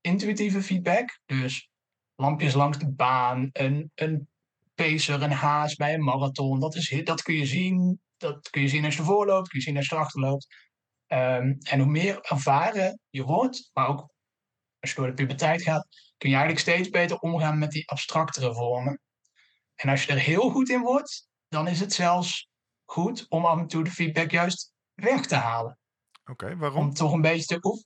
intuïtieve 0.02 0.62
feedback, 0.62 1.20
dus 1.26 1.70
lampjes 2.16 2.54
langs 2.54 2.78
de 2.78 2.92
baan, 2.92 3.50
een, 3.52 3.92
een 3.96 4.28
pacer, 4.76 5.22
een 5.22 5.32
haas 5.32 5.76
bij 5.76 5.94
een 5.94 6.04
marathon, 6.04 6.60
dat, 6.60 6.76
is, 6.76 7.02
dat 7.04 7.22
kun 7.22 7.36
je 7.36 7.46
zien 7.46 8.00
dat 8.20 8.50
kun 8.50 8.62
je 8.62 8.68
zien 8.68 8.86
als 8.86 8.96
je 8.96 9.04
voorloopt, 9.04 9.48
kun 9.48 9.60
je 9.60 9.66
zien 9.66 9.78
als 9.78 9.88
je 9.88 9.96
erachter 9.96 10.20
loopt. 10.20 10.48
Um, 11.08 11.58
en 11.60 11.80
hoe 11.80 11.86
meer 11.86 12.22
ervaren 12.22 13.00
je 13.10 13.24
wordt, 13.24 13.70
maar 13.74 13.88
ook 13.88 14.10
als 14.80 14.90
je 14.90 14.96
door 14.96 15.08
de 15.08 15.14
puberteit 15.14 15.62
gaat, 15.62 15.88
kun 16.18 16.30
je 16.30 16.36
eigenlijk 16.36 16.66
steeds 16.66 16.90
beter 16.90 17.20
omgaan 17.20 17.58
met 17.58 17.72
die 17.72 17.90
abstractere 17.90 18.54
vormen. 18.54 19.02
En 19.76 19.90
als 19.90 20.04
je 20.04 20.12
er 20.12 20.20
heel 20.20 20.50
goed 20.50 20.70
in 20.70 20.82
wordt, 20.82 21.28
dan 21.48 21.68
is 21.68 21.80
het 21.80 21.94
zelfs 21.94 22.50
goed 22.86 23.26
om 23.30 23.46
af 23.46 23.60
en 23.60 23.68
toe 23.68 23.84
de 23.84 23.92
feedback 23.92 24.32
juist 24.32 24.74
weg 24.94 25.26
te 25.26 25.36
halen. 25.36 25.79
Oké, 26.30 26.58
waarom? 26.58 26.86
Om 26.86 26.94
toch 26.94 27.14
een 27.14 27.22
beetje 27.22 27.60
te 27.60 27.84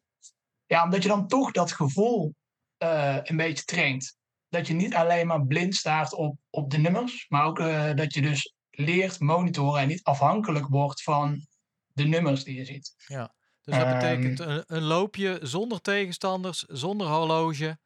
Ja, 0.65 0.84
omdat 0.84 1.03
je 1.03 1.10
dan 1.10 1.27
toch 1.27 1.51
dat 1.51 1.71
gevoel 1.71 2.36
uh, 2.84 3.17
een 3.23 3.38
beetje 3.38 3.63
traint. 3.63 4.17
Dat 4.49 4.67
je 4.67 4.73
niet 4.73 4.95
alleen 4.95 5.27
maar 5.27 5.45
blind 5.45 5.75
staart 5.75 6.13
op, 6.13 6.38
op 6.49 6.71
de 6.71 6.77
nummers, 6.77 7.25
maar 7.29 7.45
ook 7.45 7.60
uh, 7.60 7.93
dat 7.93 8.13
je 8.13 8.21
dus 8.21 8.53
leert 8.69 9.19
monitoren 9.19 9.82
en 9.82 9.88
niet 9.88 10.03
afhankelijk 10.03 10.67
wordt 10.67 11.03
van 11.03 11.47
de 11.88 12.03
nummers 12.03 12.43
die 12.43 12.56
je 12.56 12.65
ziet. 12.65 12.93
Ja, 12.97 13.34
dus 13.62 13.77
dat 13.77 13.93
betekent 13.93 14.39
ehm, 14.39 14.49
een, 14.49 14.63
een, 14.67 14.84
loopje 14.84 15.39
zonder 15.41 15.82
tegenstanders, 15.82 16.63
zonder 16.68 17.07
horloge. 17.07 17.78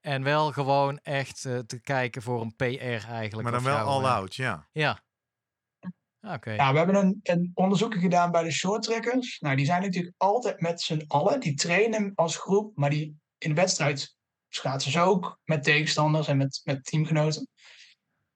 En 0.00 0.22
wel 0.22 0.52
gewoon 0.52 0.98
echt 0.98 1.44
uh, 1.44 1.58
te 1.58 1.80
kijken 1.80 2.22
voor 2.22 2.40
een 2.40 2.56
PR 2.56 3.08
eigenlijk. 3.08 3.42
Maar 3.42 3.52
dan 3.52 3.62
wel 3.62 3.86
all-out, 3.86 4.34
ja. 4.34 4.68
Ja. 4.72 5.02
Oké. 6.20 6.52
Ja, 6.52 6.72
we 6.72 6.78
hebben 6.78 6.96
een, 6.96 7.20
een 7.22 7.50
onderzoek 7.54 7.94
gedaan 7.94 8.30
bij 8.30 8.42
de 8.42 8.50
shorttrekkers. 8.50 9.38
Nou, 9.38 9.56
die 9.56 9.66
zijn 9.66 9.82
natuurlijk 9.82 10.14
altijd 10.16 10.60
met 10.60 10.80
z'n 10.80 11.04
allen. 11.06 11.40
Die 11.40 11.54
trainen 11.54 12.12
als 12.14 12.36
groep, 12.36 12.76
maar 12.76 12.90
die 12.90 13.16
in 13.38 13.48
de 13.48 13.60
wedstrijd 13.60 14.16
schaatsen 14.48 14.92
ze 14.92 15.00
ook 15.00 15.38
met 15.44 15.62
tegenstanders 15.62 16.28
en 16.28 16.36
met, 16.36 16.60
met 16.64 16.84
teamgenoten. 16.84 17.48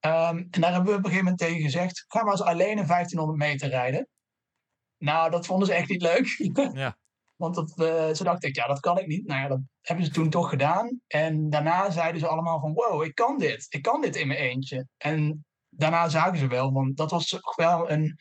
Um, 0.00 0.48
en 0.50 0.60
daar 0.60 0.72
hebben 0.72 0.92
we 0.92 0.98
op 0.98 1.04
een 1.04 1.10
gegeven 1.10 1.24
moment 1.24 1.38
tegen 1.38 1.60
gezegd: 1.60 2.04
ga 2.08 2.22
maar 2.22 2.32
eens 2.32 2.42
alleen 2.42 2.78
een 2.78 2.86
1500 2.86 3.38
meter 3.38 3.68
rijden. 3.68 4.08
Nou, 4.98 5.30
dat 5.30 5.46
vonden 5.46 5.66
ze 5.66 5.74
echt 5.74 5.88
niet 5.88 6.02
leuk. 6.02 6.26
ja. 6.74 6.96
Want 7.36 7.54
dat, 7.54 7.72
uh, 7.76 8.14
ze 8.14 8.24
dachten, 8.24 8.50
ja, 8.52 8.66
dat 8.66 8.80
kan 8.80 8.98
ik 8.98 9.06
niet. 9.06 9.26
Nou 9.26 9.40
ja, 9.40 9.48
dat 9.48 9.60
hebben 9.80 10.04
ze 10.04 10.10
toen 10.10 10.30
toch 10.30 10.48
gedaan. 10.48 11.00
En 11.06 11.50
daarna 11.50 11.90
zeiden 11.90 12.20
ze 12.20 12.26
allemaal 12.26 12.60
van, 12.60 12.72
wow, 12.72 13.02
ik 13.02 13.14
kan 13.14 13.38
dit. 13.38 13.66
Ik 13.68 13.82
kan 13.82 14.00
dit 14.00 14.16
in 14.16 14.26
mijn 14.26 14.38
eentje. 14.38 14.86
En 14.96 15.44
daarna 15.76 16.08
zagen 16.08 16.38
ze 16.38 16.46
wel, 16.46 16.72
want 16.72 16.96
dat 16.96 17.10
was 17.10 17.28
toch 17.28 17.56
wel 17.56 17.90
een, 17.90 18.18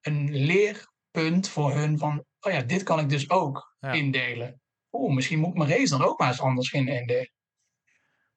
een 0.00 0.34
leerpunt 0.34 1.48
voor 1.48 1.72
hun 1.72 1.98
van, 1.98 2.24
oh 2.40 2.52
ja, 2.52 2.62
dit 2.62 2.82
kan 2.82 2.98
ik 2.98 3.08
dus 3.08 3.30
ook. 3.30 3.76
Ja. 3.80 3.92
indelen. 3.92 4.60
Oeh, 4.92 5.14
misschien 5.14 5.38
moet 5.38 5.48
ik 5.48 5.56
mijn 5.56 5.70
race 5.70 5.98
dan 5.98 6.04
ook 6.04 6.18
maar 6.18 6.28
eens 6.28 6.40
anders 6.40 6.68
gaan 6.68 6.88
indelen. 6.88 7.32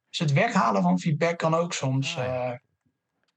Dus 0.09 0.19
het 0.19 0.33
weghalen 0.33 0.81
van 0.81 0.99
feedback 0.99 1.37
kan 1.37 1.53
ook 1.53 1.73
soms. 1.73 2.17
Ah, 2.17 2.25
ja. 2.25 2.61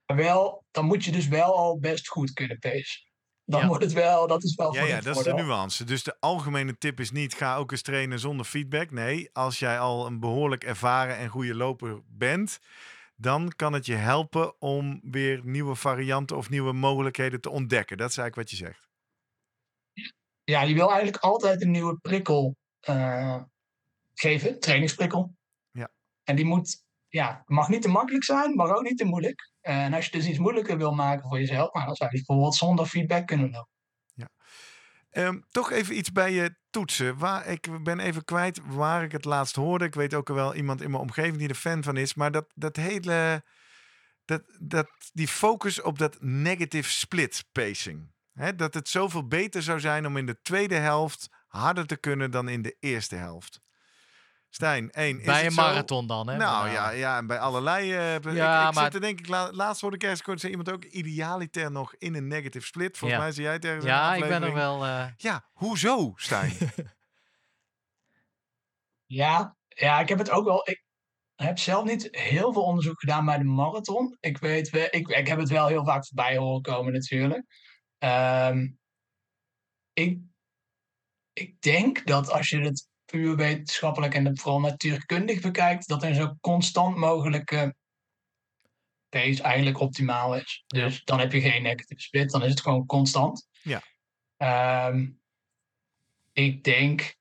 eh, 0.05 0.15
wel, 0.15 0.65
dan 0.71 0.85
moet 0.85 1.03
je 1.03 1.11
dus 1.11 1.27
wel 1.27 1.57
al 1.57 1.79
best 1.79 2.07
goed 2.07 2.33
kunnen 2.33 2.59
pacen. 2.59 3.03
Dan 3.45 3.61
Ja. 3.61 3.67
wordt 3.67 3.83
het 3.83 3.93
wel, 3.93 4.27
dat 4.27 4.43
is 4.43 4.55
wel 4.55 4.73
Ja, 4.73 4.83
ja, 4.83 5.01
dat 5.01 5.17
is 5.17 5.23
de 5.23 5.33
nuance. 5.33 5.83
Dus 5.83 6.03
de 6.03 6.15
algemene 6.19 6.77
tip 6.77 6.99
is 6.99 7.11
niet: 7.11 7.33
ga 7.33 7.55
ook 7.55 7.71
eens 7.71 7.81
trainen 7.81 8.19
zonder 8.19 8.45
feedback. 8.45 8.91
Nee, 8.91 9.29
als 9.33 9.59
jij 9.59 9.79
al 9.79 10.05
een 10.05 10.19
behoorlijk 10.19 10.63
ervaren 10.63 11.17
en 11.17 11.29
goede 11.29 11.55
loper 11.55 12.01
bent, 12.07 12.59
dan 13.15 13.51
kan 13.55 13.73
het 13.73 13.85
je 13.85 13.95
helpen 13.95 14.61
om 14.61 14.99
weer 15.03 15.41
nieuwe 15.43 15.75
varianten 15.75 16.37
of 16.37 16.49
nieuwe 16.49 16.73
mogelijkheden 16.73 17.41
te 17.41 17.49
ontdekken. 17.49 17.97
Dat 17.97 18.09
is 18.09 18.17
eigenlijk 18.17 18.49
wat 18.49 18.59
je 18.59 18.65
zegt. 18.65 18.87
Ja, 20.43 20.61
je 20.61 20.73
wil 20.73 20.87
eigenlijk 20.87 21.23
altijd 21.23 21.61
een 21.61 21.71
nieuwe 21.71 21.97
prikkel 21.99 22.55
eh, 22.79 23.41
geven, 24.13 24.59
trainingsprikkel. 24.59 25.35
Ja. 25.71 25.91
En 26.23 26.35
die 26.35 26.45
moet, 26.45 26.83
ja, 27.07 27.43
mag 27.45 27.69
niet 27.69 27.81
te 27.81 27.87
makkelijk 27.87 28.23
zijn, 28.23 28.55
maar 28.55 28.75
ook 28.75 28.83
niet 28.83 28.97
te 28.97 29.05
moeilijk. 29.05 29.51
En 29.61 29.93
als 29.93 30.05
je 30.05 30.11
dus 30.11 30.27
iets 30.27 30.37
moeilijker 30.37 30.77
wil 30.77 30.91
maken 30.91 31.29
voor 31.29 31.39
jezelf, 31.39 31.73
nou, 31.73 31.85
dan 31.85 31.95
zou 31.95 32.09
je 32.09 32.15
bijvoorbeeld 32.15 32.55
zonder 32.55 32.85
feedback 32.85 33.27
kunnen 33.27 33.51
lopen. 33.51 33.74
Ehm, 35.15 35.39
toch 35.51 35.71
even 35.71 35.97
iets 35.97 36.11
bij 36.11 36.31
je 36.31 36.55
toetsen. 36.69 37.17
Waar, 37.17 37.47
ik 37.47 37.83
ben 37.83 37.99
even 37.99 38.25
kwijt 38.25 38.59
waar 38.65 39.03
ik 39.03 39.11
het 39.11 39.25
laatst 39.25 39.55
hoorde. 39.55 39.85
Ik 39.85 39.93
weet 39.93 40.13
ook 40.13 40.27
wel 40.27 40.55
iemand 40.55 40.81
in 40.81 40.89
mijn 40.89 41.01
omgeving 41.01 41.37
die 41.37 41.49
er 41.49 41.55
fan 41.55 41.83
van 41.83 41.97
is. 41.97 42.13
Maar 42.13 42.31
dat, 42.31 42.45
dat 42.55 42.75
hele. 42.75 43.43
Dat, 44.25 44.43
dat, 44.59 44.87
die 45.13 45.27
focus 45.27 45.81
op 45.81 45.97
dat 45.99 46.17
negative 46.19 46.89
split 46.89 47.45
pacing. 47.51 48.13
Dat 48.55 48.73
het 48.73 48.89
zoveel 48.89 49.27
beter 49.27 49.63
zou 49.63 49.79
zijn 49.79 50.05
om 50.05 50.17
in 50.17 50.25
de 50.25 50.41
tweede 50.41 50.75
helft 50.75 51.29
harder 51.47 51.85
te 51.85 51.97
kunnen 51.97 52.31
dan 52.31 52.49
in 52.49 52.61
de 52.61 52.75
eerste 52.79 53.15
helft. 53.15 53.61
Stijn, 54.55 54.91
één. 54.91 55.19
Is 55.19 55.25
Bij 55.25 55.35
het 55.37 55.45
een 55.45 55.51
zo? 55.51 55.61
marathon 55.61 56.07
dan, 56.07 56.27
hè? 56.27 56.37
Nou 56.37 56.69
ja, 56.69 56.89
ja, 56.89 57.17
en 57.17 57.27
bij 57.27 57.39
allerlei. 57.39 57.93
eh, 57.93 58.15
ik, 58.15 58.23
Ja, 58.23 58.67
ik 58.67 58.73
maar- 58.73 58.83
zit 58.83 58.91
te 58.91 58.99
denken, 58.99 59.23
ik 59.23 59.29
la- 59.29 59.51
laatst 59.51 59.81
hoorde 59.81 59.95
ik 59.95 60.03
ergens 60.03 60.21
kort 60.21 60.39
zei 60.39 60.51
iemand 60.51 60.71
ook 60.71 60.83
idealiter 60.85 61.71
nog 61.71 61.95
in 61.97 62.15
een 62.15 62.27
negative 62.27 62.65
split. 62.65 62.97
Volgens 62.97 63.19
Ja. 63.19 63.25
mij 63.25 63.33
zie 63.35 63.43
jij 63.43 63.53
het 63.53 63.65
ergens 63.65 63.85
Ja, 63.85 64.13
ik 64.13 64.19
ben 64.19 64.29
er 64.29 64.35
aflevering. 64.35 64.55
wel... 64.55 64.85
eh, 64.85 65.07
Ja, 65.17 65.49
hoezo, 65.53 66.13
Stijn? 66.15 66.51
Ja, 69.05 69.57
ja, 69.67 69.99
ik 69.99 70.09
heb 70.09 70.17
het 70.17 70.29
ook 70.29 70.45
wel. 70.45 70.69
Ik 70.69 70.83
heb 71.35 71.57
zelf 71.59 71.83
niet 71.85 72.07
heel 72.11 72.53
veel 72.53 72.63
onderzoek 72.63 72.99
gedaan 72.99 73.25
bij 73.25 73.37
de 73.37 73.43
marathon. 73.43 74.17
Ik 74.19 74.37
weet, 74.37 74.73
ik, 74.73 75.07
ik 75.07 75.27
heb 75.27 75.39
het 75.39 75.49
wel 75.49 75.67
heel 75.67 75.85
vaak 75.85 76.05
voorbij 76.07 76.37
horen 76.37 76.61
komen, 76.61 76.93
natuurlijk. 76.93 77.45
Ehm, 77.97 78.67
ik, 79.93 80.19
ik 81.33 81.61
denk 81.61 82.05
dat 82.05 82.29
als 82.29 82.49
je 82.49 82.59
het 82.59 82.87
puur 83.05 83.35
wetenschappelijk 83.35 84.13
en 84.13 84.37
vooral 84.37 84.59
natuurkundig 84.59 85.41
bekijkt, 85.41 85.87
dat 85.87 86.03
een 86.03 86.15
zo 86.15 86.35
constant 86.41 86.95
mogelijke 86.95 87.75
pace 89.09 89.43
eigenlijk 89.43 89.79
optimaal 89.79 90.35
is. 90.35 90.63
Ja. 90.67 90.85
Dus 90.85 91.03
dan 91.03 91.19
heb 91.19 91.31
je 91.31 91.41
geen 91.41 91.63
negative 91.63 92.01
split, 92.01 92.31
dan 92.31 92.43
is 92.43 92.49
het 92.49 92.61
gewoon 92.61 92.85
constant. 92.85 93.47
Ja. 93.61 93.81
Ehm, 94.37 95.09
ik 96.31 96.63
denk 96.63 97.15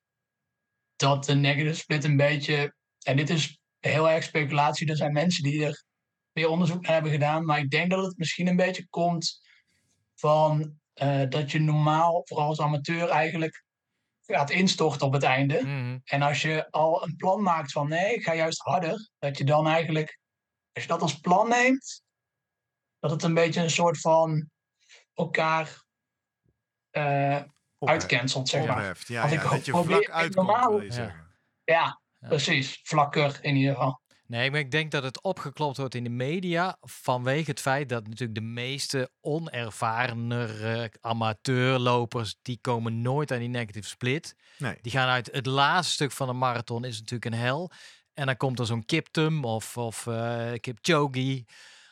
dat 0.97 1.25
de 1.25 1.35
negative 1.35 1.75
split 1.75 2.05
een 2.05 2.17
beetje, 2.17 2.75
en 3.03 3.17
dit 3.17 3.31
is 3.31 3.59
heel 3.81 4.11
erg 4.11 4.25
speculatie, 4.25 4.89
er 4.89 4.97
zijn 4.97 5.13
mensen 5.13 5.43
die 5.43 5.65
er 5.65 5.85
weer 6.33 6.49
onderzoek 6.49 6.83
naar 6.83 6.93
hebben 6.93 7.11
gedaan, 7.11 7.45
maar 7.45 7.59
ik 7.59 7.71
denk 7.71 7.91
dat 7.91 8.05
het 8.05 8.19
misschien 8.19 8.47
een 8.47 8.57
beetje 8.57 8.89
komt 8.89 9.41
van 10.15 10.79
eh, 10.95 11.23
dat 11.29 11.53
je 11.53 11.59
normaal, 11.59 12.23
vooral 12.25 12.47
als 12.47 12.61
amateur, 12.61 13.09
eigenlijk 13.09 13.65
gaat 14.27 14.51
instorten 14.51 15.07
op 15.07 15.13
het 15.13 15.23
einde. 15.23 15.61
mhm. 15.63 15.99
En 16.05 16.23
als 16.23 16.43
je 16.43 16.71
al 16.71 17.03
een 17.03 17.17
plan 17.17 17.43
maakt 17.43 17.73
van 17.73 17.89
nee, 17.89 18.15
ik 18.15 18.23
ga 18.25 18.35
juist 18.35 18.61
harder, 18.63 19.11
dat 19.19 19.39
je 19.39 19.45
dan 19.45 19.67
eigenlijk, 19.69 20.19
als 20.73 20.85
je 20.85 20.91
dat 20.91 21.03
als 21.03 21.21
plan 21.21 21.49
neemt, 21.49 22.03
dat 22.99 23.11
het 23.11 23.23
een 23.23 23.35
beetje 23.35 23.61
een 23.61 23.71
soort 23.71 24.01
van 24.01 24.51
elkaar 25.15 25.83
eh, 26.91 27.43
uitcancelt, 27.79 28.49
zeg 28.49 28.67
maar. 28.67 28.83
Ja, 28.83 28.89
Als 28.89 29.07
ja, 29.07 29.25
ik 29.25 29.51
dat 29.51 29.65
je 29.65 29.71
probeer- 29.73 29.97
vlak 30.05 30.11
uitkomt, 30.11 30.47
normaal-. 30.49 30.83
Ja, 30.83 31.27
Ja. 31.65 32.01
precies. 32.19 32.81
Vlakker 32.83 33.39
in 33.43 33.57
ieder 33.57 33.75
geval. 33.75 34.03
Nee, 34.27 34.51
maar 34.51 34.61
ik 34.61 34.71
denk 34.71 34.91
dat 34.91 35.03
het 35.03 35.23
opgeklopt 35.23 35.77
wordt 35.77 35.95
in 35.95 36.05
de 36.05 36.11
media 36.11 36.77
vanwege 36.81 37.51
het 37.51 37.61
feit 37.61 37.89
dat 37.89 38.07
natuurlijk 38.07 38.39
de 38.39 38.47
meeste 38.47 39.11
onervarenere 39.21 40.93
amateurlopers, 41.01 42.37
die 42.43 42.59
komen 42.61 43.03
nooit 43.03 43.33
aan 43.33 43.39
die 43.39 43.49
negative 43.49 43.89
split. 43.89 44.37
Nee. 44.59 44.79
Die 44.81 44.93
gaan 44.93 45.09
uit 45.09 45.29
het 45.33 45.47
laatste 45.47 45.93
stuk 45.93 46.13
van 46.13 46.29
een 46.29 46.39
marathon 46.39 46.85
is 46.85 46.99
natuurlijk 46.99 47.25
een 47.25 47.41
hel. 47.41 47.71
En 48.15 48.27
dan 48.27 48.37
komt 48.37 48.59
er 48.59 48.67
zo'n 48.67 48.85
Kiptum 48.85 49.45
of, 49.45 49.77
of 49.77 50.09
Kipchoge 50.61 51.45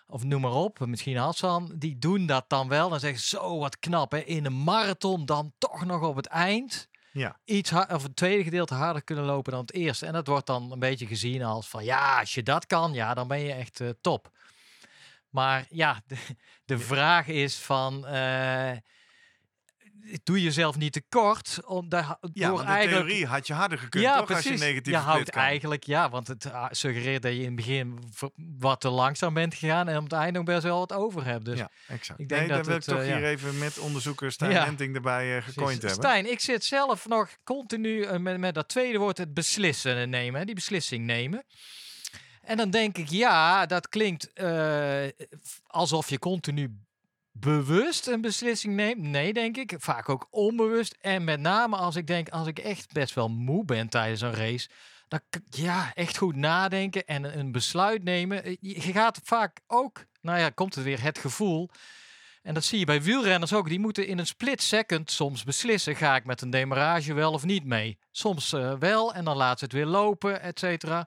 of 0.06 0.24
noem 0.24 0.40
maar 0.40 0.52
op, 0.52 0.86
misschien 0.86 1.16
Hassan. 1.16 1.72
Die 1.74 1.98
doen 1.98 2.26
dat 2.26 2.44
dan 2.48 2.68
wel. 2.68 2.88
Dan 2.88 3.00
zeggen 3.00 3.20
ze, 3.20 3.28
zo 3.28 3.58
wat 3.58 3.78
knap 3.78 4.12
hè. 4.12 4.18
In 4.18 4.44
een 4.44 4.62
marathon 4.62 5.26
dan 5.26 5.52
toch 5.58 5.84
nog 5.84 6.02
op 6.02 6.16
het 6.16 6.26
eind 6.26 6.88
Ja. 7.12 7.38
iets 7.44 7.72
of 7.72 8.02
het 8.02 8.16
tweede 8.16 8.42
gedeelte 8.42 8.74
harder 8.74 9.02
kunnen 9.02 9.24
lopen 9.24 9.52
dan 9.52 9.60
het 9.60 9.72
eerste. 9.72 10.06
En 10.06 10.12
dat 10.12 10.26
wordt 10.26 10.46
dan 10.46 10.72
een 10.72 10.78
beetje 10.78 11.06
gezien 11.06 11.42
als 11.42 11.68
van 11.68 11.84
ja, 11.84 12.20
als 12.20 12.34
je 12.34 12.42
dat 12.42 12.66
kan, 12.66 12.92
ja, 12.92 13.14
dan 13.14 13.28
ben 13.28 13.40
je 13.40 13.52
echt 13.52 13.80
eh, 13.80 13.88
top. 14.00 14.30
Maar 15.28 15.66
ja, 15.68 16.02
de, 16.06 16.16
de 16.64 16.78
vraag 16.78 17.26
is 17.26 17.56
van 17.58 18.06
eh, 18.06 18.76
doe 20.22 20.42
jezelf 20.42 20.76
niet 20.76 20.92
tekort 20.92 21.58
om 21.64 21.88
daar 21.88 22.16
Ja, 22.32 22.48
door 22.48 22.62
eigenlijk 22.62 23.06
theorie 23.06 23.26
had 23.26 23.46
je 23.46 23.52
harder 23.52 23.78
gekund, 23.78 24.04
ja, 24.04 24.16
toch? 24.16 24.26
precies. 24.26 24.50
Als 24.50 24.60
je 24.60 24.66
negatieve 24.66 24.98
je 24.98 25.04
houdt 25.04 25.28
eigenlijk, 25.28 25.84
ja, 25.84 26.10
want 26.10 26.28
het 26.28 26.52
ah, 26.52 26.66
suggereert 26.70 27.22
dat 27.22 27.32
je 27.32 27.38
in 27.38 27.44
het 27.44 27.54
begin 27.54 27.98
wat 28.58 28.80
te 28.80 28.88
langzaam 28.88 29.34
bent 29.34 29.54
gegaan 29.54 29.88
en 29.88 29.96
op 29.96 30.02
het 30.02 30.12
einde 30.12 30.32
nog 30.32 30.44
best 30.44 30.62
wel 30.62 30.78
wat 30.78 30.92
over 30.92 31.24
hebt. 31.24 31.44
Dus 31.44 31.58
ja, 31.58 31.70
exact. 31.88 32.20
ik 32.20 32.28
denk 32.28 32.40
nee, 32.40 32.56
dat 32.56 32.66
wil 32.66 32.74
het, 32.74 32.86
ik 32.86 32.94
toch 32.94 33.02
eh, 33.02 33.12
hier 33.12 33.20
ja. 33.20 33.28
even 33.28 33.58
met 33.58 33.78
onderzoeker 33.78 34.32
Stijn 34.32 34.50
Ja. 34.50 34.64
Henting 34.64 34.94
erbij 34.94 35.26
Precies. 35.28 35.52
gecoind 35.52 35.82
hebben. 35.82 36.04
Stijn, 36.04 36.30
ik 36.30 36.40
zit 36.40 36.64
zelf 36.64 37.06
nog 37.08 37.28
continu 37.44 38.02
eh, 38.02 38.18
met, 38.18 38.38
met 38.38 38.54
dat 38.54 38.68
tweede 38.68 38.98
woord, 38.98 39.18
het 39.18 39.34
beslissen 39.34 40.10
nemen, 40.10 40.40
hè, 40.40 40.46
die 40.46 40.54
beslissing 40.54 41.04
nemen. 41.04 41.44
En 42.42 42.56
dan 42.56 42.70
denk 42.70 42.98
ik, 42.98 43.08
ja, 43.08 43.66
dat 43.66 43.88
klinkt 43.88 44.32
alsof 45.66 46.10
je 46.10 46.18
continu 46.18 46.76
bewust 47.32 48.06
een 48.06 48.20
beslissing 48.20 48.74
neemt. 48.74 49.02
Nee, 49.02 49.32
denk 49.32 49.56
ik. 49.56 49.74
Vaak 49.78 50.08
ook 50.08 50.28
onbewust. 50.30 50.96
En 51.00 51.24
met 51.24 51.40
name 51.40 51.76
als 51.76 51.96
ik 51.96 52.06
denk, 52.06 52.28
als 52.28 52.46
ik 52.46 52.58
echt 52.58 52.92
best 52.92 53.14
wel 53.14 53.28
moe 53.28 53.64
ben 53.64 53.88
tijdens 53.88 54.20
een 54.20 54.34
race. 54.34 54.68
Dan 55.08 55.20
ja, 55.50 55.92
echt 55.94 56.16
goed 56.16 56.36
nadenken 56.36 57.06
en 57.06 57.38
een 57.38 57.52
besluit 57.52 58.04
nemen. 58.04 58.44
Eh, 58.44 58.56
Je 58.60 58.92
gaat 58.92 59.20
vaak 59.24 59.60
ook, 59.66 60.04
nou 60.20 60.38
ja, 60.38 60.50
komt 60.50 60.74
het 60.74 60.84
weer, 60.84 61.02
het 61.02 61.18
gevoel. 61.18 61.70
En 62.42 62.54
dat 62.54 62.64
zie 62.64 62.78
je 62.78 62.84
bij 62.84 63.02
wielrenners 63.02 63.52
ook. 63.52 63.68
Die 63.68 63.78
moeten 63.78 64.06
in 64.06 64.18
een 64.18 64.26
split 64.26 64.62
second 64.62 65.10
soms 65.10 65.44
beslissen: 65.44 65.96
ga 65.96 66.16
ik 66.16 66.24
met 66.24 66.40
een 66.40 66.50
demarrage 66.50 67.14
wel 67.14 67.32
of 67.32 67.44
niet 67.44 67.64
mee? 67.64 67.98
Soms 68.10 68.52
eh, 68.52 68.74
wel 68.78 69.14
en 69.14 69.24
dan 69.24 69.36
laat 69.36 69.58
ze 69.58 69.64
het 69.64 69.74
weer 69.74 69.86
lopen, 69.86 70.40
et 70.40 70.58
cetera. 70.58 71.06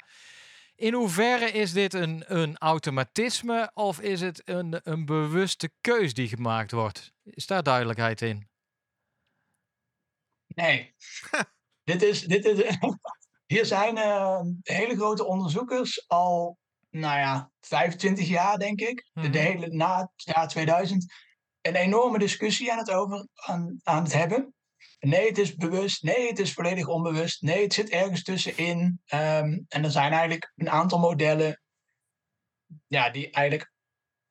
In 0.76 0.93
hoeverre 0.93 1.51
is 1.51 1.73
dit 1.73 1.93
een, 1.93 2.23
een 2.28 2.57
automatisme 2.57 3.71
of 3.73 3.99
is 3.99 4.21
het 4.21 4.41
een, 4.49 4.80
een 4.84 5.05
bewuste 5.05 5.71
keus 5.82 6.13
die 6.13 6.28
gemaakt 6.28 6.71
wordt? 6.71 7.13
Is 7.23 7.47
daar 7.47 7.63
duidelijkheid 7.63 8.21
in? 8.21 8.49
Nee. 10.47 10.95
dit 11.84 12.01
is, 12.01 12.21
dit 12.21 12.45
is, 12.45 12.78
hier 13.53 13.65
zijn 13.65 13.97
eh, 13.97 14.41
hele 14.61 14.95
grote 14.95 15.26
onderzoekers 15.26 16.07
al, 16.09 16.57
nou 16.89 17.19
ja, 17.19 17.51
25 17.59 18.28
jaar 18.28 18.57
denk 18.57 18.80
ik. 18.82 19.09
De- 19.13 19.21
Mhm. 19.21 19.32
De 19.32 19.39
hele, 19.39 19.67
na 19.67 19.99
het 19.99 20.09
jaar 20.36 20.47
2000. 20.47 21.13
Een 21.61 21.76
enorme 21.76 22.19
discussie 22.19 22.71
aan 22.71 22.78
het, 22.78 22.91
over, 22.91 23.28
aan, 23.36 23.80
aan 23.84 24.03
het 24.03 24.13
hebben. 24.13 24.55
Nee, 25.06 25.28
het 25.28 25.38
is 25.38 25.56
bewust. 25.56 26.03
Nee, 26.03 26.28
het 26.28 26.39
is 26.39 26.53
volledig 26.53 26.88
onbewust. 26.88 27.41
Nee, 27.41 27.64
het 27.64 27.74
zit 27.74 27.89
ergens 27.89 28.24
tussenin. 28.24 29.01
Ehm, 29.06 29.60
en 29.68 29.84
er 29.84 29.91
zijn 29.91 30.12
eigenlijk 30.12 30.51
een 30.56 30.70
aantal 30.70 30.99
modellen 30.99 31.62
ja, 32.88 33.10
die 33.10 33.30
eigenlijk 33.30 33.72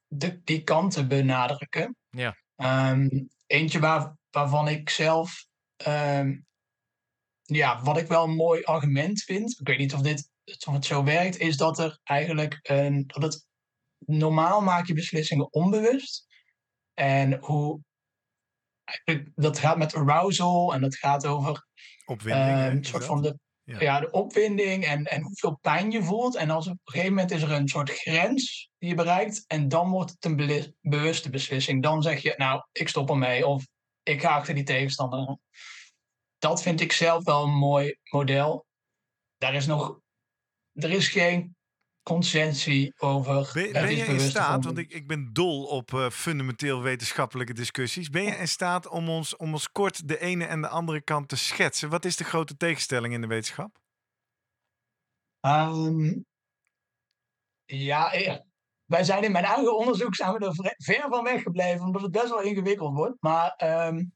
de, 0.06 0.42
die 0.44 0.62
kanten 0.62 1.08
benadrukken. 1.08 1.96
Ja. 2.10 2.36
Ehm, 2.56 3.08
eentje 3.46 3.80
waar, 3.80 4.16
waarvan 4.30 4.68
ik 4.68 4.90
zelf, 4.90 5.46
ehm, 5.76 6.36
ja, 7.42 7.82
wat 7.82 7.96
ik 7.96 8.06
wel 8.06 8.24
een 8.24 8.36
mooi 8.36 8.62
argument 8.62 9.22
vind, 9.22 9.60
ik 9.60 9.66
weet 9.66 9.78
niet 9.78 9.94
of, 9.94 10.00
dit, 10.00 10.30
of 10.66 10.74
het 10.74 10.84
zo 10.84 11.04
werkt, 11.04 11.38
is 11.38 11.56
dat 11.56 11.78
er 11.78 12.00
eigenlijk 12.02 12.58
een, 12.62 13.06
dat 13.06 13.22
het 13.22 13.46
normaal 13.98 14.60
maak 14.60 14.86
je 14.86 14.94
beslissingen 14.94 15.52
onbewust. 15.52 16.26
En 16.94 17.38
hoe, 17.38 17.80
dat 19.34 19.58
gaat 19.58 19.78
met 19.78 19.94
arousal 19.94 20.74
en 20.74 20.80
dat 20.80 20.96
gaat 20.96 21.26
over 21.26 21.66
Opwinding. 22.04 22.48
eh, 22.48 22.64
een 22.66 22.80
is 22.80 22.88
soort 22.88 23.04
van 23.04 23.22
de, 23.22 23.38
Ja. 23.64 23.80
ja. 23.80 24.00
de 24.00 24.10
opwinding 24.10 24.84
en, 24.84 25.04
en 25.04 25.22
hoeveel 25.22 25.58
pijn 25.60 25.90
je 25.90 26.02
voelt. 26.02 26.36
En 26.36 26.50
als 26.50 26.66
op 26.66 26.72
een 26.72 26.80
gegeven 26.92 27.14
moment 27.14 27.30
is 27.30 27.42
er 27.42 27.50
een 27.52 27.68
soort 27.68 27.90
grens 27.90 28.70
die 28.78 28.88
je 28.88 28.94
bereikt. 28.94 29.44
En 29.46 29.68
dan 29.68 29.90
wordt 29.90 30.10
het 30.10 30.24
een 30.24 30.74
bewuste 30.80 31.30
beslissing. 31.30 31.82
Dan 31.82 32.02
zeg 32.02 32.22
je, 32.22 32.34
nou, 32.36 32.64
ik 32.72 32.88
stop 32.88 33.10
ermee. 33.10 33.46
Of 33.46 33.66
ik 34.02 34.20
ga 34.20 34.34
achter 34.36 34.54
die 34.54 34.64
tegenstander. 34.64 35.38
dat 36.38 36.62
vind 36.62 36.80
ik 36.80 36.92
zelf 36.92 37.24
wel 37.24 37.42
een 37.44 37.54
mooi 37.54 37.96
model. 38.10 38.66
Daar 39.38 39.54
is 39.54 39.66
nog, 39.66 40.00
er 40.72 40.90
is 40.90 41.08
geen 41.08 41.56
consensie 42.04 42.94
over. 42.96 43.50
Ben, 43.52 43.72
ben 43.72 43.96
je 43.96 44.04
in 44.04 44.20
staat, 44.20 44.64
want 44.64 44.78
ik, 44.78 44.92
ik 44.92 45.06
ben 45.06 45.32
dol 45.32 45.64
op 45.64 45.90
uh, 45.90 46.10
fundamenteel 46.10 46.82
wetenschappelijke 46.82 47.52
discussies. 47.52 48.10
Ben 48.10 48.22
je 48.22 48.36
in 48.36 48.48
staat 48.48 48.88
om 48.88 49.08
ons, 49.08 49.36
om 49.36 49.52
ons 49.52 49.70
kort 49.70 50.08
de 50.08 50.18
ene 50.18 50.44
en 50.44 50.60
de 50.60 50.68
andere 50.68 51.00
kant 51.00 51.28
te 51.28 51.36
schetsen? 51.36 51.88
Wat 51.88 52.04
is 52.04 52.16
de 52.16 52.24
grote 52.24 52.56
tegenstelling 52.56 53.14
in 53.14 53.20
de 53.20 53.26
wetenschap? 53.26 53.78
Um, 55.40 56.24
ja, 57.64 58.10
wij 58.84 59.04
zijn 59.04 59.24
in 59.24 59.32
mijn 59.32 59.44
eigen 59.44 59.76
onderzoek 59.76 60.14
zijn 60.14 60.32
we 60.32 60.46
er 60.46 60.74
ver 60.76 61.06
van 61.08 61.24
weggebleven, 61.24 61.86
omdat 61.86 62.02
het 62.02 62.10
best 62.10 62.28
wel 62.28 62.42
ingewikkeld 62.42 62.94
wordt. 62.94 63.16
Maar 63.20 63.60
um, 63.86 64.12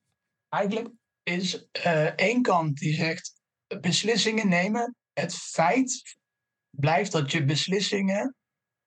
eigenlijk 0.49 0.89
is 1.23 1.69
uh, 1.87 2.05
één 2.05 2.43
kant 2.43 2.77
die 2.77 2.95
zegt 2.95 3.33
beslissingen 3.81 4.49
nemen. 4.49 4.97
Het 5.13 5.35
feit 5.35 6.18
blijft 6.81 7.13
dat 7.13 7.33
je 7.33 7.45
beslissingen 7.45 8.37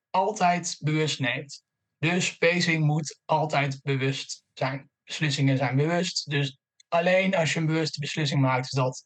altijd 0.09 0.77
bewust 0.79 1.19
neemt. 1.19 1.63
Dus 1.97 2.37
pacing 2.37 2.85
moet 2.85 3.19
altijd 3.25 3.81
bewust 3.81 4.43
zijn. 4.53 4.89
Beslissingen 5.03 5.57
zijn 5.57 5.75
bewust. 5.75 6.29
Dus 6.29 6.57
alleen 6.87 7.35
als 7.35 7.53
je 7.53 7.59
een 7.59 7.65
bewuste 7.65 7.99
beslissing 7.99 8.41
maakt, 8.41 8.65
is 8.65 8.71
dat. 8.71 9.05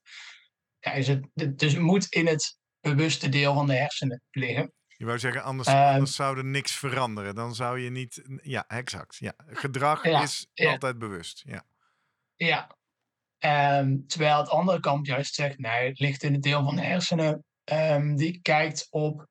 Ja, 0.79 0.91
is 0.91 1.07
het, 1.07 1.27
dus 1.33 1.73
het 1.73 1.81
moet 1.81 2.05
in 2.05 2.27
het 2.27 2.57
bewuste 2.79 3.29
deel 3.29 3.53
van 3.53 3.67
de 3.67 3.75
hersenen 3.75 4.21
liggen. 4.31 4.73
Je 4.87 5.05
wou 5.05 5.19
zeggen, 5.19 5.43
anders, 5.43 5.67
uh, 5.67 5.89
anders 5.89 6.15
zou 6.15 6.37
er 6.37 6.45
niks 6.45 6.75
veranderen. 6.75 7.35
Dan 7.35 7.55
zou 7.55 7.79
je 7.79 7.89
niet. 7.89 8.21
Ja, 8.41 8.67
exact. 8.67 9.15
Ja. 9.15 9.33
Gedrag 9.37 10.03
is 10.03 10.47
altijd 10.53 10.97
bewust. 10.97 11.43
Ja. 11.45 11.65
Ja. 12.35 12.77
Um, 13.79 14.07
terwijl 14.07 14.37
het 14.37 14.49
andere 14.49 14.79
kant 14.79 15.07
juist 15.07 15.35
zegt: 15.35 15.57
nee, 15.57 15.87
het 15.87 15.99
ligt 15.99 16.23
in 16.23 16.33
het 16.33 16.43
deel 16.43 16.63
van 16.63 16.75
de 16.75 16.81
hersenen 16.81 17.45
um, 17.71 18.15
die 18.15 18.39
kijkt 18.41 18.87
op 18.89 19.27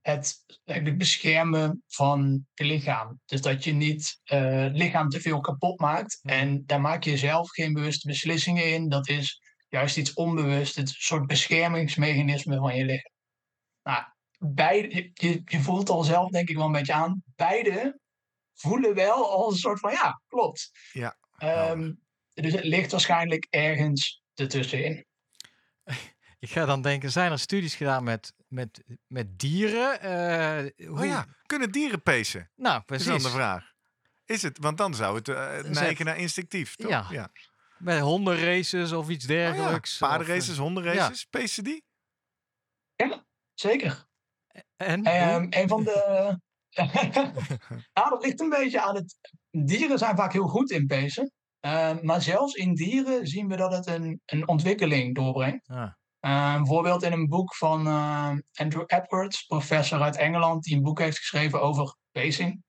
het 0.00 0.44
eigenlijk 0.64 0.98
beschermen 0.98 1.82
van 1.86 2.46
je 2.54 2.64
lichaam. 2.64 3.20
Dus 3.24 3.40
dat 3.40 3.64
je 3.64 3.72
niet 3.72 4.20
uh, 4.24 4.60
het 4.62 4.76
lichaam 4.76 5.08
te 5.08 5.20
veel 5.20 5.40
kapot 5.40 5.80
maakt. 5.80 6.18
En 6.22 6.66
daar 6.66 6.80
maak 6.80 7.04
je 7.04 7.16
zelf 7.16 7.50
geen 7.50 7.72
bewuste 7.72 8.08
beslissingen 8.08 8.72
in. 8.72 8.88
Dat 8.88 9.08
is 9.08 9.40
juist 9.68 9.96
iets 9.96 10.12
onbewust, 10.12 10.76
het 10.76 10.88
soort 10.88 11.26
beschermingsmechanisme 11.26 12.56
van 12.56 12.76
je 12.76 12.84
lichaam. 12.84 13.12
Nou, 13.82 14.04
beide, 14.38 15.10
je, 15.14 15.42
je 15.44 15.60
voelt 15.60 15.88
al 15.88 16.02
zelf 16.02 16.30
denk 16.30 16.48
ik 16.48 16.56
wel 16.56 16.66
een 16.66 16.72
beetje 16.72 16.92
aan. 16.92 17.22
Beide 17.36 18.00
voelen 18.54 18.94
wel 18.94 19.30
als 19.30 19.52
een 19.52 19.60
soort 19.60 19.80
van 19.80 19.90
ja, 19.90 20.20
klopt. 20.28 20.70
Ja. 20.92 21.16
Um, 21.70 22.00
dus 22.32 22.52
het 22.52 22.64
ligt 22.64 22.90
waarschijnlijk 22.90 23.46
ergens 23.50 24.22
ertussenin. 24.34 25.04
Ik 26.46 26.52
ga 26.52 26.64
dan 26.64 26.82
denken, 26.82 27.10
zijn 27.10 27.32
er 27.32 27.38
studies 27.38 27.74
gedaan 27.74 28.04
met, 28.04 28.32
met, 28.48 28.84
met 29.06 29.38
dieren? 29.38 30.04
Uh, 30.04 30.88
hoe... 30.88 30.98
Oh 30.98 31.04
ja, 31.04 31.26
kunnen 31.46 31.72
dieren 31.72 32.02
pezen? 32.02 32.50
Nou, 32.56 32.82
precies. 32.82 33.06
Is 33.06 33.22
dan 33.22 33.22
de 33.22 33.36
vraag. 33.36 33.72
Is 34.24 34.42
het? 34.42 34.58
Want 34.58 34.78
dan 34.78 34.94
zou 34.94 35.16
het 35.16 35.28
uh, 35.28 35.62
neigen 35.62 36.04
naar 36.04 36.18
instinctief, 36.18 36.76
toch? 36.76 36.90
Ja. 36.90 37.06
ja. 37.10 37.30
Met 37.78 38.00
hondenraces 38.00 38.92
of 38.92 39.08
iets 39.08 39.24
dergelijks. 39.24 39.92
Oh 39.94 39.98
ja. 39.98 40.06
Paardenraces, 40.06 40.56
hondenraces, 40.56 41.20
ja. 41.20 41.38
pezen 41.38 41.64
die? 41.64 41.84
Ja, 42.94 43.24
zeker. 43.54 44.06
En? 44.76 45.06
Um, 45.06 45.46
een 45.50 45.68
van 45.68 45.84
de... 45.84 46.38
ah, 47.92 48.10
dat 48.10 48.24
ligt 48.24 48.40
een 48.40 48.48
beetje 48.48 48.82
aan 48.82 48.94
het... 48.94 49.16
Dieren 49.50 49.98
zijn 49.98 50.16
vaak 50.16 50.32
heel 50.32 50.48
goed 50.48 50.70
in 50.70 50.86
pezen. 50.86 51.32
Uh, 51.60 52.00
maar 52.00 52.22
zelfs 52.22 52.54
in 52.54 52.74
dieren 52.74 53.26
zien 53.26 53.48
we 53.48 53.56
dat 53.56 53.72
het 53.72 53.86
een, 53.86 54.20
een 54.24 54.48
ontwikkeling 54.48 55.14
doorbrengt. 55.14 55.68
Ah. 55.68 55.92
Uh, 56.26 56.54
een 56.56 56.66
voorbeeld 56.66 57.02
in 57.02 57.12
een 57.12 57.28
boek 57.28 57.54
van 57.54 57.86
uh, 57.86 58.32
Andrew 58.54 58.84
Edwards, 58.86 59.42
professor 59.42 60.00
uit 60.00 60.16
Engeland, 60.16 60.64
die 60.64 60.76
een 60.76 60.82
boek 60.82 60.98
heeft 60.98 61.18
geschreven 61.18 61.62
over 61.62 61.96
pacing. 62.12 62.62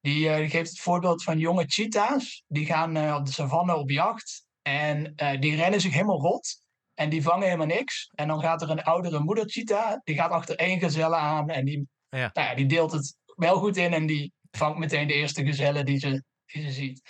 Die, 0.00 0.36
die 0.36 0.50
geeft 0.50 0.70
het 0.70 0.80
voorbeeld 0.80 1.22
van 1.22 1.38
jonge 1.38 1.64
cheetahs. 1.66 2.44
Die 2.46 2.66
gaan 2.66 3.14
op 3.14 3.26
de 3.26 3.32
savanne 3.32 3.76
op 3.76 3.90
jacht 3.90 4.46
en 4.62 5.14
die 5.40 5.56
rennen 5.56 5.80
zich 5.80 5.92
helemaal 5.92 6.20
rot. 6.20 6.62
En 6.94 7.10
die 7.10 7.22
vangen 7.22 7.44
helemaal 7.44 7.66
niks. 7.66 8.10
En 8.14 8.28
dan 8.28 8.40
gaat 8.40 8.62
er 8.62 8.70
een 8.70 8.82
oudere 8.82 9.18
moeder 9.18 9.50
cheetah, 9.50 9.98
die 10.04 10.14
gaat 10.14 10.30
achter 10.30 10.56
één 10.56 10.80
gazelle 10.80 11.16
aan 11.16 11.50
en 11.50 11.64
die, 11.64 11.88
ja. 12.08 12.30
Nou 12.32 12.48
ja, 12.48 12.54
die 12.54 12.66
deelt 12.66 12.92
het 12.92 13.16
wel 13.24 13.58
goed 13.58 13.76
in 13.76 13.92
en 13.92 14.06
die 14.06 14.32
vangt 14.50 14.78
meteen 14.78 15.06
de 15.06 15.14
eerste 15.14 15.44
gazelle 15.44 15.84
die 15.84 15.98
ze, 15.98 16.22
die 16.44 16.62
ze 16.62 16.72
ziet. 16.72 17.02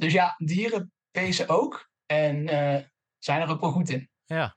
Dus 0.00 0.12
ja, 0.12 0.34
dieren 0.38 0.92
pezen 1.10 1.48
ook 1.48 1.88
en 2.06 2.48
zijn 3.18 3.40
er 3.40 3.50
ook 3.50 3.60
wel 3.60 3.72
goed 3.72 3.90
in. 3.90 4.09
Ja. 4.36 4.56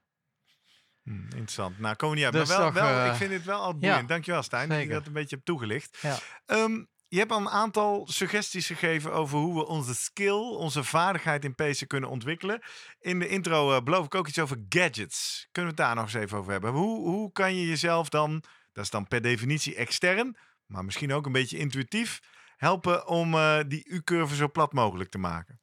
Hmm, 1.04 1.24
interessant. 1.24 1.80
Nou, 1.80 1.96
komen 1.96 2.16
we 2.16 2.24
niet 2.24 2.34
uit. 2.34 2.48
Dus 2.48 2.58
maar 2.58 2.74
wel, 2.74 2.84
wel 2.84 3.06
uh, 3.06 3.12
ik 3.12 3.18
vind 3.18 3.32
het 3.32 3.44
wel 3.44 3.62
al 3.62 3.78
boeiend. 3.78 4.02
Ja, 4.02 4.08
Dankjewel, 4.08 4.44
Stijn. 4.44 4.70
Dat 4.70 4.82
je 4.82 4.88
dat 4.88 5.06
een 5.06 5.14
beetje 5.14 5.36
hebt 5.36 5.48
toegelicht. 5.48 5.98
Ja. 6.02 6.18
Um, 6.46 6.88
je 7.08 7.20
hebt 7.20 7.32
al 7.32 7.40
een 7.40 7.50
aantal 7.50 8.08
suggesties 8.08 8.68
gegeven 8.68 9.14
over 9.14 9.38
hoe 9.38 9.54
we 9.54 9.68
onze 9.68 9.96
skill, 9.96 10.40
onze 10.40 10.84
vaardigheid 10.84 11.46
in 11.46 11.56
pezen 11.56 11.88
kunnen 11.88 12.10
ontwikkelen. 12.10 12.62
In 13.00 13.20
de 13.20 13.28
intro 13.28 13.76
uh, 13.76 13.82
beloof 13.82 14.06
ik 14.06 14.16
ook 14.16 14.28
iets 14.28 14.40
over 14.40 14.66
gadgets. 14.70 15.48
Kunnen 15.52 15.76
we 15.76 15.82
het 15.82 15.88
daar 15.88 15.96
nog 15.96 16.04
eens 16.04 16.24
even 16.24 16.38
over 16.38 16.52
hebben? 16.52 16.72
Hoe, 16.72 17.10
hoe 17.10 17.32
kan 17.32 17.56
je 17.56 17.68
jezelf 17.68 18.10
dan, 18.10 18.44
dat 18.72 18.84
is 18.84 18.90
dan 18.90 19.08
per 19.08 19.22
definitie 19.22 19.76
extern, 19.76 20.38
maar 20.66 20.86
misschien 20.86 21.14
ook 21.14 21.26
een 21.26 21.32
beetje 21.32 21.58
intuïtief, 21.58 22.20
helpen 22.56 23.08
om 23.08 23.34
uh, 23.34 23.60
die 23.68 23.86
U-curve 23.88 24.36
zo 24.36 24.50
plat 24.50 24.74
mogelijk 24.74 25.10
te 25.10 25.18
maken? 25.18 25.62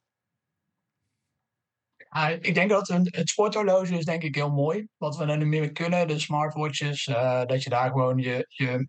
Uh, 2.15 2.31
ik 2.31 2.53
denk 2.53 2.69
dat 2.69 2.89
een, 2.89 3.07
het 3.11 3.29
sporthorloge 3.29 3.97
is 3.97 4.05
denk 4.05 4.23
ik 4.23 4.35
heel 4.35 4.51
mooi. 4.51 4.87
Wat 4.97 5.17
we 5.17 5.25
nu 5.25 5.45
meer 5.45 5.71
kunnen, 5.71 6.07
de 6.07 6.19
smartwatches, 6.19 7.07
uh, 7.07 7.45
dat 7.45 7.63
je 7.63 7.69
daar 7.69 7.89
gewoon 7.89 8.17
je, 8.17 8.45
je 8.47 8.87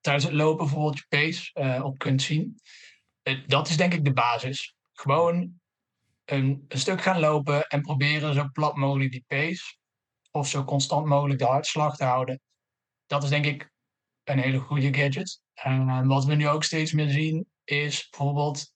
tijdens 0.00 0.24
het 0.24 0.34
lopen 0.34 0.64
bijvoorbeeld 0.64 0.98
je 0.98 1.04
pace 1.08 1.50
uh, 1.60 1.84
op 1.84 1.98
kunt 1.98 2.22
zien. 2.22 2.60
dat 3.46 3.68
is 3.68 3.76
denk 3.76 3.94
ik 3.94 4.04
de 4.04 4.12
basis. 4.12 4.74
Gewoon 4.92 5.60
een, 6.24 6.64
een, 6.68 6.78
stuk 6.78 7.02
gaan 7.02 7.20
lopen 7.20 7.66
en 7.66 7.80
proberen 7.80 8.34
zo 8.34 8.48
plat 8.52 8.76
mogelijk 8.76 9.10
die 9.10 9.24
pace 9.26 9.76
of 10.30 10.48
zo 10.48 10.64
constant 10.64 11.06
mogelijk 11.06 11.38
de 11.38 11.46
hartslag 11.46 11.96
te 11.96 12.04
houden. 12.04 12.40
Dat 13.06 13.22
is 13.22 13.28
denk 13.28 13.44
ik 13.44 13.70
een 14.24 14.38
hele 14.38 14.58
goede 14.58 14.94
gadget. 14.94 15.40
En 15.54 16.06
wat 16.06 16.24
we 16.24 16.34
nu 16.34 16.48
ook 16.48 16.64
steeds 16.64 16.92
meer 16.92 17.08
zien 17.08 17.46
is 17.64 18.08
bijvoorbeeld 18.08 18.72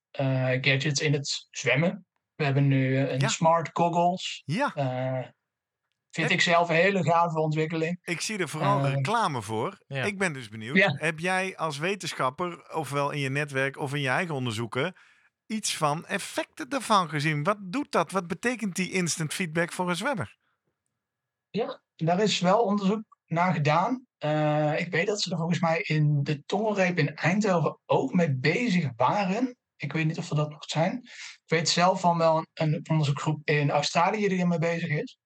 gadgets 0.61 1.01
in 1.01 1.13
het 1.13 1.47
zwemmen. 1.51 2.08
We 2.39 2.45
hebben 2.45 2.69
nu 2.69 2.97
eh, 2.97 3.29
smart 3.29 3.71
goggles. 3.73 4.43
Ja. 4.45 4.73
Uh, 4.77 5.29
vind 6.11 6.31
ik 6.31 6.41
zelf 6.41 6.69
een 6.69 6.75
hele 6.75 7.03
gave 7.03 7.41
ontwikkeling. 7.41 7.99
Ik 8.03 8.21
zie 8.21 8.39
er 8.39 8.49
vooral 8.49 8.87
uh, 8.87 8.93
reclame 8.93 9.43
voor. 9.43 9.79
Ja. 9.87 10.05
Ik 10.05 10.19
ben 10.19 10.33
dus 10.33 10.49
benieuwd. 10.49 10.77
Ja. 10.77 10.95
Heb 10.97 11.19
jij 11.19 11.57
als 11.57 11.79
wetenschapper, 11.79 12.75
ofwel 12.75 13.11
in 13.11 13.19
je 13.19 13.29
netwerk 13.29 13.79
of 13.79 13.95
in 13.95 14.01
je 14.01 14.09
eigen 14.09 14.35
onderzoeken, 14.35 14.97
iets 15.47 15.77
van 15.77 16.07
effecten 16.07 16.69
daarvan 16.69 17.09
gezien? 17.09 17.43
Wat 17.43 17.59
doet 17.61 17.93
dat? 17.93 18.11
Wat 18.11 18.27
betekent 18.27 18.77
die 18.77 18.93
instant 18.93 19.35
feedback 19.35 19.73
voor 19.73 19.89
een 19.89 19.97
zwemmer? 19.97 20.37
Ja, 21.51 21.81
daar 21.97 22.21
is 22.21 22.41
wel 22.41 22.61
onderzoek 22.63 23.03
naar 23.27 23.53
gedaan. 23.53 24.07
Uh, 24.25 24.81
ik 24.81 24.91
weet 24.91 25.07
dat 25.07 25.21
ze 25.21 25.31
er 25.31 25.37
volgens 25.37 25.61
mij 25.61 25.81
in 25.81 26.23
de 26.23 26.43
tongelreep 26.45 26.99
in 26.99 27.15
Eindhoven 27.15 27.79
ook 27.87 28.13
mee 28.13 28.37
bezig 28.37 28.91
waren. 28.97 29.57
Ik 29.77 29.93
weet 29.93 30.07
niet 30.07 30.19
of 30.19 30.31
er 30.31 30.37
dat 30.37 30.51
nog 30.51 30.65
zijn. 30.65 31.09
Ik 31.49 31.57
weet 31.57 31.69
zelf 31.69 32.01
van 32.01 32.19
wel 32.19 32.37
een, 32.37 32.47
een 32.55 32.85
onderzoekgroep 32.91 33.41
in 33.45 33.71
Australië 33.71 34.29
die 34.29 34.41
ermee 34.41 34.59
bezig 34.59 34.89
is. 34.89 35.19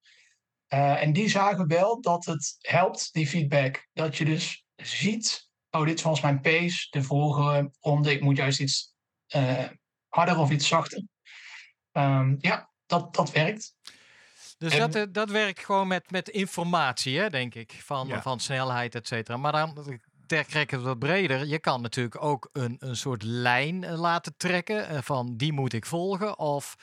Uh, 0.69 1.03
en 1.03 1.13
die 1.13 1.29
zagen 1.29 1.67
wel 1.67 2.01
dat 2.01 2.25
het 2.25 2.57
helpt, 2.59 3.13
die 3.13 3.27
feedback. 3.27 3.89
Dat 3.93 4.17
je 4.17 4.25
dus 4.25 4.65
ziet, 4.77 5.49
oh, 5.71 5.87
dit 5.87 6.03
was 6.03 6.21
mijn 6.21 6.41
pace, 6.41 6.87
de 6.91 7.03
vorige 7.03 7.71
ronde, 7.81 8.13
ik 8.13 8.21
moet 8.21 8.37
juist 8.37 8.61
iets 8.61 8.95
uh, 9.37 9.69
harder 10.09 10.39
of 10.39 10.51
iets 10.51 10.69
zachter. 10.69 11.03
Um, 11.93 12.37
ja, 12.41 12.71
dat, 12.87 13.15
dat 13.15 13.31
werkt. 13.31 13.75
Dus 14.59 14.75
en, 14.75 14.91
dat, 14.91 15.15
dat 15.15 15.31
werkt 15.31 15.65
gewoon 15.65 15.89
met, 15.89 16.11
met 16.11 16.29
informatie, 16.29 17.19
hè, 17.19 17.31
denk 17.31 17.55
ik, 17.55 17.73
van, 17.73 18.09
ja. 18.09 18.23
van 18.23 18.41
snelheid, 18.41 18.95
et 18.95 19.07
cetera. 19.07 19.37
Maar 19.37 19.53
dan 19.53 20.01
trekken 20.27 20.77
het 20.77 20.87
wat 20.87 20.99
breder. 20.99 21.47
Je 21.47 21.59
kan 21.59 21.83
natuurlijk 21.83 22.23
ook 22.23 22.49
een, 22.53 22.77
een 22.79 22.97
soort 22.97 23.23
lijn 23.23 23.85
eh, 23.85 24.01
laten 24.01 24.35
trekken 24.37 24.93
uh, 24.93 24.99
van 25.03 25.37
die 25.37 25.53
moet 25.53 25.73
ik 25.73 25.87
volgen. 25.87 26.39
Of 26.39 26.77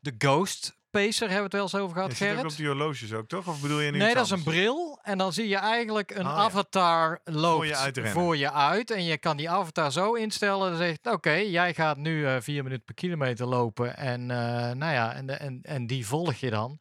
de 0.00 0.14
ghost 0.18 0.76
pacer 0.90 1.30
hebben 1.30 1.36
we 1.36 1.42
het 1.42 1.52
wel 1.52 1.62
eens 1.62 1.74
over 1.74 1.96
gehad, 1.96 2.10
Je 2.10 2.16
zit 2.16 2.38
ook 2.38 2.50
op 2.50 2.56
die 2.56 2.66
horloges 2.66 3.12
ook, 3.12 3.28
toch? 3.28 3.48
Of 3.48 3.60
bedoel 3.60 3.80
je 3.80 3.90
Nee, 3.90 4.14
dat 4.14 4.24
is 4.24 4.30
een 4.30 4.42
bril. 4.42 4.98
En 5.02 5.18
dan 5.18 5.32
zie 5.32 5.48
je 5.48 5.56
eigenlijk 5.56 6.10
een 6.10 6.26
oh, 6.26 6.38
avatar 6.38 7.20
ja. 7.24 7.32
loopt 7.32 7.56
voor 7.56 7.66
je, 7.66 7.76
uit 7.76 8.00
voor 8.10 8.36
je, 8.36 8.52
uit 8.52 8.90
En 8.90 9.04
je 9.04 9.18
kan 9.18 9.36
die 9.36 9.50
avatar 9.50 9.92
zo 9.92 10.12
instellen. 10.12 10.68
Dan 10.68 10.78
zegt, 10.78 11.06
oké, 11.06 11.14
okay, 11.14 11.50
jij 11.50 11.74
gaat 11.74 11.96
nu 11.96 12.20
uh, 12.20 12.36
vier 12.40 12.62
minuten 12.62 12.84
per 12.84 12.94
kilometer 12.94 13.46
lopen. 13.46 13.96
En, 13.96 14.20
uh, 14.20 14.26
nou 14.70 14.92
ja, 14.92 15.14
en, 15.14 15.38
en, 15.38 15.58
en 15.62 15.86
die 15.86 16.06
volg 16.06 16.34
je 16.34 16.50
dan. 16.50 16.80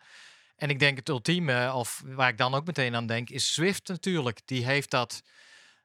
En 0.55 0.70
ik 0.70 0.80
denk 0.80 0.97
het 0.97 1.09
ultieme, 1.09 1.74
of 1.74 2.03
waar 2.05 2.30
ik 2.30 2.38
dan 2.38 2.53
ook 2.53 2.66
meteen 2.66 2.95
aan 2.95 3.07
denk, 3.07 3.30
is 3.30 3.53
Swift 3.53 3.88
natuurlijk. 3.88 4.41
Die 4.45 4.66
heeft 4.66 4.91
dat 4.91 5.22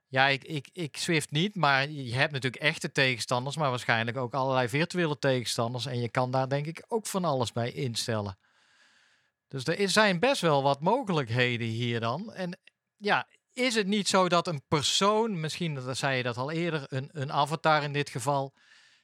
ja, 0.09 0.26
ik, 0.26 0.44
ik, 0.44 0.68
ik 0.72 0.96
Swift 0.96 1.30
niet, 1.30 1.54
maar 1.54 1.88
je 1.90 2.14
hebt 2.14 2.32
natuurlijk 2.32 2.62
echte 2.62 2.92
tegenstanders, 2.92 3.56
maar 3.56 3.70
waarschijnlijk 3.70 4.16
ook 4.16 4.34
allerlei 4.34 4.68
virtuele 4.68 5.18
tegenstanders. 5.18 5.86
En 5.86 6.00
je 6.00 6.09
kan 6.09 6.30
daar 6.30 6.48
denk 6.48 6.66
ik 6.66 6.84
ook 6.88 7.06
van 7.06 7.24
alles 7.24 7.52
bij 7.52 7.72
instellen. 7.72 8.38
Dus 9.48 9.64
er 9.64 9.88
zijn 9.88 10.18
best 10.18 10.40
wel 10.40 10.62
wat 10.62 10.80
mogelijkheden 10.80 11.66
hier 11.66 12.00
dan. 12.00 12.32
En 12.32 12.59
ja, 12.96 13.28
is 13.52 13.74
het 13.74 13.86
niet 13.86 14.09
zo 14.09 14.28
dat 14.28 14.46
een 14.46 14.62
persoon, 14.68 15.40
misschien 15.40 15.74
dat 15.74 15.96
zei 15.96 16.16
je 16.16 16.22
dat 16.22 16.36
al 16.36 16.50
eerder, 16.50 16.84
een, 16.88 17.09
een 17.12 17.32
avatar 17.32 17.82
in 17.82 17.92
dit 17.92 18.11
geval, 18.11 18.54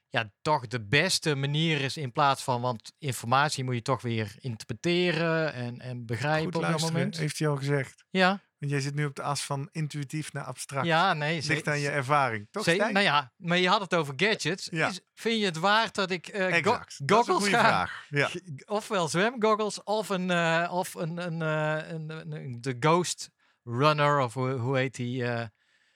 ja, 0.08 0.30
toch 0.42 0.66
de 0.66 0.86
beste 0.86 1.34
manier 1.34 1.80
is 1.80 1.96
in 1.96 2.12
plaats 2.12 2.42
van, 2.42 2.60
want 2.60 2.92
informatie 2.98 3.64
moet 3.64 3.74
je 3.74 3.82
toch 3.82 4.02
weer 4.02 4.34
interpreteren 4.38 5.52
en, 5.52 5.80
en 5.80 6.06
begrijpen 6.06 6.54
Goed 6.54 6.64
op 6.64 6.70
dat 6.70 6.80
moment. 6.80 7.16
heeft 7.16 7.38
hij 7.38 7.48
al 7.48 7.56
gezegd. 7.56 8.04
Ja, 8.10 8.42
Want 8.64 8.76
jij 8.76 8.84
zit 8.84 8.94
nu 8.94 9.04
op 9.04 9.14
de 9.14 9.22
as 9.22 9.42
van 9.44 9.68
intuïtief 9.72 10.32
naar 10.32 10.44
abstract. 10.44 10.86
ja, 10.86 11.12
nee. 11.12 11.42
Ligt 11.46 11.68
aan 11.68 11.78
je 11.78 11.90
ervaring. 11.90 12.48
Toch, 12.50 12.62
Stijn? 12.62 12.92
nou 12.92 13.04
ja, 13.04 13.32
maar 13.36 13.58
je 13.58 13.68
had 13.68 13.80
het 13.80 13.94
over 13.94 14.14
gadgets. 14.16 14.68
Ja. 14.70 14.88
Is, 14.88 15.00
vind 15.14 15.38
je 15.40 15.44
het 15.44 15.56
waard 15.58 15.94
dat 15.94 16.10
ik 16.10 16.26
eh, 16.28 16.40
go- 16.62 16.72
een 16.98 17.08
goggles 17.10 17.48
ga 17.48 17.60
vraag. 17.60 18.06
Ja. 18.08 18.30
Ofwel 18.66 19.08
zwemgoggles 19.08 19.82
of 19.82 20.08
een, 20.08 20.30
eh, 20.30 20.68
of 20.72 20.94
een, 20.94 21.16
een, 21.18 21.42
eh, 21.42 21.90
een, 21.92 22.10
een- 22.10 22.32
een- 22.32 22.60
de 22.60 22.76
Ghost 22.80 23.30
Runner 23.62 24.18
of 24.20 24.34
hoe, 24.34 24.50
hoe 24.50 24.76
heet 24.76 24.94
die 24.94 25.24
eh, 25.24 25.46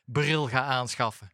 bril 0.04 0.46
ga 0.48 0.62
aanschaffen. 0.62 1.32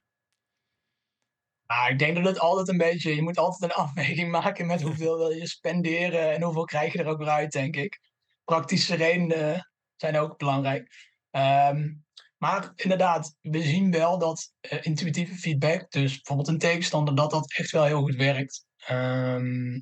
Maar 1.67 1.91
ik 1.91 1.99
denk 1.99 2.17
dat 2.17 2.25
het 2.25 2.39
altijd 2.39 2.69
een 2.69 2.77
beetje, 2.79 3.15
je 3.15 3.23
moet 3.23 3.39
altijd 3.39 3.63
een 3.71 3.77
afweging 3.85 4.31
maken 4.31 4.67
met 4.67 4.83
hoeveel 4.83 5.17
wil 5.19 5.31
je 5.31 5.49
spenderen 5.49 6.33
en 6.35 6.43
hoeveel 6.43 6.65
krijg 6.65 6.93
je 6.93 6.99
er 6.99 7.07
ook 7.09 7.19
weer 7.19 7.29
uit, 7.29 7.53
denk 7.53 7.77
ik. 7.77 8.01
Praktische 8.45 8.95
redenen 8.95 9.71
zijn 9.97 10.19
ook 10.19 10.39
belangrijk. 10.39 11.13
Ehm, 11.35 11.93
maar 12.37 12.73
inderdaad, 12.75 13.37
we 13.41 13.63
zien 13.63 13.91
wel 13.91 14.19
dat 14.19 14.53
eh, 14.61 14.79
intuïtieve 14.83 15.35
feedback, 15.35 15.91
dus 15.91 16.15
bijvoorbeeld 16.15 16.49
een 16.49 16.59
tegenstander, 16.59 17.15
dat 17.15 17.31
dat 17.31 17.53
echt 17.53 17.71
wel 17.71 17.85
heel 17.85 18.03
goed 18.03 18.15
werkt. 18.15 18.67
Ehm, 18.77 19.81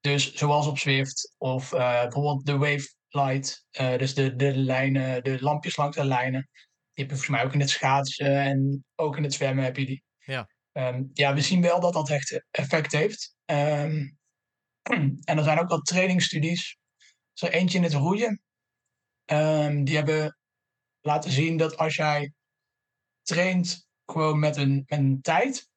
dus 0.00 0.34
zoals 0.34 0.66
op 0.66 0.78
Swift 0.78 1.34
of 1.38 1.72
eh, 1.72 2.02
bijvoorbeeld 2.02 2.46
de 2.46 2.56
Wave 2.56 2.94
Light, 3.08 3.66
eh, 3.70 3.98
dus 3.98 4.14
de, 4.14 4.36
de 4.36 4.56
lijnen, 4.56 5.24
de 5.24 5.40
lampjes 5.40 5.76
langs 5.76 5.96
de 5.96 6.04
lijnen. 6.04 6.48
Die 6.92 7.04
heb 7.04 7.10
je 7.10 7.16
volgens 7.16 7.28
mij 7.28 7.44
ook 7.44 7.52
in 7.52 7.60
het 7.60 7.70
schaatsen 7.70 8.40
en 8.40 8.84
ook 8.94 9.16
in 9.16 9.22
het 9.22 9.34
zwemmen 9.34 9.64
heb 9.64 9.76
je 9.76 9.86
die. 9.86 10.02
Ehm, 10.72 11.04
ja, 11.12 11.34
we 11.34 11.40
zien 11.40 11.62
wel 11.62 11.80
dat 11.80 11.92
dat 11.92 12.10
echt 12.10 12.44
effect 12.50 12.92
heeft. 12.92 13.34
En 13.44 14.18
er 15.24 15.42
zijn 15.42 15.58
ook 15.58 15.68
wat 15.68 15.86
trainingsstudies. 15.86 16.78
Er 17.34 17.42
is 17.42 17.42
er 17.42 17.60
eentje 17.60 17.78
in 17.78 17.84
het 17.84 17.92
roeien. 17.92 18.40
Die 19.84 19.96
hebben 19.96 20.36
laten 21.06 21.30
zien 21.30 21.56
dat 21.56 21.76
als 21.76 21.96
jij 21.96 22.32
traint 23.22 23.88
gewoon 24.04 24.38
met 24.38 24.56
een, 24.56 24.84
met 24.86 24.98
een 24.98 25.20
tijd. 25.20 25.68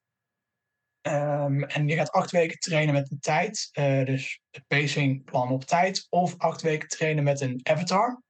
ehm, 1.02 1.64
en 1.64 1.88
je 1.88 1.96
gaat 1.96 2.12
acht 2.12 2.32
weken 2.32 2.60
trainen 2.60 2.94
met 2.94 3.12
een 3.12 3.20
tijd. 3.20 3.70
eh, 3.72 4.06
dus 4.06 4.40
het 4.50 4.68
pacingplan 4.68 5.50
op 5.50 5.64
tijd. 5.64 6.08
Of 6.10 6.38
acht 6.38 6.62
weken 6.62 6.88
trainen 6.88 7.24
met 7.24 7.42
een 7.42 7.60
avatar. 7.64 8.22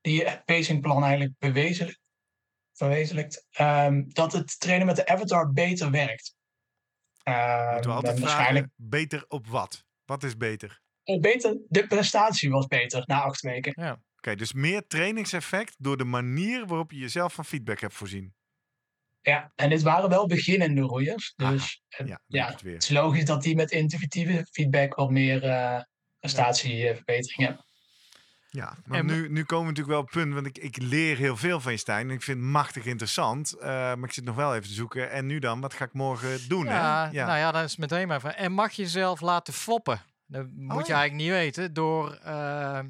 Die 0.00 0.14
je 0.24 0.42
pacingplan 0.44 1.02
eigenlijk 1.02 1.34
bewezenlijkt 1.38 2.00
verwezenlijkt, 2.72 3.46
ehm, 3.50 4.02
dat 4.06 4.32
het 4.32 4.60
trainen 4.60 4.86
met 4.86 4.96
de 4.96 5.06
avatar 5.06 5.52
beter 5.52 5.90
werkt. 5.90 6.34
Ehm, 7.22 7.72
Moeten 7.72 7.90
we 7.90 7.96
altijd 7.96 8.14
en 8.14 8.18
vragen, 8.18 8.36
waarschijnlijk 8.36 8.72
beter 8.76 9.24
op 9.28 9.46
wat? 9.46 9.84
Wat 10.04 10.22
is 10.22 10.36
beter? 10.36 10.80
oh, 11.04 11.20
beter, 11.20 11.58
de 11.68 11.86
prestatie 11.86 12.50
was 12.50 12.66
beter 12.66 13.02
na 13.06 13.22
acht 13.22 13.40
weken. 13.40 13.72
Oké, 14.26 14.34
dus 14.36 14.52
meer 14.52 14.86
trainingseffect 14.86 15.74
door 15.78 15.96
de 15.96 16.04
manier 16.04 16.66
waarop 16.66 16.90
je 16.90 16.98
jezelf 16.98 17.32
van 17.34 17.44
feedback 17.44 17.80
hebt 17.80 17.94
voorzien. 17.94 18.34
Ja, 19.20 19.52
en 19.54 19.68
dit 19.68 19.82
waren 19.82 20.08
wel 20.10 20.26
beginnende 20.26 20.80
roeiers. 20.80 21.32
Dus 21.36 21.82
eh, 21.88 22.06
Ja, 22.06 22.20
ja, 22.26 22.46
het 22.46 22.62
weer. 22.62 22.72
het 22.74 22.82
is 22.82 22.88
logisch 22.88 23.24
dat 23.24 23.42
die 23.42 23.54
met 23.56 23.70
intuïtieve 23.70 24.46
feedback 24.50 24.94
wat 24.94 25.10
meer 25.10 25.44
eh 25.44 25.80
prestatieverbetering 26.20 27.46
hebben. 27.48 27.64
Ja, 28.48 28.76
maar 28.84 28.98
En- 28.98 29.06
nu, 29.06 29.28
nu 29.28 29.44
komen 29.44 29.66
we 29.66 29.70
natuurlijk 29.72 29.88
wel 29.88 29.98
op 29.98 30.04
het 30.04 30.14
punt, 30.22 30.34
want 30.34 30.46
ik, 30.46 30.58
ik 30.58 30.76
leer 30.82 31.16
heel 31.16 31.36
veel 31.36 31.60
van 31.60 31.72
je, 31.72 31.78
Stijn. 31.78 32.08
En 32.08 32.14
ik 32.14 32.22
vind 32.22 32.38
het 32.38 32.46
machtig 32.46 32.84
interessant, 32.84 33.52
eh, 33.52 33.68
maar 33.68 34.04
ik 34.04 34.12
zit 34.12 34.24
nog 34.24 34.36
wel 34.36 34.54
even 34.54 34.68
te 34.68 34.74
zoeken. 34.74 35.10
En 35.10 35.26
nu 35.26 35.38
dan, 35.38 35.60
wat 35.60 35.74
ga 35.74 35.84
ik 35.84 35.92
morgen 35.92 36.48
doen? 36.48 36.64
Ja, 36.64 37.06
hè? 37.12 37.24
nou 37.24 37.38
ja, 37.38 37.52
dat 37.52 37.64
is 37.64 37.76
meteen 37.76 38.08
mijn 38.08 38.20
vraag. 38.20 38.34
En 38.34 38.52
mag 38.52 38.72
je 38.72 38.82
jezelf 38.82 39.20
laten 39.20 39.52
foppen? 39.52 40.00
Dat 40.26 40.46
moet 40.54 40.86
je 40.86 40.92
ja. 40.92 40.98
eigenlijk 40.98 41.14
niet 41.14 41.38
weten 41.38 41.72
door... 41.74 42.12
eh, 42.12 42.80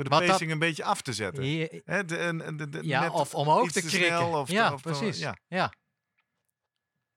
Door 0.00 0.08
de 0.10 0.16
wat 0.16 0.20
dat- 0.20 0.30
pacing 0.30 0.50
een 0.50 0.58
beetje 0.58 0.84
af 0.84 1.02
te 1.02 1.12
zetten. 1.12 1.44
je- 1.44 1.82
Hè, 1.84 2.04
de, 2.04 2.16
en- 2.16 2.42
en 2.44 2.56
de, 2.56 2.68
de- 2.68 2.80
ja, 2.86 3.00
net 3.00 3.10
of 3.10 3.34
omhoog 3.34 3.66
te 3.72 3.80
te 3.80 3.86
krikken. 3.88 4.16
snel 4.16 4.40
of 4.40 4.46
te- 4.46 4.52
ja, 4.52 4.72
of 4.72 4.82
te- 4.82 4.90
precies. 4.90 5.18
ja. 5.18 5.36
ja. 5.46 5.72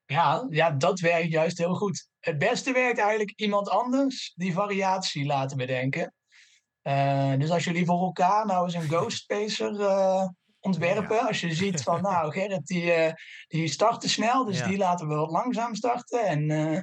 Ja, 0.06 0.46
ja, 0.50 0.70
dat 0.70 1.00
werkt 1.00 1.30
juist 1.30 1.58
heel 1.58 1.74
goed. 1.74 2.08
Het 2.20 2.38
beste 2.38 2.72
werkt 2.72 2.98
eigenlijk 2.98 3.32
iemand 3.36 3.68
anders 3.68 4.32
die 4.34 4.52
variatie 4.52 5.26
laten 5.26 5.56
bedenken. 5.56 6.14
Eh, 6.82 7.32
dus 7.38 7.50
als 7.50 7.64
jullie 7.64 7.84
voor 7.84 8.00
elkaar 8.02 8.46
nou 8.46 8.64
eens 8.64 8.74
een 8.74 8.88
Ghost 8.88 9.26
Pacer 9.26 9.80
eh, 9.80 10.26
ontwerpen. 10.60 11.26
Als 11.26 11.40
je 11.40 11.54
ziet 11.54 11.82
van, 11.82 12.02
nou, 12.10 12.32
Gerrit 12.32 12.66
die, 12.66 12.92
eh 12.92 13.12
die 13.46 13.68
startte 13.68 14.08
snel, 14.08 14.44
dus 14.44 14.58
Ja. 14.58 14.66
die 14.66 14.76
laten 14.76 15.08
we 15.08 15.14
wat 15.14 15.30
langzaam 15.30 15.74
starten. 15.74 16.26
En 16.26 16.50
eh, 16.50 16.80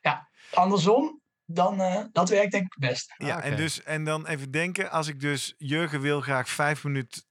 ja, 0.00 0.28
andersom, 0.52 1.19
dan 1.54 1.80
eh, 1.80 2.04
dat 2.12 2.28
werkt 2.28 2.52
denk 2.52 2.64
ik 2.64 2.72
het 2.72 2.90
best. 2.90 3.14
Ja, 3.16 3.42
en, 3.42 3.56
dus, 3.56 3.82
en 3.82 4.04
dan 4.04 4.26
even 4.26 4.50
denken, 4.50 4.90
als 4.90 5.08
ik 5.08 5.20
dus, 5.20 5.54
Jurgen 5.58 6.00
wil 6.00 6.20
graag 6.20 6.48
5 6.48 6.84
minuten 6.84 7.22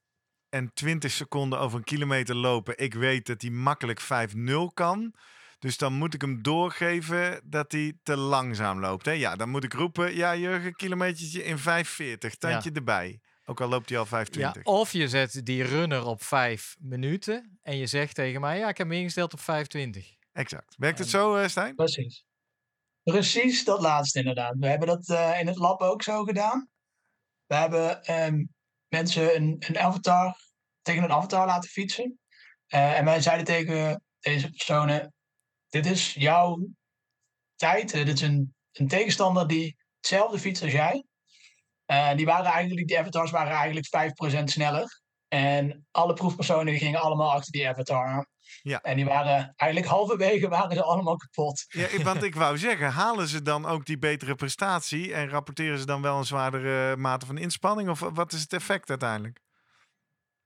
en 0.48 0.72
20 0.74 1.10
seconden 1.10 1.58
over 1.58 1.78
een 1.78 1.84
kilometer 1.84 2.34
lopen. 2.34 2.78
Ik 2.78 2.94
weet 2.94 3.26
dat 3.26 3.42
hij 3.42 3.50
makkelijk 3.50 4.00
5-0 4.00 4.74
kan. 4.74 5.14
Dus 5.58 5.76
dan 5.76 5.92
moet 5.92 6.14
ik 6.14 6.20
hem 6.20 6.42
doorgeven 6.42 7.40
dat 7.44 7.72
hij 7.72 7.98
te 8.02 8.16
langzaam 8.16 8.80
loopt. 8.80 9.04
Hè? 9.04 9.12
Ja, 9.12 9.36
dan 9.36 9.48
moet 9.48 9.64
ik 9.64 9.72
roepen, 9.72 10.14
ja 10.14 10.36
Jurgen, 10.36 10.74
kilometertje 10.74 11.44
in 11.44 11.58
5,40, 11.58 11.62
tandje 12.38 12.70
erbij. 12.72 13.20
Ook 13.44 13.60
al 13.60 13.68
loopt 13.68 13.88
hij 13.88 13.98
al 13.98 14.06
5,20. 14.06 14.12
Ja, 14.30 14.54
of 14.62 14.92
je 14.92 15.08
zet 15.08 15.46
die 15.46 15.62
runner 15.62 16.04
op 16.04 16.22
vijf 16.22 16.76
minuten 16.78 17.58
en 17.62 17.76
je 17.76 17.86
zegt 17.86 18.14
tegen 18.14 18.40
mij, 18.40 18.58
ja, 18.58 18.68
ik 18.68 18.78
heb 18.78 18.88
hem 18.88 18.98
ingesteld 18.98 19.32
op 19.32 19.40
25. 19.40 20.14
Exact. 20.32 20.74
Werkt 20.76 20.98
het 20.98 21.08
zo, 21.08 21.36
eh, 21.36 21.48
Stijn? 21.48 21.74
Precies. 21.74 22.24
Precies 23.02 23.64
dat 23.64 23.80
laatste 23.80 24.18
inderdaad. 24.18 24.54
We 24.58 24.66
hebben 24.66 24.88
dat 24.88 25.08
eh, 25.08 25.40
in 25.40 25.46
het 25.46 25.56
lab 25.56 25.80
ook 25.80 26.02
zo 26.02 26.24
gedaan. 26.24 26.68
We 27.46 27.54
hebben 27.54 28.02
ehm, 28.02 28.44
mensen 28.88 29.36
een, 29.36 29.56
een 29.58 29.78
avatar 29.78 30.36
tegen 30.82 31.02
een 31.02 31.12
avatar 31.12 31.46
laten 31.46 31.70
fietsen. 31.70 32.18
Eh, 32.66 32.98
en 32.98 33.04
wij 33.04 33.20
zeiden 33.20 33.46
tegen 33.46 34.02
deze 34.20 34.50
personen: 34.50 35.14
Dit 35.68 35.86
is 35.86 36.14
jouw 36.14 36.66
tijd. 37.56 37.92
Eh, 37.92 38.04
dit 38.04 38.14
is 38.14 38.20
een, 38.20 38.54
een 38.72 38.88
tegenstander 38.88 39.46
die 39.46 39.76
hetzelfde 39.96 40.38
fietst 40.38 40.62
als 40.62 40.72
jij. 40.72 41.04
Eh, 41.84 42.14
die, 42.16 42.26
waren 42.26 42.50
eigenlijk, 42.50 42.86
die 42.86 42.98
avatars 42.98 43.30
waren 43.30 43.52
eigenlijk 43.52 43.86
5% 43.86 44.44
sneller. 44.44 45.00
En 45.28 45.86
alle 45.90 46.14
proefpersonen 46.14 46.78
gingen 46.78 47.00
allemaal 47.00 47.32
achter 47.32 47.52
die 47.52 47.68
avatar 47.68 48.06
aan. 48.06 48.26
Ja. 48.62 48.80
En 48.80 48.96
die 48.96 49.04
waren 49.04 49.52
eigenlijk 49.56 49.90
halverwege 49.90 50.48
waren 50.48 50.76
ze 50.76 50.82
allemaal 50.82 51.16
kapot. 51.16 51.64
Ja, 51.68 52.02
want 52.02 52.22
ik 52.22 52.34
wou 52.34 52.58
zeggen, 52.58 52.90
halen 52.90 53.28
ze 53.28 53.42
dan 53.42 53.66
ook 53.66 53.86
die 53.86 53.98
betere 53.98 54.34
prestatie 54.34 55.14
en 55.14 55.28
rapporteren 55.28 55.78
ze 55.78 55.86
dan 55.86 56.02
wel 56.02 56.18
een 56.18 56.24
zwaardere 56.24 56.96
mate 56.96 57.26
van 57.26 57.38
inspanning? 57.38 57.88
Of 57.88 58.00
wat 58.00 58.32
is 58.32 58.40
het 58.40 58.52
effect 58.52 58.90
uiteindelijk? 58.90 59.40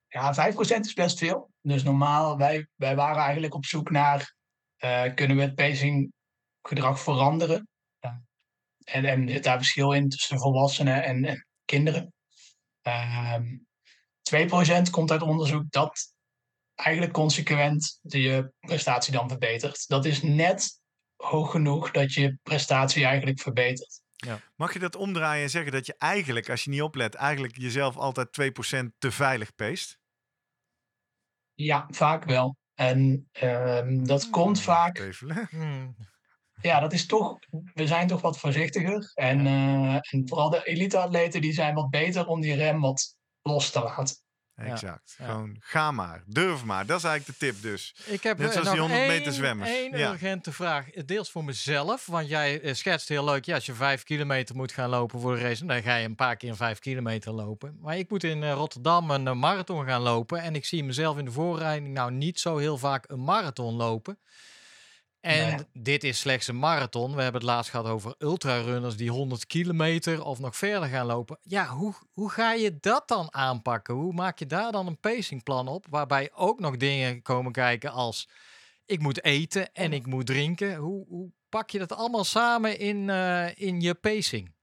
Ja, 0.09 0.53
5% 0.53 0.57
is 0.81 0.93
best 0.93 1.19
veel. 1.19 1.51
Dus 1.61 1.83
normaal, 1.83 2.39
wij, 2.39 2.67
wij 2.75 2.97
waren 2.97 3.23
eigenlijk 3.23 3.55
op 3.55 3.65
zoek 3.65 3.91
naar, 3.91 4.35
eh, 4.77 5.15
kunnen 5.15 5.37
we 5.37 5.43
het 5.43 5.55
pacinggedrag 5.55 7.01
veranderen? 7.01 7.69
Ja. 7.99 8.23
En, 8.85 9.05
en 9.05 9.29
zit 9.29 9.45
daar 9.45 9.57
verschil 9.57 9.93
in 9.93 10.09
tussen 10.09 10.39
volwassenen 10.39 11.05
en, 11.05 11.25
en 11.25 11.47
kinderen? 11.65 12.13
Ehm 12.83 13.45
2% 14.25 14.91
komt 14.91 15.11
uit 15.11 15.23
onderzoek 15.23 15.65
dat 15.71 16.14
eigenlijk 16.75 17.13
consequent 17.13 17.99
je 18.03 18.53
prestatie 18.61 19.13
dan 19.13 19.29
verbetert. 19.29 19.89
Dat 19.89 20.05
is 20.05 20.23
net 20.23 20.81
hoog 21.17 21.51
genoeg 21.51 21.91
dat 21.91 22.13
je 22.13 22.39
prestatie 22.43 23.05
eigenlijk 23.05 23.41
verbetert. 23.41 24.03
Mag 24.57 24.73
je 24.73 24.79
dat 24.79 24.97
omdraaien 24.97 25.43
en 25.43 25.51
zeggen 25.51 25.73
dat 25.73 25.87
je 25.87 25.95
eigenlijk, 25.99 26.51
als 26.51 26.65
je 26.65 26.71
niet 26.71 26.83
oplet, 26.83 27.15
eigenlijk 27.15 27.57
jezelf 27.57 27.97
altijd 27.97 28.29
2% 28.29 28.99
te 28.99 29.11
veilig 29.11 29.55
peest? 29.55 29.99
Ja, 31.55 31.87
vaak 31.91 32.25
wel. 32.25 32.57
En 32.75 33.29
ehm, 33.33 34.05
dat 34.05 34.31
komt 34.31 34.61
vaak 34.61 34.95
Twijfelen. 34.95 35.49
Hmm. 35.51 35.97
ja, 36.63 36.81
dat 36.81 36.93
is 36.93 37.07
toch, 37.07 37.39
we 37.75 37.87
zijn 37.87 38.07
toch 38.07 38.21
wat 38.21 38.39
voorzichtiger. 38.39 39.11
En, 39.15 39.47
eh, 39.47 39.95
en 39.95 40.29
vooral 40.29 40.51
de 40.51 40.65
elite-atleten 40.65 41.41
die 41.41 41.53
zijn 41.53 41.75
wat 41.75 41.91
beter 41.91 42.27
om 42.27 42.41
die 42.41 42.55
rem 42.55 42.81
wat 42.81 43.17
los 43.43 43.71
te 43.71 43.81
laten. 43.81 44.17
Exact. 44.57 45.15
ja. 45.19 45.27
Gewoon 45.27 45.57
ga 45.61 45.91
maar, 45.91 46.23
durf 46.27 46.65
maar. 46.65 46.87
Dat 46.87 46.99
is 46.99 47.05
eigenlijk 47.05 47.39
de 47.39 47.47
tip 47.47 47.63
dus. 47.63 47.95
Ik 48.05 48.23
heb 48.23 48.39
Net 48.39 48.47
eh, 48.47 48.53
zoals 48.53 48.71
die 48.71 48.81
100 48.81 49.07
meter 49.07 49.33
zwemmers. 49.33 49.71
Ja. 49.91 50.13
urgente 50.13 50.53
vraag. 50.53 50.91
Deels 50.91 51.31
voor 51.31 51.45
mezelf, 51.45 52.07
want 52.07 52.29
jij 52.29 52.61
eh, 52.61 52.75
schetst 52.75 53.09
heel 53.09 53.25
leuk. 53.25 53.45
Ja, 53.45 53.55
als 53.55 53.67
je 53.67 53.75
vijf 53.75 54.03
kilometer 54.03 54.57
moet 54.57 54.73
gaan 54.73 54.89
lopen 54.91 55.21
voor 55.21 55.35
de 55.35 55.41
race, 55.41 55.67
dan 55.67 55.83
ga 55.83 55.97
je 55.97 56.05
een 56.05 56.15
paar 56.15 56.37
keer 56.37 56.51
een 56.51 56.57
vijf 56.57 56.79
kilometer 56.79 57.33
lopen. 57.33 57.79
Maar 57.81 57.99
ik 57.99 58.11
moet 58.11 58.25
in 58.25 58.43
eh, 58.43 58.53
Rotterdam 58.53 59.11
een 59.11 59.27
eh, 59.27 59.35
marathon 59.35 59.87
gaan 59.87 60.03
lopen. 60.03 60.41
En 60.41 60.55
ik 60.55 60.65
zie 60.65 60.85
mezelf 60.85 61.19
in 61.19 61.25
de 61.25 61.33
voorrijding 61.33 61.95
nou 61.95 62.13
niet 62.13 62.41
zo 62.41 62.57
heel 62.57 62.79
vaak 62.79 63.05
een 63.09 63.25
marathon 63.25 63.75
lopen. 63.75 64.19
En 65.25 65.49
Nou 65.49 65.51
ja. 65.51 65.65
dit 65.73 66.05
is 66.05 66.19
slechts 66.19 66.49
een 66.49 66.59
marathon. 66.59 67.15
We 67.15 67.23
hebben 67.23 67.41
het 67.41 67.51
laatst 67.51 67.71
gehad 67.71 67.87
over 67.87 68.15
ultrarunners 68.19 68.97
die 68.97 69.11
100 69.11 69.47
kilometer 69.47 70.25
of 70.25 70.39
nog 70.39 70.57
verder 70.57 70.89
gaan 70.89 71.07
lopen. 71.07 71.39
Ja, 71.43 71.67
hoe, 71.67 71.95
hoe 72.13 72.31
ga 72.31 72.53
je 72.53 72.79
dat 72.81 73.09
dan 73.09 73.35
aanpakken? 73.35 73.95
Hoe 73.95 74.13
maak 74.13 74.39
je 74.39 74.47
daar 74.47 74.73
dan 74.73 74.87
een 74.87 75.01
pacingplan 75.01 75.69
op? 75.69 75.87
Waarbij 75.91 76.31
ook 76.35 76.61
nog 76.61 76.77
dingen 76.77 77.23
komen 77.23 77.53
kijken 77.53 77.93
als 77.93 78.29
ik 78.87 79.01
moet 79.01 79.25
eten 79.25 79.73
en 79.73 79.93
ik 79.93 80.07
moet 80.07 80.27
drinken. 80.27 80.77
Hoe, 80.77 81.07
hoe 81.09 81.33
pak 81.49 81.71
je 81.71 81.79
dat 81.79 81.93
allemaal 81.93 82.25
samen 82.25 82.79
in, 82.79 83.11
eh, 83.11 83.59
in 83.59 83.81
je 83.81 83.95
pacing? 83.95 84.55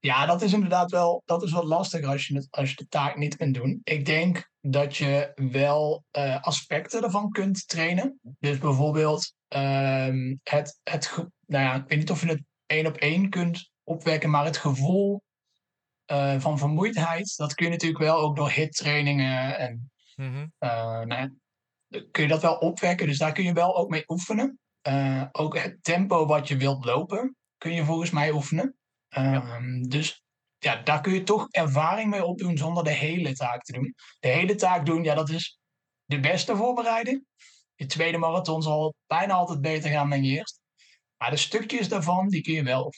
Ja, 0.00 0.26
dat 0.26 0.42
is 0.42 0.52
inderdaad 0.52 0.90
wel, 0.90 1.22
dat 1.24 1.42
is 1.42 1.52
wat 1.52 1.64
lastiger 1.64 2.08
als 2.08 2.26
je, 2.26 2.34
het, 2.34 2.46
als 2.50 2.70
je 2.70 2.76
de 2.76 2.88
taak 2.88 3.16
niet 3.16 3.36
kunt 3.36 3.54
doen. 3.54 3.80
Ik 3.84 4.04
denk 4.04 4.50
dat 4.70 4.96
je 4.96 5.32
wel 5.34 6.04
eh, 6.10 6.42
aspecten 6.42 7.02
ervan 7.02 7.30
kunt 7.30 7.68
trainen. 7.68 8.20
Dus 8.38 8.58
bijvoorbeeld 8.58 9.34
ehm, 9.48 10.36
het, 10.42 10.80
het, 10.82 11.16
nou 11.46 11.64
ja, 11.64 11.74
ik 11.74 11.88
weet 11.88 11.98
niet 11.98 12.10
of 12.10 12.20
je 12.20 12.28
het 12.28 12.42
één 12.66 12.86
op 12.86 12.96
één 12.96 13.30
kunt 13.30 13.70
opwekken, 13.84 14.30
maar 14.30 14.44
het 14.44 14.56
gevoel 14.56 15.22
eh, 16.04 16.40
van 16.40 16.58
vermoeidheid, 16.58 17.36
dat 17.36 17.54
kun 17.54 17.66
je 17.66 17.72
natuurlijk 17.72 18.02
wel 18.02 18.18
ook 18.18 18.36
door 18.36 18.50
hittrainingen 18.50 19.58
en 19.58 19.90
nou 20.16 21.08
ja, 21.08 21.30
dan 21.88 22.10
kun 22.10 22.22
je 22.22 22.28
dat 22.28 22.42
wel 22.42 22.56
opwekken. 22.56 23.06
Dus 23.06 23.18
daar 23.18 23.32
kun 23.32 23.44
je 23.44 23.52
wel 23.52 23.76
ook 23.76 23.88
mee 23.88 24.04
oefenen. 24.06 24.58
Ook 25.32 25.58
het 25.58 25.78
tempo 25.82 26.26
wat 26.26 26.48
je 26.48 26.56
wilt 26.56 26.84
lopen, 26.84 27.36
kun 27.58 27.72
je 27.72 27.84
volgens 27.84 28.10
mij 28.10 28.30
oefenen. 28.30 28.76
Ehm, 29.08 29.82
Dus 29.82 30.22
ja, 30.58 30.76
daar 30.76 31.00
kun 31.00 31.12
je 31.12 31.22
toch 31.22 31.46
ervaring 31.50 32.10
mee 32.10 32.24
opdoen 32.24 32.56
zonder 32.56 32.84
de 32.84 32.90
hele 32.90 33.32
taak 33.32 33.62
te 33.62 33.72
doen. 33.72 33.94
De 34.20 34.28
hele 34.28 34.54
taak 34.54 34.86
doen, 34.86 35.04
ja, 35.04 35.14
dat 35.14 35.28
is 35.28 35.58
de 36.04 36.20
beste 36.20 36.56
voorbereiding. 36.56 37.26
Je 37.74 37.86
tweede 37.86 38.18
marathon 38.18 38.62
zal 38.62 38.94
bijna 39.06 39.34
altijd 39.34 39.60
beter 39.60 39.90
gaan 39.90 40.10
dan 40.10 40.24
je 40.24 40.36
eerste. 40.36 40.60
Maar 41.16 41.30
de 41.30 41.36
stukjes 41.36 41.88
daarvan, 41.88 42.28
die 42.28 42.42
kun 42.42 42.52
je 42.52 42.62
wel. 42.62 42.92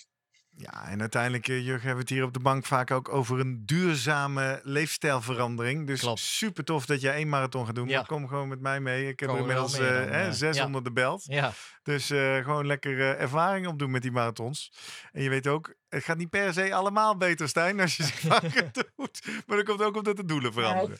Ja, 0.61 0.89
en 0.89 1.01
uiteindelijk, 1.01 1.49
eh, 1.49 1.55
Jurgen, 1.65 1.87
hebben 1.87 1.95
we 1.95 2.01
het 2.01 2.09
hier 2.09 2.25
op 2.25 2.33
de 2.33 2.41
bank 2.41 2.67
vaak 2.67 2.91
ook 2.91 3.09
over 3.09 3.41
een 3.41 3.63
duurzame 3.67 4.61
leefstijlverandering. 4.63 5.87
Dus 5.87 6.01
Klopt. 6.01 6.21
super 6.21 6.65
tof 6.65 6.87
dat 6.87 7.01
jij 7.01 7.15
één 7.15 7.29
marathon 7.29 7.67
gaat 7.67 7.75
doen. 7.75 7.89
Ja. 7.89 7.97
Maar 7.97 8.07
kom 8.07 8.29
gewoon 8.29 8.49
met 8.49 8.61
mij 8.61 8.81
mee. 8.81 9.09
Ik 9.09 9.21
heb 9.21 9.31
er 9.31 9.39
inmiddels 9.39 9.79
eh, 9.79 9.87
hè, 9.87 10.27
eh, 10.27 10.31
zes 10.31 10.57
ja. 10.57 10.65
onder 10.65 10.85
de 10.85 10.93
belt. 10.93 11.25
Ja, 11.25 11.53
Dus 11.83 12.11
eh, 12.11 12.37
gewoon 12.37 12.67
lekker 12.67 13.01
eh, 13.01 13.21
ervaring 13.21 13.67
opdoen 13.67 13.91
met 13.91 14.03
die 14.03 14.13
marathons. 14.13 14.73
En 15.13 15.23
je 15.23 15.29
weet 15.29 15.47
ook, 15.47 15.75
het 15.89 16.05
gaat 16.05 16.17
niet 16.17 16.31
per 16.31 16.53
se 16.53 16.75
allemaal 16.75 17.17
beter, 17.17 17.49
Stijn, 17.49 17.81
als 17.81 17.97
je 17.97 18.03
ze 18.05 18.13
vaker 18.27 18.71
doet. 18.73 19.21
Maar 19.47 19.57
dat 19.57 19.67
komt 19.67 19.83
ook 19.83 19.97
omdat 19.97 20.17
de 20.17 20.25
doelen 20.25 20.53
veranderen. 20.53 20.99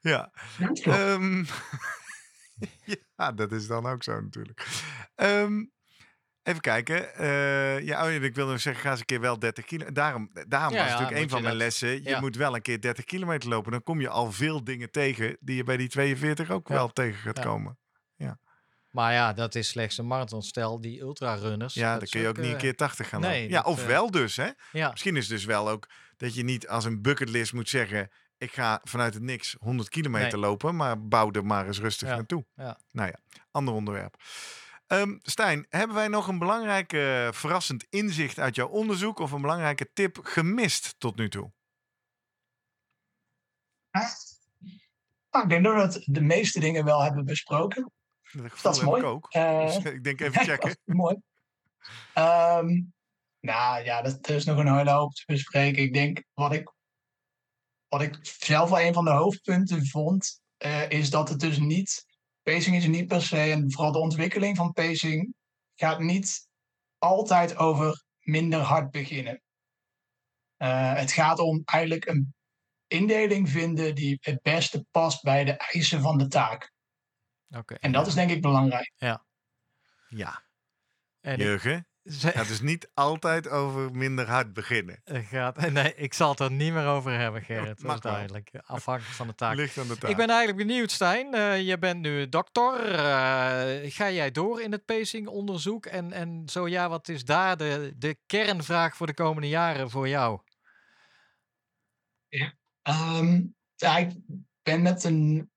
Ja. 0.00 0.32
Ehm, 0.82 1.44
ja, 3.16 3.32
dat 3.32 3.52
is 3.52 3.66
dan 3.66 3.86
ook 3.86 4.02
zo 4.02 4.20
natuurlijk. 4.20 4.66
Ehm, 5.14 5.64
even 6.42 6.60
kijken. 6.60 7.14
Eh, 7.14 7.80
ja, 7.80 8.04
oh, 8.04 8.12
ja, 8.12 8.20
ik 8.20 8.34
wil 8.34 8.46
nog 8.46 8.60
zeggen, 8.60 8.82
ga 8.82 8.90
eens 8.90 9.00
een 9.00 9.04
keer 9.06 9.20
wel 9.20 9.38
30 9.38 9.64
kilo. 9.64 9.92
Daarom, 9.92 10.30
daarom 10.48 10.74
Ja, 10.74 10.78
was 10.80 10.88
ja, 10.88 10.92
natuurlijk 10.98 11.20
een 11.22 11.28
van 11.30 11.42
mijn 11.42 11.56
lessen. 11.56 11.88
Je 11.88 12.08
ja. 12.08 12.20
moet 12.20 12.36
wel 12.36 12.54
een 12.54 12.62
keer 12.62 12.80
30 12.80 13.04
kilometer 13.04 13.48
lopen. 13.48 13.70
Dan 13.72 13.82
kom 13.82 14.00
je 14.00 14.08
al 14.08 14.32
veel 14.32 14.64
dingen 14.64 14.90
tegen 14.90 15.36
die 15.40 15.56
je 15.56 15.64
bij 15.64 15.76
die 15.76 15.88
42 15.88 16.50
ook 16.50 16.68
Ja. 16.68 16.74
wel 16.74 16.88
tegen 16.88 17.20
gaat 17.20 17.36
Ja. 17.36 17.42
komen. 17.42 17.76
maar 18.90 19.12
ja, 19.12 19.32
dat 19.32 19.54
is 19.54 19.68
slechts 19.68 19.98
een 19.98 20.06
marathon. 20.06 20.42
Stel, 20.42 20.80
die 20.80 21.00
ultrarunners. 21.00 21.74
Ja, 21.74 21.98
dan 21.98 22.08
kun 22.08 22.20
je 22.20 22.28
ook 22.28 22.36
niet 22.36 22.46
een 22.46 22.52
eh, 22.52 22.58
keer 22.58 22.74
80 22.74 23.08
gaan 23.08 23.20
nee, 23.20 23.40
lopen. 23.40 23.50
Ja, 23.56 23.62
of 23.62 23.80
eh, 23.80 23.86
wel 23.86 24.10
dus, 24.10 24.36
hè? 24.36 24.48
Ja, 24.72 24.90
Misschien 24.90 25.16
is 25.16 25.22
het 25.28 25.36
dus 25.36 25.44
wel 25.44 25.68
ook 25.70 25.88
dat 26.16 26.34
je 26.34 26.42
niet 26.44 26.68
als 26.68 26.84
een 26.84 27.02
bucketlist 27.02 27.52
moet 27.52 27.68
zeggen... 27.68 28.10
ik 28.38 28.52
ga 28.52 28.80
vanuit 28.84 29.14
het 29.14 29.22
niks 29.22 29.56
100 29.58 29.88
kilometer 29.88 30.38
Nee. 30.38 30.40
lopen... 30.48 30.76
maar 30.76 31.06
bouw 31.08 31.30
er 31.30 31.44
maar 31.46 31.66
eens 31.66 31.80
rustig 31.80 32.08
Ja, 32.08 32.14
naartoe. 32.14 32.44
ja. 32.54 32.78
Nou 32.90 33.08
ja, 33.08 33.18
ander 33.50 33.74
onderwerp. 33.74 34.14
Ehm, 34.92 35.18
Stijn, 35.22 35.66
hebben 35.68 35.96
wij 35.96 36.08
nog 36.08 36.28
een 36.28 36.38
belangrijk 36.38 36.90
verrassend 37.34 37.86
inzicht 37.88 38.38
uit 38.38 38.54
jouw 38.54 38.68
onderzoek... 38.68 39.18
of 39.18 39.32
een 39.32 39.40
belangrijke 39.40 39.90
tip 39.92 40.18
gemist 40.22 40.94
tot 40.98 41.16
nu 41.16 41.28
toe? 41.28 41.52
Nou, 45.30 45.44
ik 45.44 45.48
denk 45.48 45.64
dat 45.64 45.94
we 45.94 46.12
de 46.12 46.20
meeste 46.20 46.60
dingen 46.60 46.84
wel 46.84 47.02
hebben 47.02 47.24
besproken. 47.24 47.92
Dat 48.62 48.76
is 48.76 48.82
mooi. 48.82 49.00
ik 49.00 49.06
ook. 49.08 49.26
Eh, 49.30 49.66
Dus 49.66 49.76
ik 49.76 50.04
denk 50.04 50.20
even 50.20 50.44
checken. 50.48 50.68
dat 50.68 50.78
is 50.84 50.94
mooi. 50.94 51.16
Ehm, 52.14 52.82
nou 53.40 53.84
ja, 53.84 54.02
dat, 54.02 54.28
er 54.28 54.34
is 54.34 54.44
nog 54.44 54.58
een 54.58 54.76
hele 54.76 54.90
hoop 54.90 55.12
te 55.12 55.22
bespreken. 55.26 55.82
Ik 55.82 55.92
denk 55.92 56.24
wat 56.34 56.52
ik, 56.52 56.72
wat 57.88 58.02
ik 58.02 58.18
zelf 58.22 58.70
wel 58.70 58.80
een 58.80 58.94
van 58.94 59.04
de 59.04 59.10
hoofdpunten 59.10 59.86
vond, 59.86 60.40
eh, 60.56 60.90
is 60.90 61.10
dat 61.10 61.28
het 61.28 61.40
dus 61.40 61.58
niet. 61.58 62.06
Pacing 62.42 62.76
is 62.76 62.86
niet 62.86 63.06
per 63.06 63.22
se, 63.22 63.36
en 63.36 63.72
vooral 63.72 63.92
de 63.92 63.98
ontwikkeling 63.98 64.56
van 64.56 64.72
pacing 64.72 65.34
gaat 65.74 65.98
niet 66.00 66.48
altijd 66.98 67.56
over 67.56 68.04
minder 68.20 68.60
hard 68.60 68.90
beginnen. 68.90 69.42
Eh, 70.56 70.94
het 70.94 71.12
gaat 71.12 71.38
om 71.38 71.62
eigenlijk 71.64 72.06
een 72.06 72.34
indeling 72.86 73.50
vinden 73.50 73.94
die 73.94 74.18
het 74.20 74.42
beste 74.42 74.86
past 74.90 75.22
bij 75.22 75.44
de 75.44 75.52
eisen 75.56 76.00
van 76.00 76.18
de 76.18 76.26
taak. 76.26 76.72
oké. 77.50 77.74
En 77.74 77.92
dat 77.92 78.06
is 78.06 78.14
denk 78.14 78.30
ik 78.30 78.42
belangrijk. 78.42 78.92
Ja, 80.08 80.44
En 81.20 81.32
ik- 81.32 81.38
Jurgen, 81.40 81.86
ze- 82.04 82.26
het 82.26 82.36
gaat 82.36 82.48
dus 82.48 82.60
niet 82.60 82.90
altijd 82.94 83.48
over 83.48 83.90
minder 83.92 84.28
hard 84.28 84.52
beginnen. 84.52 85.00
het 85.04 85.24
gaat, 85.24 85.70
nee, 85.70 85.94
ik 85.94 86.14
zal 86.14 86.30
het 86.30 86.40
er 86.40 86.50
niet 86.50 86.72
meer 86.72 86.86
over 86.86 87.12
hebben, 87.18 87.42
Gerrit. 87.42 87.82
Dat 87.82 87.94
is 87.94 88.00
duidelijk. 88.00 88.50
Afhankelijk 88.66 89.14
van 89.14 89.26
de 89.26 89.34
taak. 89.34 89.54
Ligt 89.54 89.78
aan 89.78 89.88
de 89.88 89.98
taak. 89.98 90.10
Ik 90.10 90.16
ben 90.16 90.28
eigenlijk 90.28 90.66
benieuwd, 90.68 90.90
Stijn. 90.90 91.34
Eh, 91.34 91.60
je 91.60 91.78
bent 91.78 92.00
nu 92.00 92.28
dokter. 92.28 92.94
Eh, 92.94 93.90
ga 93.90 94.10
jij 94.10 94.30
door 94.30 94.60
in 94.60 94.72
het 94.72 94.84
pacingonderzoek? 94.84 95.86
En, 95.86 96.12
en 96.12 96.42
zo 96.46 96.68
ja, 96.68 96.88
wat 96.88 97.08
is 97.08 97.24
daar 97.24 97.56
de, 97.56 97.92
de 97.96 98.16
kernvraag 98.26 98.96
voor 98.96 99.06
de 99.06 99.14
komende 99.14 99.48
jaren 99.48 99.90
voor 99.90 100.08
jou? 100.08 100.40
Ehm, 102.82 103.42
ja, 103.74 103.96
ik 103.96 104.12
ben 104.62 104.82
met 104.82 105.04
een. 105.04 105.50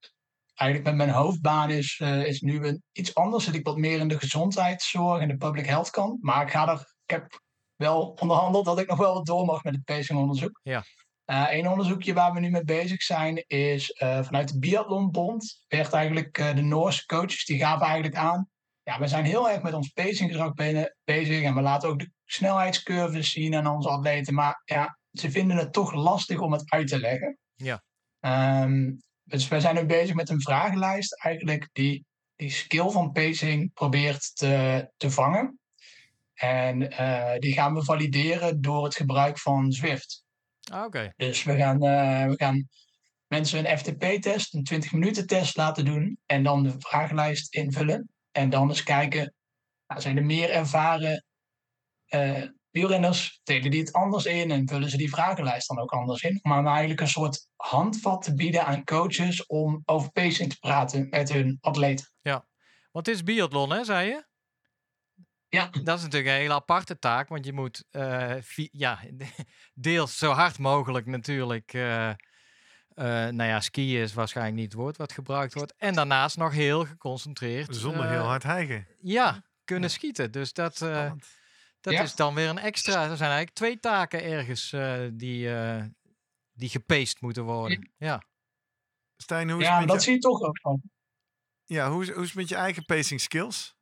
Eigenlijk 0.56 0.96
met 0.96 1.06
mijn 1.06 1.18
hoofdbaan 1.18 1.70
is, 1.70 2.00
eh, 2.02 2.26
is 2.26 2.40
nu 2.40 2.66
een, 2.66 2.82
iets 2.92 3.14
anders. 3.14 3.44
Zit 3.44 3.54
ik 3.54 3.66
wat 3.66 3.76
meer 3.76 3.98
in 3.98 4.08
de 4.08 4.18
gezondheidszorg 4.18 5.20
en 5.20 5.28
de 5.28 5.36
public 5.36 5.66
health 5.66 5.90
kant. 5.90 6.22
Maar 6.22 6.42
ik, 6.42 6.50
ga 6.50 6.68
er, 6.68 6.94
ik 7.04 7.10
heb 7.10 7.40
wel 7.74 8.16
onderhandeld 8.20 8.64
dat 8.64 8.78
ik 8.78 8.88
nog 8.88 8.98
wel 8.98 9.14
wat 9.14 9.26
door 9.26 9.44
mag 9.44 9.62
met 9.62 9.74
het 9.74 9.84
pacingonderzoek. 9.84 10.60
Ja. 10.62 10.82
Eén 11.24 11.68
onderzoekje 11.68 12.14
waar 12.14 12.32
we 12.32 12.40
nu 12.40 12.50
mee 12.50 12.64
bezig 12.64 13.02
zijn 13.02 13.44
is 13.46 13.90
eh, 13.90 14.22
vanuit 14.22 14.48
de 14.48 14.58
Biathlonbond. 14.58 15.64
Werd 15.68 15.92
eigenlijk 15.92 16.34
de 16.34 16.62
Noorse 16.62 17.06
coaches 17.06 17.44
die 17.44 17.58
gaven 17.58 17.86
eigenlijk 17.86 18.16
aan. 18.16 18.48
Ja, 18.82 18.98
we 18.98 19.06
zijn 19.06 19.24
heel 19.24 19.50
erg 19.50 19.62
met 19.62 19.74
ons 19.74 19.88
pacinggedrag 19.88 20.52
bezig. 21.04 21.42
En 21.42 21.54
we 21.54 21.60
laten 21.60 21.88
ook 21.88 21.98
de 21.98 22.10
snelheidscurves 22.24 23.30
zien 23.30 23.54
aan 23.54 23.66
onze 23.66 23.88
atleten. 23.88 24.34
Maar 24.34 24.62
ja, 24.64 24.98
ze 25.12 25.30
vinden 25.30 25.56
het 25.56 25.72
toch 25.72 25.92
lastig 25.92 26.40
om 26.40 26.52
het 26.52 26.70
uit 26.70 26.88
te 26.88 26.98
leggen. 26.98 27.38
Ja. 27.54 27.82
Ehm, 28.20 28.92
dus 29.26 29.48
wij 29.48 29.60
zijn 29.60 29.74
nu 29.74 29.84
bezig 29.84 30.14
met 30.14 30.28
een 30.28 30.40
vragenlijst 30.40 31.22
eigenlijk 31.22 31.68
die 31.72 32.04
die 32.36 32.50
skill 32.50 32.88
van 32.90 33.12
pacing 33.12 33.72
probeert 33.72 34.36
te, 34.36 34.88
te 34.96 35.10
vangen. 35.10 35.58
En 36.34 36.90
eh, 36.90 37.38
die 37.38 37.52
gaan 37.52 37.74
we 37.74 37.84
valideren 37.84 38.60
door 38.60 38.84
het 38.84 38.94
gebruik 38.94 39.38
van 39.38 39.72
Zwift. 39.72 40.24
Ah, 40.70 40.84
Oké. 40.84 41.12
Dus 41.16 41.42
we 41.42 41.56
gaan, 41.56 41.82
eh, 41.82 42.26
we 42.26 42.34
gaan 42.36 42.68
mensen 43.26 43.58
een 43.58 43.78
FTP-test, 43.78 44.54
een 44.54 44.64
20 44.64 44.92
minuten 44.92 45.26
test 45.26 45.56
laten 45.56 45.84
doen. 45.84 46.18
En 46.26 46.42
dan 46.42 46.62
de 46.62 46.74
vragenlijst 46.78 47.54
invullen. 47.54 48.08
En 48.30 48.50
dan 48.50 48.68
eens 48.68 48.82
kijken, 48.82 49.34
nou, 49.86 50.00
zijn 50.00 50.16
er 50.16 50.24
meer 50.24 50.50
ervaren 50.50 51.24
eh 52.06 52.42
wielrenners, 52.76 53.40
delen 53.44 53.70
die 53.70 53.80
het 53.80 53.92
anders 53.92 54.24
in 54.24 54.50
en 54.50 54.68
vullen 54.68 54.90
ze 54.90 54.96
die 54.96 55.10
vragenlijst 55.10 55.68
dan 55.68 55.78
ook 55.78 55.92
anders 55.92 56.22
in. 56.22 56.40
Om 56.42 56.52
aan 56.52 56.66
eigenlijk 56.66 57.00
een 57.00 57.08
soort 57.08 57.48
handvat 57.56 58.22
te 58.22 58.34
bieden 58.34 58.66
aan 58.66 58.84
coaches 58.84 59.46
om 59.46 59.82
over 59.84 60.12
pacing 60.12 60.50
te 60.50 60.58
praten 60.58 61.08
met 61.08 61.32
hun 61.32 61.58
atleten. 61.60 62.06
Want 62.96 63.08
het 63.08 63.16
is 63.16 63.22
biathlon, 63.22 63.72
hè, 63.72 63.84
zei 63.84 64.08
je? 64.08 64.24
Ja. 65.48 65.68
Dat 65.82 65.98
is 65.98 66.04
natuurlijk 66.04 66.32
een 66.32 66.40
hele 66.40 66.54
aparte 66.54 66.98
taak, 66.98 67.28
want 67.28 67.44
je 67.44 67.52
moet 67.52 67.84
eh, 67.90 68.34
ja, 68.70 69.00
deels 69.74 70.18
zo 70.18 70.30
hard 70.30 70.58
mogelijk 70.58 71.06
natuurlijk. 71.06 71.72
eh, 71.72 72.08
eh, 72.08 72.14
nou 73.06 73.42
ja, 73.42 73.60
skiën 73.60 74.00
is 74.00 74.14
waarschijnlijk 74.14 74.56
niet 74.56 74.72
het 74.72 74.80
woord 74.80 74.96
wat 74.96 75.12
gebruikt 75.12 75.54
wordt. 75.54 75.74
En 75.76 75.94
daarnaast 75.94 76.36
nog 76.36 76.52
heel 76.52 76.84
geconcentreerd. 76.84 77.76
Zonder 77.76 78.08
heel 78.08 78.24
hard 78.24 78.42
hijgen. 78.42 78.86
Ja, 79.00 79.44
kunnen 79.64 79.90
schieten. 79.90 80.32
Dus 80.32 80.52
dat, 80.52 80.82
eh. 80.82 81.12
Dat 81.86 81.94
Ja. 81.94 82.02
is 82.02 82.14
dan 82.14 82.34
weer 82.34 82.48
een 82.48 82.58
extra. 82.58 82.92
Er 82.92 83.16
zijn 83.16 83.30
eigenlijk 83.30 83.50
twee 83.56 83.80
taken 83.80 84.22
ergens 84.24 84.72
eh, 84.72 85.08
die, 85.12 85.54
eh, 85.54 85.84
die 86.52 86.68
gepaced 86.68 87.20
moeten 87.20 87.44
worden. 87.44 87.92
Ja. 87.96 88.22
Stijn, 89.16 89.50
hoe 89.50 89.60
is, 89.60 89.66
Ja, 89.66 89.70
het 89.72 89.80
met 89.80 89.88
dat 89.88 89.98
je, 89.98 90.04
zie 90.04 90.12
je 90.14 90.18
toch 90.20 90.40
ook 90.42 90.60
van. 90.60 90.82
ja, 91.64 91.90
hoe, 91.90 92.02
is, 92.02 92.10
hoe 92.10 92.22
is 92.22 92.28
het 92.28 92.36
met 92.38 92.48
je 92.48 92.54
eigen 92.54 92.84
pacing 92.84 93.20
skills? 93.20 93.74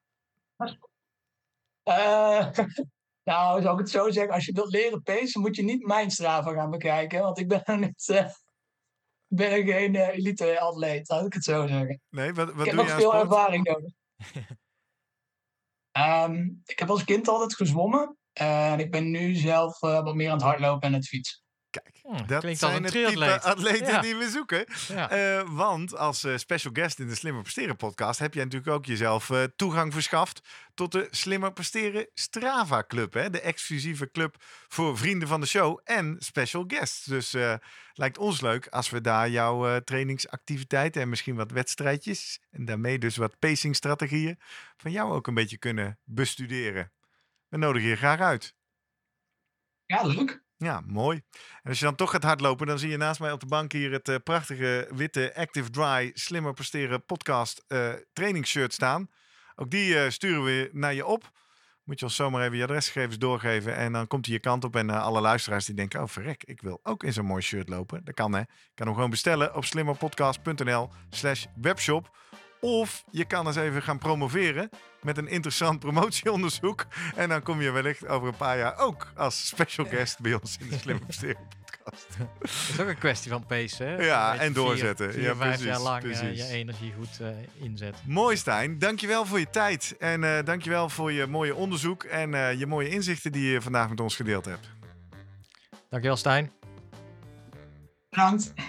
Eh, 1.82 2.48
nou, 3.30 3.62
zou 3.62 3.72
ik 3.72 3.78
het 3.78 3.90
zo 3.90 4.10
zeggen, 4.10 4.34
als 4.34 4.44
je 4.44 4.52
wilt 4.52 4.72
leren 4.72 5.02
pacen, 5.02 5.40
moet 5.40 5.56
je 5.56 5.62
niet 5.62 5.86
mijn 5.86 6.10
Strava 6.10 6.52
gaan 6.52 6.70
bekijken. 6.70 7.20
Want 7.20 7.38
ik 7.38 7.48
ben 7.48 7.62
niet, 7.80 8.08
eh, 8.08 8.30
ben 9.26 9.64
geen 9.64 9.94
uh, 9.94 10.08
elite-atleet, 10.08 11.08
laat 11.08 11.26
ik 11.26 11.32
het 11.32 11.44
zo 11.44 11.66
zeggen. 11.66 12.00
Nee, 12.08 12.32
wat, 12.34 12.52
wat 12.52 12.66
ik 12.66 12.72
doe 12.72 12.80
heb 12.80 12.88
nog 12.88 13.00
veel 13.00 13.10
sport? 13.10 13.22
ervaring 13.22 13.64
nodig. 13.64 13.92
um, 15.98 16.62
ik 16.64 16.78
heb 16.78 16.90
als 16.90 17.04
kind 17.04 17.28
altijd 17.28 17.54
gezwommen. 17.54 18.16
En 18.32 18.78
ik 18.78 18.90
ben 18.90 19.10
nu 19.10 19.34
zelf 19.34 19.82
uh, 19.82 20.02
wat 20.02 20.14
meer 20.14 20.28
aan 20.28 20.36
het 20.36 20.46
hardlopen 20.46 20.88
en 20.88 20.94
het 20.94 21.06
fietsen. 21.06 21.43
Oh, 22.06 22.26
dat 22.26 22.58
zijn 22.58 22.82
het 22.82 22.92
type 22.92 23.40
atleten 23.40 24.02
die 24.02 24.16
we 24.16 24.28
zoeken. 24.28 24.64
Ja. 24.88 25.38
Uh, 25.40 25.48
want 25.56 25.96
als 25.96 26.24
uh, 26.24 26.36
special 26.36 26.72
guest 26.72 26.98
in 26.98 27.08
de 27.08 27.14
Slimmer 27.14 27.42
Presteren 27.42 27.76
podcast 27.76 28.18
heb 28.18 28.34
jij 28.34 28.44
natuurlijk 28.44 28.72
ook 28.72 28.86
jezelf 28.86 29.28
uh, 29.28 29.42
toegang 29.56 29.92
verschaft 29.92 30.40
tot 30.74 30.92
de 30.92 31.08
Slimmer 31.10 31.52
Presteren 31.52 32.08
Strava 32.14 32.84
Club. 32.86 33.12
Hè? 33.12 33.30
De 33.30 33.40
exclusieve 33.40 34.10
club 34.10 34.36
voor 34.68 34.98
vrienden 34.98 35.28
van 35.28 35.40
de 35.40 35.46
show 35.46 35.80
en 35.84 36.16
special 36.18 36.64
guests. 36.66 37.04
Dus 37.04 37.36
lijkt 37.92 38.18
ons 38.18 38.40
leuk 38.40 38.68
als 38.68 38.90
we 38.90 39.00
daar 39.00 39.28
jouw 39.28 39.80
trainingsactiviteiten 39.80 41.02
en 41.02 41.08
misschien 41.08 41.36
wat 41.36 41.50
wedstrijdjes 41.50 42.40
en 42.50 42.64
daarmee 42.64 42.98
dus 42.98 43.16
wat 43.16 43.38
pacingstrategieën 43.38 44.38
van 44.76 44.90
jou 44.90 45.12
ook 45.12 45.26
een 45.26 45.34
beetje 45.34 45.58
kunnen 45.58 45.98
bestuderen. 46.04 46.92
We 47.48 47.56
nodigen 47.56 47.88
je 47.88 47.96
graag 47.96 48.20
uit. 48.20 48.54
Ja, 49.86 50.02
leuk. 50.02 50.43
Ja, 50.56 50.82
mooi. 50.86 51.22
En 51.62 51.68
als 51.68 51.78
je 51.78 51.84
dan 51.84 51.94
toch 51.94 52.10
gaat 52.10 52.22
hardlopen, 52.22 52.66
dan 52.66 52.78
zie 52.78 52.90
je 52.90 52.96
naast 52.96 53.20
mij 53.20 53.32
op 53.32 53.40
de 53.40 53.46
bank 53.46 53.72
hier 53.72 53.92
het 53.92 54.08
uh, 54.08 54.16
prachtige 54.24 54.88
witte 54.94 55.32
Active 55.34 55.70
Dry 55.70 56.10
Slimmer 56.14 56.52
Presteren 56.52 57.04
podcast 57.04 57.64
uh, 57.68 57.92
trainingsshirt 58.12 58.72
staan. 58.72 59.10
Ook 59.54 59.70
die 59.70 59.94
uh, 59.94 60.10
sturen 60.10 60.44
we 60.44 60.70
naar 60.72 60.94
je 60.94 61.06
op. 61.06 61.30
Moet 61.84 61.98
je 61.98 62.04
ons 62.04 62.14
zomaar 62.14 62.44
even 62.44 62.56
je 62.56 62.62
adresgegevens 62.62 63.18
doorgeven 63.18 63.74
en 63.74 63.92
dan 63.92 64.06
komt 64.06 64.24
hij 64.26 64.34
je 64.34 64.40
kant 64.40 64.64
op. 64.64 64.76
En 64.76 64.90
alle 64.90 65.20
luisteraars 65.20 65.64
die 65.64 65.74
denken, 65.74 66.02
oh 66.02 66.08
verrek, 66.08 66.44
ik 66.44 66.62
wil 66.62 66.80
ook 66.82 67.02
in 67.02 67.12
zo'n 67.12 67.26
mooi 67.26 67.42
shirt 67.42 67.68
lopen. 67.68 68.04
Dat 68.04 68.14
kan 68.14 68.32
hè. 68.32 68.42
Kan 68.74 68.86
hem 68.86 68.94
gewoon 68.94 69.10
bestellen 69.10 69.54
op 69.54 69.64
slimmerpodcast.nl 69.64 70.90
slash 71.10 71.44
webshop. 71.54 72.16
Of 72.64 73.04
je 73.10 73.24
kan 73.24 73.46
eens 73.46 73.56
even 73.56 73.82
gaan 73.82 73.98
promoveren 73.98 74.70
met 75.02 75.18
een 75.18 75.28
interessant 75.28 75.78
promotieonderzoek. 75.84 76.86
En 77.16 77.28
dan 77.28 77.42
kom 77.42 77.60
je 77.60 77.70
wellicht 77.70 78.06
over 78.06 78.28
een 78.28 78.36
paar 78.36 78.58
jaar 78.58 78.78
ook 78.78 79.12
als 79.16 79.46
special 79.46 79.86
guest 79.86 80.20
bij 80.20 80.34
ons 80.34 80.56
in 80.60 80.68
de 80.68 80.78
Slimme 80.78 81.00
Presteren 81.00 81.48
podcast. 81.84 82.06
Dat 82.40 82.50
is 82.50 82.80
ook 82.80 82.88
een 82.88 82.98
kwestie 82.98 83.30
van 83.30 83.46
pace, 83.46 83.82
hè? 83.82 84.04
Ja, 84.04 84.36
en 84.36 84.52
doorzetten. 84.52 85.12
Vier, 85.12 85.22
ja, 85.22 85.34
vijf 85.36 85.48
precies, 85.48 85.66
jaar 85.66 85.80
lang. 85.80 86.04
Uh, 86.04 86.36
je 86.36 86.46
energie 86.46 86.92
goed 86.98 87.18
uh, 87.20 87.28
inzetten. 87.54 88.02
Mooi 88.06 88.36
Stijn, 88.36 88.78
dankjewel 88.78 89.26
voor 89.26 89.38
je 89.38 89.50
tijd. 89.50 89.96
En 89.98 90.22
uh, 90.22 90.38
dankjewel 90.44 90.88
voor 90.88 91.12
je 91.12 91.26
mooie 91.26 91.54
onderzoek 91.54 92.04
en 92.04 92.58
je 92.58 92.66
mooie 92.66 92.88
inzichten 92.88 93.32
die 93.32 93.50
je 93.50 93.62
vandaag 93.62 93.88
met 93.88 94.00
ons 94.00 94.16
gedeeld 94.16 94.44
hebt. 94.44 94.68
Dankjewel 95.88 96.16
Stijn. 96.16 96.63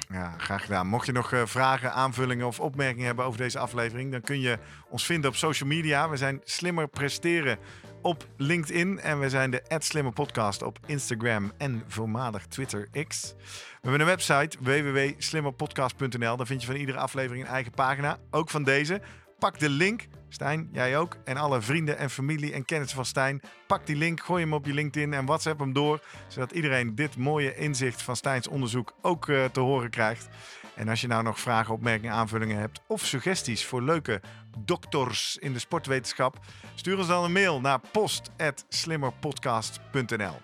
Ja, 0.09 0.33
graag 0.37 0.61
gedaan. 0.61 0.87
Mocht 0.87 1.05
je 1.05 1.11
nog 1.11 1.31
uh, 1.31 1.41
vragen, 1.45 1.93
aanvullingen 1.93 2.47
of 2.47 2.59
opmerkingen 2.59 3.05
hebben 3.05 3.25
over 3.25 3.39
deze 3.39 3.59
aflevering, 3.59 4.11
dan 4.11 4.21
kun 4.21 4.39
je 4.39 4.59
ons 4.89 5.05
vinden 5.05 5.29
op 5.29 5.35
social 5.35 5.69
media. 5.69 6.09
We 6.09 6.17
zijn 6.17 6.41
Slimmer 6.43 6.87
Presteren 6.87 7.57
op 8.01 8.27
LinkedIn 8.37 8.99
en 8.99 9.19
we 9.19 9.29
zijn 9.29 9.51
de 9.51 9.61
Slimmer 9.77 10.13
Podcast 10.13 10.61
op 10.61 10.79
Instagram 10.85 11.51
en 11.57 11.83
voormalig 11.87 12.45
Twitter 12.45 12.89
X. 13.07 13.33
We 13.37 13.89
hebben 13.89 13.99
een 13.99 14.05
website 14.05 14.57
www.slimmerpodcast.nl. 14.61 16.37
Daar 16.37 16.45
vind 16.45 16.61
je 16.61 16.67
van 16.67 16.75
iedere 16.75 16.97
aflevering 16.97 17.45
een 17.45 17.51
eigen 17.51 17.71
pagina, 17.71 18.17
ook 18.31 18.49
van 18.49 18.63
deze. 18.63 19.01
Pak 19.39 19.59
de 19.59 19.69
link 19.69 20.07
Stijn, 20.35 20.69
jij 20.71 20.97
ook. 20.97 21.17
En 21.23 21.37
alle 21.37 21.61
vrienden 21.61 21.97
en 21.97 22.09
familie 22.09 22.53
en 22.53 22.65
kennissen 22.65 22.95
van 22.95 23.05
Stijn. 23.05 23.41
Pak 23.67 23.85
die 23.85 23.95
link, 23.95 24.21
gooi 24.21 24.43
hem 24.43 24.53
op 24.53 24.65
je 24.65 24.73
LinkedIn 24.73 25.13
en 25.13 25.25
WhatsApp 25.25 25.59
hem 25.59 25.73
door. 25.73 26.01
Zodat 26.27 26.51
iedereen 26.51 26.95
dit 26.95 27.17
mooie 27.17 27.55
inzicht 27.55 28.01
van 28.01 28.15
Stijns 28.15 28.47
onderzoek 28.47 28.93
ook 29.01 29.27
uh, 29.27 29.45
te 29.45 29.59
horen 29.59 29.89
krijgt. 29.89 30.27
En 30.75 30.89
als 30.89 31.01
je 31.01 31.07
nou 31.07 31.23
nog 31.23 31.39
vragen, 31.39 31.73
opmerkingen, 31.73 32.15
aanvullingen 32.15 32.57
hebt 32.57 32.81
of 32.87 33.05
suggesties 33.05 33.65
voor 33.65 33.81
leuke 33.81 34.21
dokters 34.59 35.37
in 35.37 35.53
de 35.53 35.59
sportwetenschap, 35.59 36.39
stuur 36.75 36.97
ons 36.97 37.07
dan 37.07 37.23
een 37.23 37.31
mail 37.31 37.61
naar 37.61 37.79
post.slimmerpodcast.nl. 37.91 40.17
Dan 40.17 40.41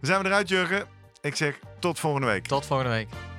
zijn 0.00 0.22
we 0.22 0.28
eruit, 0.28 0.48
Jurgen. 0.48 0.86
Ik 1.20 1.36
zeg 1.36 1.58
tot 1.78 2.00
volgende 2.00 2.26
week. 2.26 2.46
Tot 2.46 2.66
volgende 2.66 2.92
week. 2.92 3.33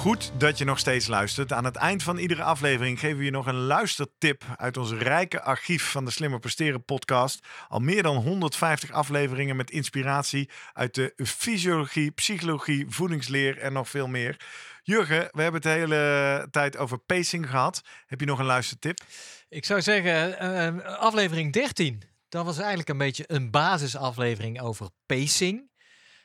Goed 0.00 0.32
dat 0.38 0.58
je 0.58 0.64
nog 0.64 0.78
steeds 0.78 1.06
luistert. 1.06 1.52
Aan 1.52 1.64
het 1.64 1.76
eind 1.76 2.02
van 2.02 2.18
iedere 2.18 2.42
aflevering 2.42 3.00
geven 3.00 3.18
we 3.18 3.24
je 3.24 3.30
nog 3.30 3.46
een 3.46 3.60
luistertip 3.60 4.44
uit 4.56 4.76
ons 4.76 4.92
rijke 4.92 5.42
archief 5.42 5.90
van 5.90 6.04
de 6.04 6.10
Slimmer 6.10 6.38
Presteren 6.38 6.84
podcast. 6.84 7.46
Al 7.68 7.78
meer 7.78 8.02
dan 8.02 8.16
150 8.16 8.90
afleveringen 8.90 9.56
met 9.56 9.70
inspiratie 9.70 10.50
uit 10.72 10.94
de 10.94 11.12
fysiologie, 11.16 12.10
psychologie, 12.10 12.86
voedingsleer 12.88 13.58
en 13.58 13.72
nog 13.72 13.88
veel 13.88 14.08
meer. 14.08 14.36
Jurgen, 14.82 15.28
we 15.32 15.42
hebben 15.42 15.60
het 15.60 15.62
de 15.62 15.68
hele 15.68 16.48
tijd 16.50 16.76
over 16.76 16.98
pacing 16.98 17.50
gehad. 17.50 17.82
Heb 18.06 18.20
je 18.20 18.26
nog 18.26 18.38
een 18.38 18.44
luistertip? 18.44 19.00
Ik 19.48 19.64
zou 19.64 19.82
zeggen, 19.82 20.44
uh, 20.76 20.84
aflevering 20.84 21.52
13. 21.52 22.02
Dat 22.28 22.44
was 22.44 22.58
eigenlijk 22.58 22.88
een 22.88 22.98
beetje 22.98 23.24
een 23.26 23.50
basisaflevering 23.50 24.60
over 24.60 24.88
pacing 25.06 25.69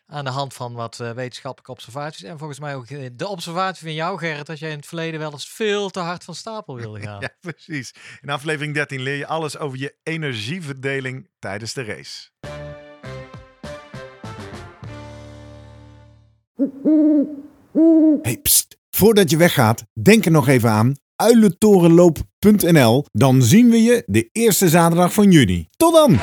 aan 0.07 0.23
de 0.25 0.31
hand 0.31 0.53
van 0.53 0.73
wat 0.73 0.99
uh, 1.01 1.11
wetenschappelijke 1.11 1.71
observaties. 1.71 2.23
En 2.23 2.37
volgens 2.37 2.59
mij 2.59 2.75
ook 2.75 2.85
eh, 2.85 3.09
de 3.13 3.27
observatie 3.27 3.83
van 3.83 3.93
jou, 3.93 4.17
Gerrit, 4.17 4.45
dat 4.45 4.59
jij 4.59 4.69
in 4.69 4.77
het 4.77 4.85
verleden 4.85 5.19
wel 5.19 5.31
eens 5.31 5.49
veel 5.49 5.89
te 5.89 5.99
hard 5.99 6.23
van 6.23 6.35
stapel 6.35 6.75
wilde 6.75 7.01
gaan. 7.07 7.19
ja, 7.19 7.29
precies. 7.39 7.93
In 8.21 8.29
aflevering 8.29 8.73
13 8.73 9.01
leer 9.01 9.17
je 9.17 9.27
alles 9.27 9.57
over 9.57 9.79
je 9.79 9.95
energieverdeling 10.03 11.29
tijdens 11.39 11.73
de 11.73 11.83
race. 11.83 12.29
Hey, 18.21 18.37
pst. 18.37 18.77
Voordat 18.89 19.29
je 19.29 19.37
weggaat, 19.37 19.83
denk 19.93 20.25
er 20.25 20.31
nog 20.31 20.47
even 20.47 20.69
aan 20.69 20.95
uilentorenloop.nl. 21.15 23.05
Dan 23.11 23.41
zien 23.41 23.69
we 23.69 23.83
je 23.83 24.03
de 24.05 24.29
eerste 24.31 24.69
zaterdag 24.69 25.13
van 25.13 25.31
juni. 25.31 25.67
Tot 25.77 25.93
dan! 25.93 26.19